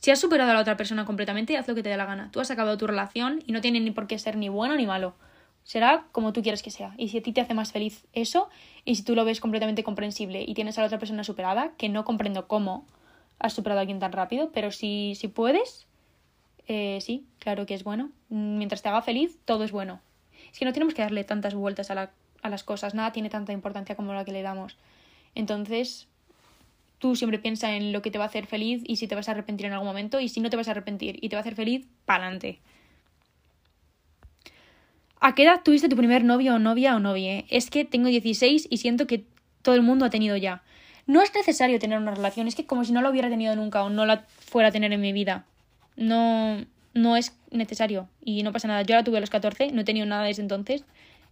Si 0.00 0.12
has 0.12 0.20
superado 0.20 0.50
a 0.50 0.54
la 0.54 0.60
otra 0.60 0.76
persona 0.76 1.04
completamente, 1.04 1.56
haz 1.56 1.66
lo 1.66 1.74
que 1.74 1.82
te 1.82 1.88
dé 1.88 1.96
la 1.96 2.06
gana. 2.06 2.30
Tú 2.30 2.40
has 2.40 2.50
acabado 2.50 2.78
tu 2.78 2.86
relación 2.86 3.42
y 3.46 3.52
no 3.52 3.60
tiene 3.60 3.80
ni 3.80 3.90
por 3.90 4.06
qué 4.06 4.18
ser 4.18 4.36
ni 4.36 4.48
bueno 4.48 4.76
ni 4.76 4.86
malo. 4.86 5.14
Será 5.64 6.06
como 6.12 6.32
tú 6.32 6.40
quieres 6.40 6.62
que 6.62 6.70
sea. 6.70 6.94
Y 6.96 7.08
si 7.08 7.18
a 7.18 7.22
ti 7.22 7.32
te 7.32 7.40
hace 7.40 7.52
más 7.52 7.72
feliz 7.72 8.06
eso, 8.12 8.48
y 8.84 8.94
si 8.94 9.02
tú 9.02 9.14
lo 9.14 9.24
ves 9.24 9.40
completamente 9.40 9.82
comprensible 9.82 10.44
y 10.46 10.54
tienes 10.54 10.78
a 10.78 10.82
la 10.82 10.86
otra 10.86 10.98
persona 10.98 11.24
superada, 11.24 11.72
que 11.76 11.88
no 11.88 12.04
comprendo 12.04 12.46
cómo 12.46 12.86
has 13.40 13.52
superado 13.52 13.80
a 13.80 13.82
alguien 13.82 13.98
tan 13.98 14.12
rápido, 14.12 14.50
pero 14.52 14.70
si, 14.70 15.14
si 15.16 15.28
puedes, 15.28 15.86
eh, 16.68 16.98
sí, 17.00 17.26
claro 17.40 17.66
que 17.66 17.74
es 17.74 17.82
bueno. 17.82 18.10
Mientras 18.28 18.82
te 18.82 18.88
haga 18.88 19.02
feliz, 19.02 19.38
todo 19.44 19.64
es 19.64 19.72
bueno. 19.72 20.00
Es 20.52 20.58
que 20.58 20.64
no 20.64 20.72
tenemos 20.72 20.94
que 20.94 21.02
darle 21.02 21.24
tantas 21.24 21.54
vueltas 21.54 21.90
a, 21.90 21.94
la, 21.94 22.10
a 22.42 22.48
las 22.48 22.62
cosas, 22.62 22.94
nada 22.94 23.12
tiene 23.12 23.30
tanta 23.30 23.52
importancia 23.52 23.96
como 23.96 24.14
la 24.14 24.24
que 24.24 24.32
le 24.32 24.42
damos. 24.42 24.78
Entonces, 25.34 26.07
tú 26.98 27.16
siempre 27.16 27.38
piensa 27.38 27.74
en 27.74 27.92
lo 27.92 28.02
que 28.02 28.10
te 28.10 28.18
va 28.18 28.24
a 28.24 28.28
hacer 28.28 28.46
feliz 28.46 28.82
y 28.86 28.96
si 28.96 29.06
te 29.06 29.14
vas 29.14 29.28
a 29.28 29.32
arrepentir 29.32 29.66
en 29.66 29.72
algún 29.72 29.88
momento 29.88 30.20
y 30.20 30.28
si 30.28 30.40
no 30.40 30.50
te 30.50 30.56
vas 30.56 30.68
a 30.68 30.72
arrepentir 30.72 31.18
y 31.20 31.28
te 31.28 31.36
va 31.36 31.40
a 31.40 31.42
hacer 31.42 31.54
feliz, 31.54 31.86
pa'lante. 32.04 32.60
¿A 35.20 35.34
qué 35.34 35.44
edad 35.44 35.62
tuviste 35.64 35.88
tu 35.88 35.96
primer 35.96 36.24
novio 36.24 36.54
o 36.54 36.58
novia 36.58 36.94
o 36.94 37.00
novia? 37.00 37.44
Es 37.48 37.70
que 37.70 37.84
tengo 37.84 38.08
16 38.08 38.68
y 38.70 38.76
siento 38.76 39.06
que 39.06 39.24
todo 39.62 39.74
el 39.74 39.82
mundo 39.82 40.04
ha 40.04 40.10
tenido 40.10 40.36
ya. 40.36 40.62
No 41.06 41.22
es 41.22 41.34
necesario 41.34 41.78
tener 41.78 41.98
una 41.98 42.14
relación, 42.14 42.46
es 42.46 42.54
que 42.54 42.66
como 42.66 42.84
si 42.84 42.92
no 42.92 43.02
la 43.02 43.10
hubiera 43.10 43.28
tenido 43.28 43.56
nunca 43.56 43.82
o 43.82 43.90
no 43.90 44.06
la 44.06 44.26
fuera 44.28 44.68
a 44.68 44.72
tener 44.72 44.92
en 44.92 45.00
mi 45.00 45.12
vida 45.12 45.46
no, 45.98 46.64
no 46.94 47.16
es 47.16 47.36
necesario 47.50 48.08
y 48.24 48.42
no 48.42 48.52
pasa 48.52 48.68
nada. 48.68 48.82
Yo 48.82 48.94
la 48.94 49.04
tuve 49.04 49.18
a 49.18 49.20
los 49.20 49.30
14, 49.30 49.72
no 49.72 49.82
he 49.82 49.84
tenido 49.84 50.06
nada 50.06 50.24
desde 50.24 50.42
entonces, 50.42 50.84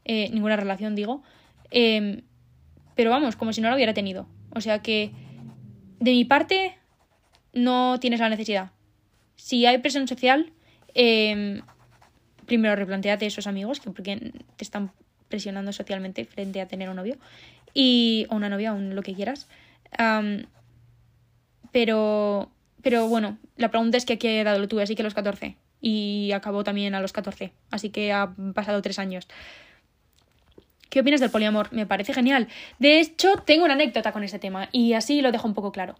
eh, 0.04 0.28
ninguna 0.32 0.56
relación, 0.56 0.94
digo. 0.94 1.22
Em, 1.70 2.22
pero 2.94 3.10
vamos, 3.10 3.36
como 3.36 3.52
si 3.52 3.60
no 3.60 3.68
la 3.70 3.76
hubiera 3.76 3.94
tenido. 3.94 4.26
O 4.54 4.60
sea 4.60 4.80
que, 4.80 5.12
de 6.00 6.10
mi 6.10 6.24
parte, 6.24 6.76
no 7.52 7.98
tienes 8.00 8.20
la 8.20 8.28
necesidad. 8.28 8.70
Si 9.36 9.66
hay 9.66 9.78
presión 9.78 10.08
social, 10.08 10.52
eh, 10.94 11.60
primero 12.46 12.76
replanteate 12.76 13.26
esos 13.26 13.46
amigos, 13.46 13.80
que 13.80 13.90
porque 13.90 14.32
te 14.56 14.64
están 14.64 14.92
presionando 15.28 15.72
socialmente 15.72 16.24
frente 16.24 16.60
a 16.60 16.68
tener 16.68 16.88
un 16.88 16.96
novio 16.96 17.16
y 17.74 18.26
o 18.30 18.36
una 18.36 18.48
novia 18.48 18.72
o 18.72 18.78
lo 18.78 19.02
que 19.02 19.14
quieras. 19.14 19.48
pero 21.72 22.50
pero 22.86 23.08
bueno, 23.08 23.36
la 23.56 23.72
pregunta 23.72 23.96
es 23.96 24.04
que 24.04 24.12
a 24.12 24.16
qué 24.16 24.40
edad 24.40 24.56
lo 24.60 24.68
tuve, 24.68 24.84
así 24.84 24.94
que 24.94 25.02
a 25.02 25.04
los 25.04 25.12
14. 25.12 25.56
Y 25.80 26.30
acabó 26.30 26.62
también 26.62 26.94
a 26.94 27.00
los 27.00 27.12
14. 27.12 27.52
Así 27.72 27.90
que 27.90 28.12
ha 28.12 28.32
pasado 28.54 28.80
tres 28.80 29.00
años. 29.00 29.26
¿Qué 30.88 31.00
opinas 31.00 31.20
del 31.20 31.30
poliamor? 31.30 31.72
Me 31.72 31.86
parece 31.86 32.14
genial. 32.14 32.48
De 32.78 33.00
hecho, 33.00 33.36
tengo 33.44 33.64
una 33.64 33.74
anécdota 33.74 34.12
con 34.12 34.24
este 34.24 34.38
tema 34.38 34.68
y 34.72 34.92
así 34.92 35.20
lo 35.20 35.32
dejo 35.32 35.48
un 35.48 35.54
poco 35.54 35.72
claro. 35.72 35.96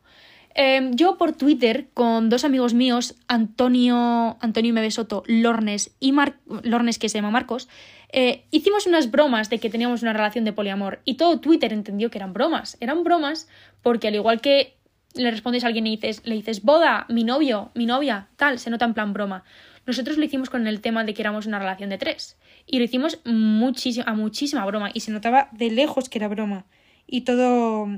Em, 0.59 0.95
yo 0.95 1.19
por 1.19 1.33
Twitter, 1.33 1.89
con 1.93 2.31
dos 2.31 2.45
amigos 2.45 2.73
míos, 2.73 3.15
Antonio, 3.29 4.39
Antonio 4.41 4.73
Mebesoto, 4.73 5.23
Lornes 5.27 5.95
y 6.01 6.13
Mar 6.13 6.39
Lornes, 6.63 6.99
que 6.99 7.11
se 7.11 7.19
llama 7.19 7.31
Marcos, 7.31 7.69
eh, 8.11 8.45
hicimos 8.51 8.87
unas 8.87 9.11
bromas 9.11 9.51
de 9.51 9.59
que 9.59 9.69
teníamos 9.69 10.01
una 10.01 10.15
relación 10.15 10.47
de 10.47 10.55
poliamor 10.55 11.01
y 11.05 11.15
todo 11.15 11.41
Twitter 11.41 11.75
entendió 11.75 12.11
que 12.11 12.17
eran 12.17 12.33
bromas. 12.33 12.79
Eran 12.81 13.05
bromas 13.05 13.49
porque 13.83 14.09
al 14.09 14.15
igual 14.15 14.41
que 14.41 14.77
le 15.15 15.31
respondes 15.31 15.65
a 15.65 15.67
alguien 15.67 15.87
y 15.87 15.97
dices, 15.97 16.23
le 16.25 16.35
dices, 16.35 16.63
boda, 16.63 17.05
mi 17.11 17.25
novio, 17.25 17.71
mi 17.75 17.85
novia, 17.85 18.29
tal, 18.37 18.59
se 18.59 18.71
nota 18.71 18.87
en 18.87 18.95
plan 18.95 19.13
broma. 19.13 19.45
Nosotros 19.87 20.17
lo 20.17 20.25
hicimos 20.25 20.49
con 20.49 20.67
el 20.67 20.81
tema 20.81 21.05
de 21.05 21.13
que 21.13 21.23
éramos 21.23 21.45
una 21.47 21.59
relación 21.59 21.91
de 21.91 21.99
tres. 21.99 22.39
Y 22.67 22.79
lo 22.79 22.85
hicimos 22.85 23.21
muchísimo, 23.25 24.05
a 24.09 24.15
muchísima 24.15 24.67
broma. 24.67 24.91
Y 24.93 25.01
se 25.01 25.13
notaba 25.13 25.49
de 25.53 25.71
lejos 25.71 26.09
que 26.09 26.19
era 26.19 26.29
broma. 26.29 26.67
Y 27.07 27.23
todo, 27.23 27.89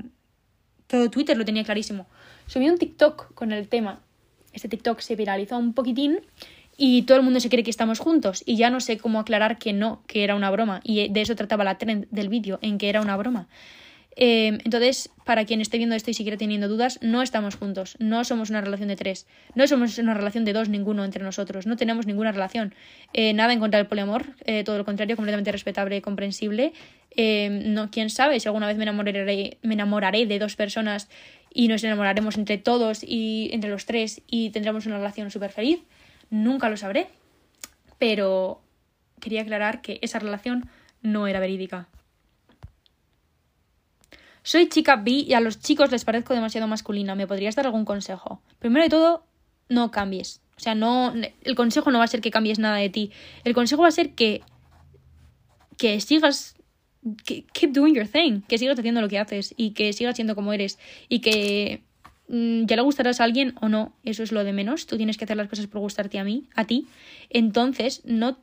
todo 0.87 1.09
Twitter 1.09 1.35
lo 1.37 1.45
tenía 1.45 1.63
clarísimo. 1.63 2.05
Subí 2.47 2.69
un 2.69 2.77
TikTok 2.77 3.33
con 3.33 3.51
el 3.51 3.67
tema. 3.67 4.01
Este 4.53 4.69
TikTok 4.69 4.99
se 4.99 5.15
viralizó 5.15 5.57
un 5.57 5.73
poquitín. 5.73 6.21
y 6.81 7.01
todo 7.01 7.17
el 7.17 7.23
mundo 7.23 7.41
se 7.41 7.49
cree 7.49 7.63
que 7.63 7.69
estamos 7.69 7.99
juntos 7.99 8.41
y 8.45 8.55
ya 8.55 8.69
no 8.69 8.79
sé 8.79 8.97
cómo 8.97 9.19
aclarar 9.19 9.57
que 9.57 9.73
no, 9.73 10.01
que 10.07 10.23
era 10.23 10.33
una 10.35 10.49
broma 10.49 10.79
y 10.81 11.09
de 11.09 11.21
eso 11.21 11.35
trataba 11.35 11.65
la 11.65 11.77
trend 11.77 12.07
del 12.09 12.29
vídeo, 12.29 12.57
en 12.61 12.77
que 12.77 12.87
era 12.87 13.01
una 13.01 13.17
broma. 13.17 13.49
Em, 14.15 14.57
entonces, 14.65 15.09
para 15.23 15.45
quien 15.45 15.61
esté 15.61 15.77
viendo 15.77 15.95
esto 15.95 16.11
y 16.11 16.13
siquiera 16.13 16.37
teniendo 16.37 16.67
dudas, 16.67 16.99
no 17.01 17.21
estamos 17.21 17.55
juntos, 17.55 17.95
no 17.99 18.23
somos 18.23 18.49
una 18.49 18.61
relación 18.61 18.89
de 18.89 18.95
tres, 18.95 19.27
no 19.55 19.67
somos 19.67 19.97
una 19.97 20.13
relación 20.13 20.45
de 20.45 20.53
dos 20.53 20.67
ninguno 20.67 21.05
entre 21.05 21.23
nosotros, 21.23 21.67
no 21.67 21.77
tenemos 21.77 22.05
ninguna 22.05 22.31
relación. 22.31 22.73
Eh, 23.13 23.33
nada 23.33 23.53
en 23.53 23.59
contra 23.59 23.77
del 23.77 23.87
poliamor, 23.87 24.25
eh, 24.45 24.63
todo 24.63 24.77
lo 24.77 24.85
contrario, 24.85 25.15
completamente 25.15 25.51
respetable 25.51 25.97
y 25.97 26.01
comprensible. 26.01 26.73
Em, 27.11 27.73
no, 27.73 27.91
quién 27.91 28.09
sabe 28.09 28.39
si 28.39 28.47
alguna 28.47 28.67
vez 28.67 28.77
me 28.77 28.83
enamoraré, 28.83 29.57
me 29.61 29.73
enamoraré 29.73 30.25
de 30.25 30.39
dos 30.39 30.55
personas 30.55 31.07
y 31.53 31.67
nos 31.67 31.83
enamoraremos 31.83 32.37
entre 32.37 32.57
todos 32.57 33.03
y 33.03 33.49
entre 33.53 33.69
los 33.69 33.85
tres 33.85 34.21
y 34.27 34.49
tendremos 34.49 34.85
una 34.85 34.97
relación 34.97 35.31
súper 35.31 35.51
feliz. 35.51 35.79
Nunca 36.29 36.69
lo 36.69 36.77
sabré. 36.77 37.07
Pero 37.97 38.61
quería 39.19 39.41
aclarar 39.41 39.81
que 39.81 39.99
esa 40.01 40.19
relación 40.19 40.69
no 41.01 41.27
era 41.27 41.39
verídica. 41.39 41.87
Soy 44.43 44.69
chica 44.69 44.95
B 44.95 45.11
y 45.11 45.33
a 45.33 45.39
los 45.39 45.59
chicos 45.59 45.91
les 45.91 46.05
parezco 46.05 46.33
demasiado 46.33 46.67
masculina. 46.67 47.15
¿Me 47.15 47.27
podrías 47.27 47.55
dar 47.55 47.65
algún 47.65 47.85
consejo? 47.85 48.41
Primero 48.59 48.83
de 48.83 48.89
todo, 48.89 49.25
no 49.69 49.91
cambies. 49.91 50.41
O 50.57 50.61
sea, 50.61 50.75
no. 50.75 51.13
El 51.41 51.55
consejo 51.55 51.89
no 51.89 51.99
va 51.99 52.03
a 52.03 52.07
ser 52.07 52.19
que 52.19 52.31
cambies 52.31 52.59
nada 52.59 52.77
de 52.77 52.89
ti. 52.89 53.11
El 53.45 53.53
consejo 53.53 53.83
va 53.83 53.87
a 53.87 53.91
ser 53.91 54.13
que. 54.13 54.41
que 55.77 56.01
sigas. 56.01 56.55
Que, 57.23 57.45
keep 57.53 57.71
doing 57.71 57.95
your 57.95 58.07
thing. 58.07 58.41
Que 58.41 58.57
sigas 58.57 58.77
haciendo 58.77 58.99
lo 58.99 59.07
que 59.07 59.19
haces. 59.19 59.53
Y 59.55 59.71
que 59.71 59.93
sigas 59.93 60.15
siendo 60.15 60.35
como 60.35 60.51
eres. 60.51 60.77
Y 61.07 61.19
que. 61.19 61.83
Mm, 62.27 62.65
ya 62.65 62.75
le 62.75 62.81
gustarás 62.81 63.21
a 63.21 63.23
alguien 63.23 63.55
o 63.61 63.69
no. 63.69 63.93
Eso 64.03 64.21
es 64.21 64.33
lo 64.33 64.43
de 64.43 64.51
menos. 64.51 64.85
Tú 64.85 64.97
tienes 64.97 65.17
que 65.17 65.23
hacer 65.23 65.37
las 65.37 65.47
cosas 65.47 65.67
por 65.67 65.79
gustarte 65.79 66.19
a 66.19 66.25
mí. 66.25 66.49
A 66.55 66.65
ti. 66.65 66.87
Entonces, 67.29 68.01
no 68.03 68.37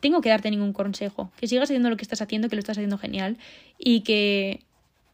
tengo 0.00 0.20
que 0.20 0.30
darte 0.30 0.50
ningún 0.50 0.72
consejo. 0.72 1.30
Que 1.36 1.46
sigas 1.46 1.70
haciendo 1.70 1.90
lo 1.90 1.96
que 1.96 2.02
estás 2.02 2.22
haciendo, 2.22 2.48
que 2.48 2.56
lo 2.56 2.60
estás 2.60 2.76
haciendo 2.76 2.98
genial. 2.98 3.38
Y 3.78 4.00
que 4.00 4.64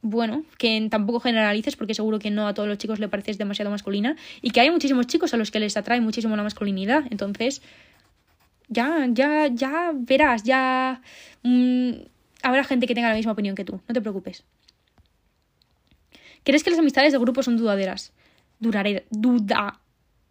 bueno, 0.03 0.45
que 0.59 0.89
tampoco 0.91 1.21
generalices 1.21 1.77
porque 1.77 1.95
seguro 1.95 2.19
que 2.19 2.31
no 2.31 2.49
a 2.49 2.55
todos 2.55 2.69
los 2.69 2.77
chicos 2.77 2.99
le 2.99 3.09
pareces 3.09 3.39
demasiado 3.39 3.71
masculina 3.71 4.17
y 4.43 4.51
que 4.51 4.61
hay 4.61 4.71
muchísimos 4.71 5.07
chicos 5.07 5.33
a 5.33 5.37
los 5.37 5.53
que 5.53 5.61
les 5.61 5.77
atrae 5.77 6.01
muchísimo 6.01 6.37
la 6.37 6.43
masculinidad. 6.43 7.05
Entonces, 7.11 7.63
ya, 8.69 9.07
ya, 9.09 9.47
ya 9.47 9.93
verás, 9.95 10.43
ya 10.43 11.01
mm, 11.45 11.91
habrá 12.43 12.65
gente 12.65 12.89
que 12.89 12.95
tenga 12.97 13.09
la 13.09 13.15
misma 13.15 13.33
opinión 13.33 13.55
que 13.55 13.65
tú, 13.65 13.81
no 13.87 13.95
te 13.95 14.01
preocupes. 14.01 14.43
¿Crees 16.43 16.65
que 16.65 16.71
las 16.71 16.81
amistades 16.81 17.13
de 17.13 17.19
grupo 17.21 17.45
son 17.45 17.57
dudaderas? 17.57 18.13
Durare, 18.59 19.07
duda, 19.11 19.79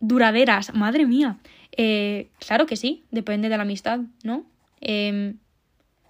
duraderas, 0.01 0.73
madre 0.73 1.05
mía. 1.05 1.37
Eh, 1.77 2.27
claro 2.45 2.65
que 2.65 2.75
sí, 2.75 3.05
depende 3.09 3.47
de 3.47 3.55
la 3.55 3.63
amistad, 3.63 4.01
¿no? 4.23 4.43
Eh, 4.81 5.35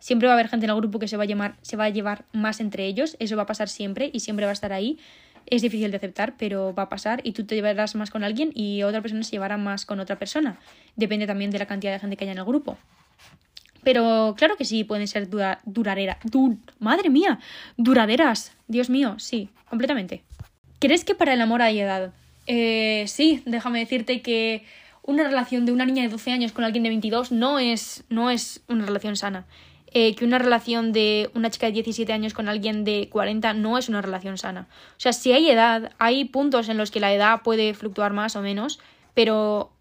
Siempre 0.01 0.27
va 0.27 0.33
a 0.33 0.35
haber 0.35 0.49
gente 0.49 0.65
en 0.65 0.71
el 0.71 0.77
grupo 0.77 0.97
que 0.97 1.07
se 1.07 1.15
va 1.15 1.23
a 1.23 1.25
llamar, 1.27 1.57
se 1.61 1.77
va 1.77 1.85
a 1.85 1.89
llevar 1.89 2.25
más 2.33 2.59
entre 2.59 2.87
ellos, 2.87 3.15
eso 3.19 3.35
va 3.35 3.43
a 3.43 3.45
pasar 3.45 3.69
siempre 3.69 4.09
y 4.11 4.21
siempre 4.21 4.47
va 4.47 4.49
a 4.49 4.53
estar 4.53 4.73
ahí. 4.73 4.97
Es 5.45 5.61
difícil 5.61 5.91
de 5.91 5.97
aceptar, 5.97 6.33
pero 6.37 6.73
va 6.73 6.83
a 6.83 6.89
pasar 6.89 7.21
y 7.23 7.33
tú 7.33 7.45
te 7.45 7.53
llevarás 7.53 7.93
más 7.93 8.09
con 8.09 8.23
alguien 8.23 8.51
y 8.55 8.81
otra 8.81 9.01
persona 9.01 9.21
se 9.21 9.29
llevará 9.33 9.57
más 9.57 9.85
con 9.85 9.99
otra 9.99 10.17
persona. 10.17 10.57
Depende 10.95 11.27
también 11.27 11.51
de 11.51 11.59
la 11.59 11.67
cantidad 11.67 11.93
de 11.93 11.99
gente 11.99 12.17
que 12.17 12.23
haya 12.23 12.31
en 12.31 12.39
el 12.39 12.45
grupo. 12.45 12.79
Pero 13.83 14.33
claro 14.35 14.57
que 14.57 14.65
sí, 14.65 14.83
pueden 14.83 15.07
ser 15.07 15.29
duraderas. 15.29 16.17
madre 16.79 17.11
mía, 17.11 17.39
duraderas. 17.77 18.53
Dios 18.67 18.89
mío, 18.89 19.19
sí, 19.19 19.49
completamente. 19.69 20.23
¿Crees 20.79 21.05
que 21.05 21.13
para 21.13 21.35
el 21.35 21.41
amor 21.41 21.61
hay 21.61 21.79
edad? 21.79 22.11
Eh, 22.47 23.05
sí, 23.07 23.43
déjame 23.45 23.77
decirte 23.77 24.23
que 24.23 24.63
una 25.03 25.23
relación 25.23 25.67
de 25.67 25.71
una 25.71 25.85
niña 25.85 26.01
de 26.01 26.09
12 26.09 26.31
años 26.31 26.51
con 26.53 26.63
alguien 26.63 26.81
de 26.81 26.89
22 26.89 27.31
no 27.31 27.59
es, 27.59 28.03
no 28.09 28.31
es 28.31 28.63
una 28.67 28.85
relación 28.85 29.15
sana. 29.15 29.45
Eh, 29.93 30.15
que 30.15 30.23
una 30.23 30.39
relación 30.39 30.93
de 30.93 31.29
una 31.35 31.49
chica 31.49 31.65
de 31.65 31.73
17 31.73 32.13
años 32.13 32.33
con 32.33 32.47
alguien 32.47 32.85
de 32.85 33.09
40 33.11 33.53
no 33.53 33.77
es 33.77 33.89
una 33.89 34.01
relación 34.01 34.37
sana. 34.37 34.67
O 34.91 34.99
sea, 34.99 35.11
si 35.11 35.33
hay 35.33 35.49
edad, 35.49 35.91
hay 35.99 36.23
puntos 36.25 36.69
en 36.69 36.77
los 36.77 36.91
que 36.91 37.01
la 37.01 37.13
edad 37.13 37.41
puede 37.41 37.73
fluctuar 37.73 38.13
más 38.13 38.37
o 38.37 38.41
menos, 38.41 38.79
pero 39.13 39.73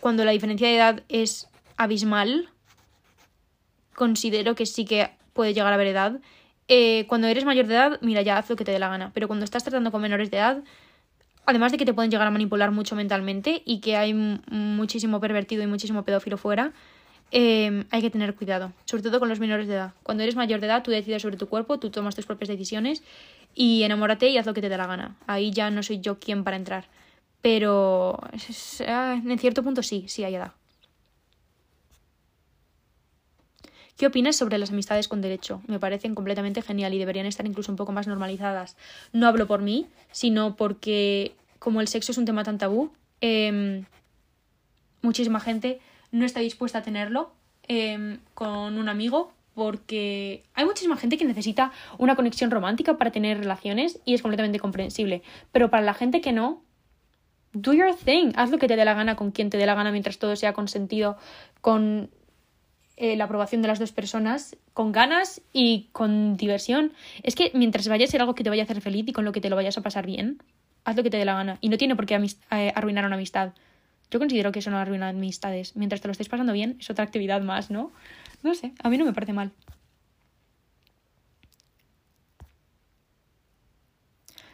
cuando 0.00 0.26
la 0.26 0.32
diferencia 0.32 0.68
de 0.68 0.76
edad 0.76 1.02
es 1.08 1.48
abismal, 1.78 2.50
considero 3.94 4.54
que 4.54 4.66
sí 4.66 4.84
que 4.84 5.10
puede 5.32 5.54
llegar 5.54 5.72
a 5.72 5.76
haber 5.76 5.86
edad. 5.86 6.20
Eh, 6.68 7.06
cuando 7.08 7.26
eres 7.26 7.46
mayor 7.46 7.66
de 7.66 7.74
edad, 7.74 7.98
mira, 8.02 8.20
ya 8.20 8.36
haz 8.36 8.50
lo 8.50 8.56
que 8.56 8.64
te 8.64 8.72
dé 8.72 8.78
la 8.78 8.90
gana. 8.90 9.10
Pero 9.14 9.26
cuando 9.26 9.44
estás 9.44 9.64
tratando 9.64 9.90
con 9.90 10.02
menores 10.02 10.30
de 10.30 10.36
edad, 10.36 10.62
además 11.46 11.72
de 11.72 11.78
que 11.78 11.86
te 11.86 11.94
pueden 11.94 12.10
llegar 12.10 12.26
a 12.26 12.30
manipular 12.30 12.72
mucho 12.72 12.94
mentalmente 12.94 13.62
y 13.64 13.80
que 13.80 13.96
hay 13.96 14.12
muchísimo 14.12 15.18
pervertido 15.18 15.62
y 15.62 15.66
muchísimo 15.66 16.04
pedófilo 16.04 16.36
fuera, 16.36 16.72
Em, 17.32 17.84
hay 17.90 18.02
que 18.02 18.10
tener 18.10 18.34
cuidado, 18.34 18.72
sobre 18.84 19.02
todo 19.02 19.18
con 19.18 19.28
los 19.28 19.40
menores 19.40 19.66
de 19.66 19.74
edad. 19.74 19.94
Cuando 20.02 20.22
eres 20.22 20.36
mayor 20.36 20.60
de 20.60 20.66
edad, 20.66 20.82
tú 20.82 20.90
decides 20.90 21.22
sobre 21.22 21.36
tu 21.36 21.48
cuerpo, 21.48 21.78
tú 21.78 21.90
tomas 21.90 22.14
tus 22.14 22.24
propias 22.24 22.48
decisiones 22.48 23.02
y 23.54 23.82
enamórate 23.82 24.28
y 24.28 24.38
haz 24.38 24.46
lo 24.46 24.54
que 24.54 24.60
te 24.60 24.68
dé 24.68 24.76
la 24.76 24.86
gana. 24.86 25.16
Ahí 25.26 25.50
ya 25.50 25.70
no 25.70 25.82
soy 25.82 26.00
yo 26.00 26.18
quien 26.20 26.44
para 26.44 26.56
entrar. 26.56 26.86
Pero 27.42 28.20
ah, 28.86 29.20
en 29.24 29.38
cierto 29.38 29.62
punto 29.62 29.82
sí, 29.82 30.04
sí 30.08 30.24
hay 30.24 30.36
edad. 30.36 30.52
¿Qué 33.96 34.06
opinas 34.06 34.36
sobre 34.36 34.58
las 34.58 34.70
amistades 34.70 35.08
con 35.08 35.22
derecho? 35.22 35.62
Me 35.66 35.80
parecen 35.80 36.14
completamente 36.14 36.60
genial 36.60 36.92
y 36.94 36.98
deberían 36.98 37.26
estar 37.26 37.46
incluso 37.46 37.72
un 37.72 37.76
poco 37.76 37.92
más 37.92 38.06
normalizadas. 38.06 38.76
No 39.12 39.26
hablo 39.26 39.46
por 39.46 39.62
mí, 39.62 39.86
sino 40.12 40.54
porque 40.54 41.34
como 41.58 41.80
el 41.80 41.88
sexo 41.88 42.12
es 42.12 42.18
un 42.18 42.26
tema 42.26 42.44
tan 42.44 42.58
tabú, 42.58 42.92
eh, 43.22 43.84
muchísima 45.00 45.40
gente 45.40 45.80
no 46.12 46.24
está 46.24 46.40
dispuesta 46.40 46.78
a 46.78 46.82
tenerlo 46.82 47.32
em, 47.68 48.18
con 48.34 48.78
un 48.78 48.88
amigo 48.88 49.32
porque 49.54 50.42
hay 50.52 50.66
muchísima 50.66 50.96
gente 50.98 51.16
que 51.16 51.24
necesita 51.24 51.72
una 51.96 52.14
conexión 52.14 52.50
romántica 52.50 52.98
para 52.98 53.10
tener 53.10 53.38
relaciones 53.38 54.00
y 54.04 54.12
es 54.12 54.20
completamente 54.20 54.58
comprensible. 54.58 55.22
Pero 55.50 55.70
para 55.70 55.82
la 55.82 55.94
gente 55.94 56.20
que 56.20 56.32
no, 56.32 56.62
do 57.54 57.72
your 57.72 57.94
thing, 57.94 58.32
haz 58.36 58.50
lo 58.50 58.58
que 58.58 58.68
te 58.68 58.76
dé 58.76 58.84
la 58.84 58.92
gana 58.92 59.16
con 59.16 59.30
quien 59.30 59.48
te 59.48 59.56
dé 59.56 59.64
la 59.64 59.74
gana 59.74 59.90
mientras 59.90 60.18
todo 60.18 60.36
sea 60.36 60.52
consentido, 60.52 61.16
con 61.62 62.10
eh, 62.98 63.16
la 63.16 63.24
aprobación 63.24 63.62
de 63.62 63.68
las 63.68 63.78
dos 63.78 63.92
personas, 63.92 64.56
con 64.74 64.92
ganas 64.92 65.40
y 65.52 65.88
con 65.92 66.36
diversión. 66.36 66.92
Es 67.22 67.34
que 67.34 67.50
mientras 67.54 67.88
vaya 67.88 68.04
a 68.04 68.08
ser 68.08 68.20
algo 68.20 68.34
que 68.34 68.44
te 68.44 68.50
vaya 68.50 68.62
a 68.62 68.64
hacer 68.64 68.82
feliz 68.82 69.06
y 69.08 69.12
con 69.12 69.24
lo 69.24 69.32
que 69.32 69.40
te 69.40 69.48
lo 69.48 69.56
vayas 69.56 69.78
a 69.78 69.82
pasar 69.82 70.06
bien, 70.06 70.42
haz 70.84 70.96
lo 70.96 71.02
que 71.02 71.10
te 71.10 71.16
dé 71.16 71.24
la 71.24 71.34
gana. 71.34 71.58
Y 71.60 71.70
no 71.70 71.78
tiene 71.78 71.96
por 71.96 72.04
qué 72.04 72.14
eh, 72.14 72.72
arruinar 72.74 73.06
una 73.06 73.16
amistad. 73.16 73.52
Yo 74.10 74.18
considero 74.18 74.52
que 74.52 74.60
eso 74.60 74.70
no 74.70 74.78
arruina 74.78 75.08
amistades. 75.08 75.76
Mientras 75.76 76.00
te 76.00 76.08
lo 76.08 76.12
estés 76.12 76.28
pasando 76.28 76.52
bien, 76.52 76.76
es 76.80 76.90
otra 76.90 77.04
actividad 77.04 77.42
más, 77.42 77.70
¿no? 77.70 77.92
No 78.42 78.54
sé, 78.54 78.72
a 78.82 78.88
mí 78.88 78.98
no 78.98 79.04
me 79.04 79.12
parece 79.12 79.32
mal. 79.32 79.52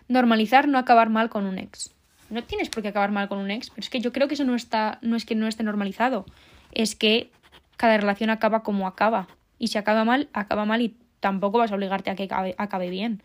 Normalizar 0.08 0.68
no 0.68 0.78
acabar 0.78 1.10
mal 1.10 1.28
con 1.28 1.46
un 1.46 1.58
ex. 1.58 1.94
No 2.30 2.42
tienes 2.42 2.70
por 2.70 2.82
qué 2.82 2.88
acabar 2.88 3.10
mal 3.10 3.28
con 3.28 3.38
un 3.38 3.50
ex, 3.50 3.70
pero 3.70 3.80
es 3.80 3.90
que 3.90 4.00
yo 4.00 4.12
creo 4.12 4.28
que 4.28 4.34
eso 4.34 4.44
no 4.44 4.54
está, 4.54 4.98
no 5.02 5.16
es 5.16 5.26
que 5.26 5.34
no 5.34 5.46
esté 5.46 5.62
normalizado. 5.62 6.24
Es 6.72 6.94
que 6.94 7.30
cada 7.76 7.96
relación 7.96 8.30
acaba 8.30 8.62
como 8.62 8.86
acaba. 8.86 9.28
Y 9.58 9.68
si 9.68 9.78
acaba 9.78 10.04
mal, 10.04 10.28
acaba 10.32 10.64
mal 10.64 10.80
y 10.80 10.96
tampoco 11.20 11.58
vas 11.58 11.72
a 11.72 11.74
obligarte 11.74 12.10
a 12.10 12.16
que 12.16 12.28
acabe, 12.56 12.90
bien. 12.90 13.22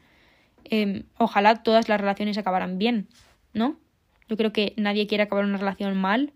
Em, 0.66 1.04
ojalá 1.18 1.64
todas 1.64 1.88
las 1.88 2.00
relaciones 2.00 2.38
acabaran 2.38 2.78
bien, 2.78 3.08
¿no? 3.54 3.78
Yo 4.28 4.38
creo 4.38 4.54
que 4.54 4.74
nadie 4.78 5.08
quiere 5.08 5.24
acabar 5.24 5.46
una 5.46 5.58
relación 5.58 5.98
mal, 5.98 6.34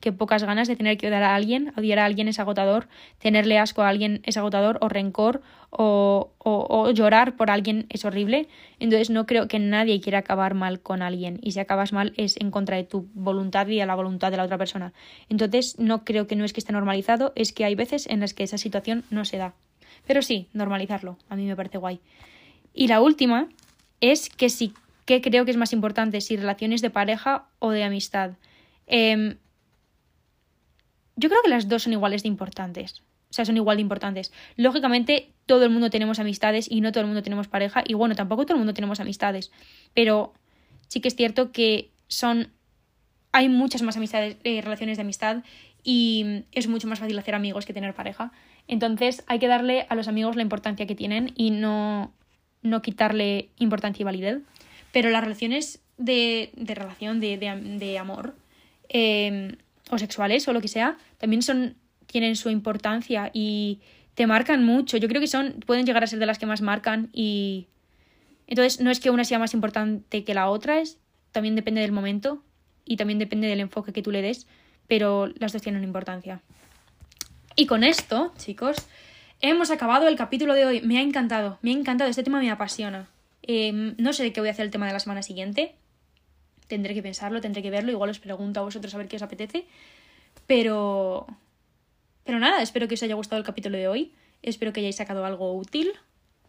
que 0.00 0.12
pocas 0.12 0.42
ganas 0.42 0.66
de 0.66 0.76
tener 0.76 0.96
que 0.96 1.06
odiar 1.06 1.22
a 1.22 1.34
alguien, 1.34 1.72
odiar 1.76 1.98
a 1.98 2.06
alguien 2.06 2.26
es 2.26 2.38
agotador, 2.38 2.88
tenerle 3.18 3.58
asco 3.58 3.82
a 3.82 3.88
alguien 3.88 4.22
es 4.24 4.38
agotador, 4.38 4.78
o 4.80 4.88
rencor, 4.88 5.42
o, 5.68 6.32
o, 6.38 6.90
llorar 6.90 7.36
por 7.36 7.50
alguien 7.50 7.86
es 7.90 8.04
horrible. 8.04 8.48
Entonces 8.78 9.10
no 9.10 9.26
creo 9.26 9.46
que 9.46 9.58
nadie 9.58 10.00
quiera 10.00 10.20
acabar 10.20 10.54
mal 10.54 10.80
con 10.80 11.02
alguien, 11.02 11.38
y 11.42 11.52
si 11.52 11.60
acabas 11.60 11.92
mal 11.92 12.14
es 12.16 12.38
en 12.40 12.50
contra 12.50 12.76
de 12.76 12.84
tu 12.84 13.08
voluntad 13.12 13.66
y 13.68 13.80
a 13.80 13.86
la 13.86 13.94
voluntad 13.94 14.30
de 14.30 14.38
la 14.38 14.44
otra 14.44 14.58
persona. 14.58 14.94
Entonces 15.28 15.78
no 15.78 16.04
creo 16.04 16.26
que 16.26 16.34
no 16.34 16.44
es 16.44 16.54
que 16.54 16.60
esté 16.60 16.72
normalizado, 16.72 17.32
es 17.36 17.52
que 17.52 17.66
hay 17.66 17.74
veces 17.74 18.06
en 18.06 18.20
las 18.20 18.32
que 18.32 18.42
esa 18.42 18.58
situación 18.58 19.04
no 19.10 19.26
se 19.26 19.36
da. 19.36 19.54
Pero 20.06 20.22
sí, 20.22 20.48
normalizarlo, 20.54 21.18
a 21.28 21.36
mí 21.36 21.44
me 21.44 21.56
parece 21.56 21.76
guay. 21.76 22.00
Y 22.72 22.88
la 22.88 23.02
última 23.02 23.48
es 24.00 24.30
que 24.30 24.48
si 24.48 24.72
¿Qué 25.10 25.20
creo 25.20 25.44
que 25.44 25.50
es 25.50 25.56
más 25.56 25.72
importante? 25.72 26.20
Si 26.20 26.36
relaciones 26.36 26.82
de 26.82 26.90
pareja 26.90 27.48
o 27.58 27.72
de 27.72 27.82
amistad. 27.82 28.34
Em, 28.86 29.38
yo 31.16 31.28
creo 31.28 31.42
que 31.42 31.50
las 31.50 31.68
dos 31.68 31.82
son 31.82 31.94
iguales 31.94 32.22
de 32.22 32.28
importantes. 32.28 33.02
O 33.28 33.32
sea, 33.32 33.44
son 33.44 33.56
igual 33.56 33.78
de 33.78 33.80
importantes. 33.80 34.32
Lógicamente, 34.54 35.32
todo 35.46 35.64
el 35.64 35.70
mundo 35.70 35.90
tenemos 35.90 36.20
amistades 36.20 36.70
y 36.70 36.80
no 36.80 36.92
todo 36.92 37.00
el 37.00 37.08
mundo 37.08 37.24
tenemos 37.24 37.48
pareja. 37.48 37.82
Y 37.84 37.94
bueno, 37.94 38.14
tampoco 38.14 38.46
todo 38.46 38.54
el 38.54 38.60
mundo 38.60 38.72
tenemos 38.72 39.00
amistades. 39.00 39.50
Pero 39.94 40.32
sí 40.86 41.00
que 41.00 41.08
es 41.08 41.16
cierto 41.16 41.50
que 41.50 41.90
son. 42.06 42.52
Hay 43.32 43.48
muchas 43.48 43.82
más 43.82 43.96
amistades, 43.96 44.36
eh, 44.44 44.60
relaciones 44.60 44.96
de 44.96 45.02
amistad 45.02 45.42
y 45.82 46.44
es 46.52 46.68
mucho 46.68 46.86
más 46.86 47.00
fácil 47.00 47.18
hacer 47.18 47.34
amigos 47.34 47.66
que 47.66 47.72
tener 47.72 47.94
pareja. 47.94 48.30
Entonces 48.68 49.24
hay 49.26 49.40
que 49.40 49.48
darle 49.48 49.86
a 49.88 49.96
los 49.96 50.06
amigos 50.06 50.36
la 50.36 50.42
importancia 50.42 50.86
que 50.86 50.94
tienen 50.94 51.32
y 51.34 51.50
no, 51.50 52.12
no 52.62 52.80
quitarle 52.80 53.48
importancia 53.56 54.02
y 54.02 54.04
validez. 54.04 54.42
Pero 54.92 55.10
las 55.10 55.22
relaciones 55.22 55.80
de, 55.96 56.50
de 56.56 56.74
relación, 56.74 57.20
de, 57.20 57.36
de, 57.38 57.98
amor, 57.98 58.34
em, 58.88 59.56
o 59.90 59.98
sexuales 59.98 60.48
o 60.48 60.52
lo 60.52 60.60
que 60.60 60.68
sea, 60.68 60.96
también 61.18 61.42
son, 61.42 61.76
tienen 62.06 62.36
su 62.36 62.50
importancia 62.50 63.30
y 63.32 63.80
te 64.14 64.26
marcan 64.26 64.64
mucho. 64.64 64.96
Yo 64.96 65.08
creo 65.08 65.20
que 65.20 65.26
son, 65.26 65.54
pueden 65.66 65.86
llegar 65.86 66.02
a 66.02 66.06
ser 66.06 66.18
de 66.18 66.26
las 66.26 66.38
que 66.38 66.46
más 66.46 66.62
marcan 66.62 67.08
y 67.12 67.68
entonces 68.46 68.80
no 68.80 68.90
es 68.90 68.98
que 68.98 69.10
una 69.10 69.24
sea 69.24 69.38
más 69.38 69.54
importante 69.54 70.24
que 70.24 70.34
la 70.34 70.48
otra, 70.50 70.80
es, 70.80 70.98
también 71.32 71.54
depende 71.54 71.80
del 71.80 71.92
momento 71.92 72.42
y 72.84 72.96
también 72.96 73.18
depende 73.18 73.46
del 73.46 73.60
enfoque 73.60 73.92
que 73.92 74.02
tú 74.02 74.10
le 74.10 74.22
des, 74.22 74.48
pero 74.88 75.28
las 75.38 75.52
dos 75.52 75.62
tienen 75.62 75.84
importancia. 75.84 76.40
Y 77.54 77.66
con 77.66 77.84
esto, 77.84 78.32
chicos, 78.38 78.76
hemos 79.40 79.70
acabado 79.70 80.08
el 80.08 80.16
capítulo 80.16 80.54
de 80.54 80.66
hoy. 80.66 80.80
Me 80.80 80.98
ha 80.98 81.02
encantado, 81.02 81.58
me 81.62 81.70
ha 81.70 81.74
encantado, 81.74 82.10
este 82.10 82.24
tema 82.24 82.40
me 82.40 82.50
apasiona. 82.50 83.08
Em, 83.42 83.94
no 83.98 84.12
sé 84.12 84.32
qué 84.32 84.40
voy 84.40 84.48
a 84.48 84.52
hacer 84.52 84.64
el 84.64 84.70
tema 84.70 84.86
de 84.86 84.92
la 84.92 85.00
semana 85.00 85.22
siguiente. 85.22 85.74
Tendré 86.66 86.94
que 86.94 87.02
pensarlo, 87.02 87.40
tendré 87.40 87.62
que 87.62 87.70
verlo. 87.70 87.90
Igual 87.90 88.10
os 88.10 88.20
pregunto 88.20 88.60
a 88.60 88.62
vosotros 88.62 88.94
a 88.94 88.98
ver 88.98 89.08
qué 89.08 89.16
os 89.16 89.22
apetece. 89.22 89.66
Pero. 90.46 91.26
Pero 92.24 92.38
nada, 92.38 92.62
espero 92.62 92.86
que 92.86 92.94
os 92.94 93.02
haya 93.02 93.14
gustado 93.14 93.38
el 93.40 93.46
capítulo 93.46 93.76
de 93.76 93.88
hoy. 93.88 94.12
Espero 94.42 94.72
que 94.72 94.80
hayáis 94.80 94.96
sacado 94.96 95.24
algo 95.24 95.54
útil, 95.56 95.92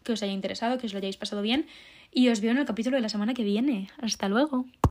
que 0.04 0.12
os 0.12 0.22
haya 0.22 0.32
interesado, 0.32 0.78
que 0.78 0.86
os 0.86 0.92
lo 0.92 0.98
hayáis 0.98 1.16
pasado 1.16 1.42
bien. 1.42 1.66
Y 2.12 2.28
os 2.28 2.40
veo 2.40 2.52
en 2.52 2.58
el 2.58 2.66
capítulo 2.66 2.96
de 2.96 3.02
la 3.02 3.08
semana 3.08 3.34
que 3.34 3.42
viene. 3.42 3.88
Hasta 3.98 4.28
luego. 4.28 4.66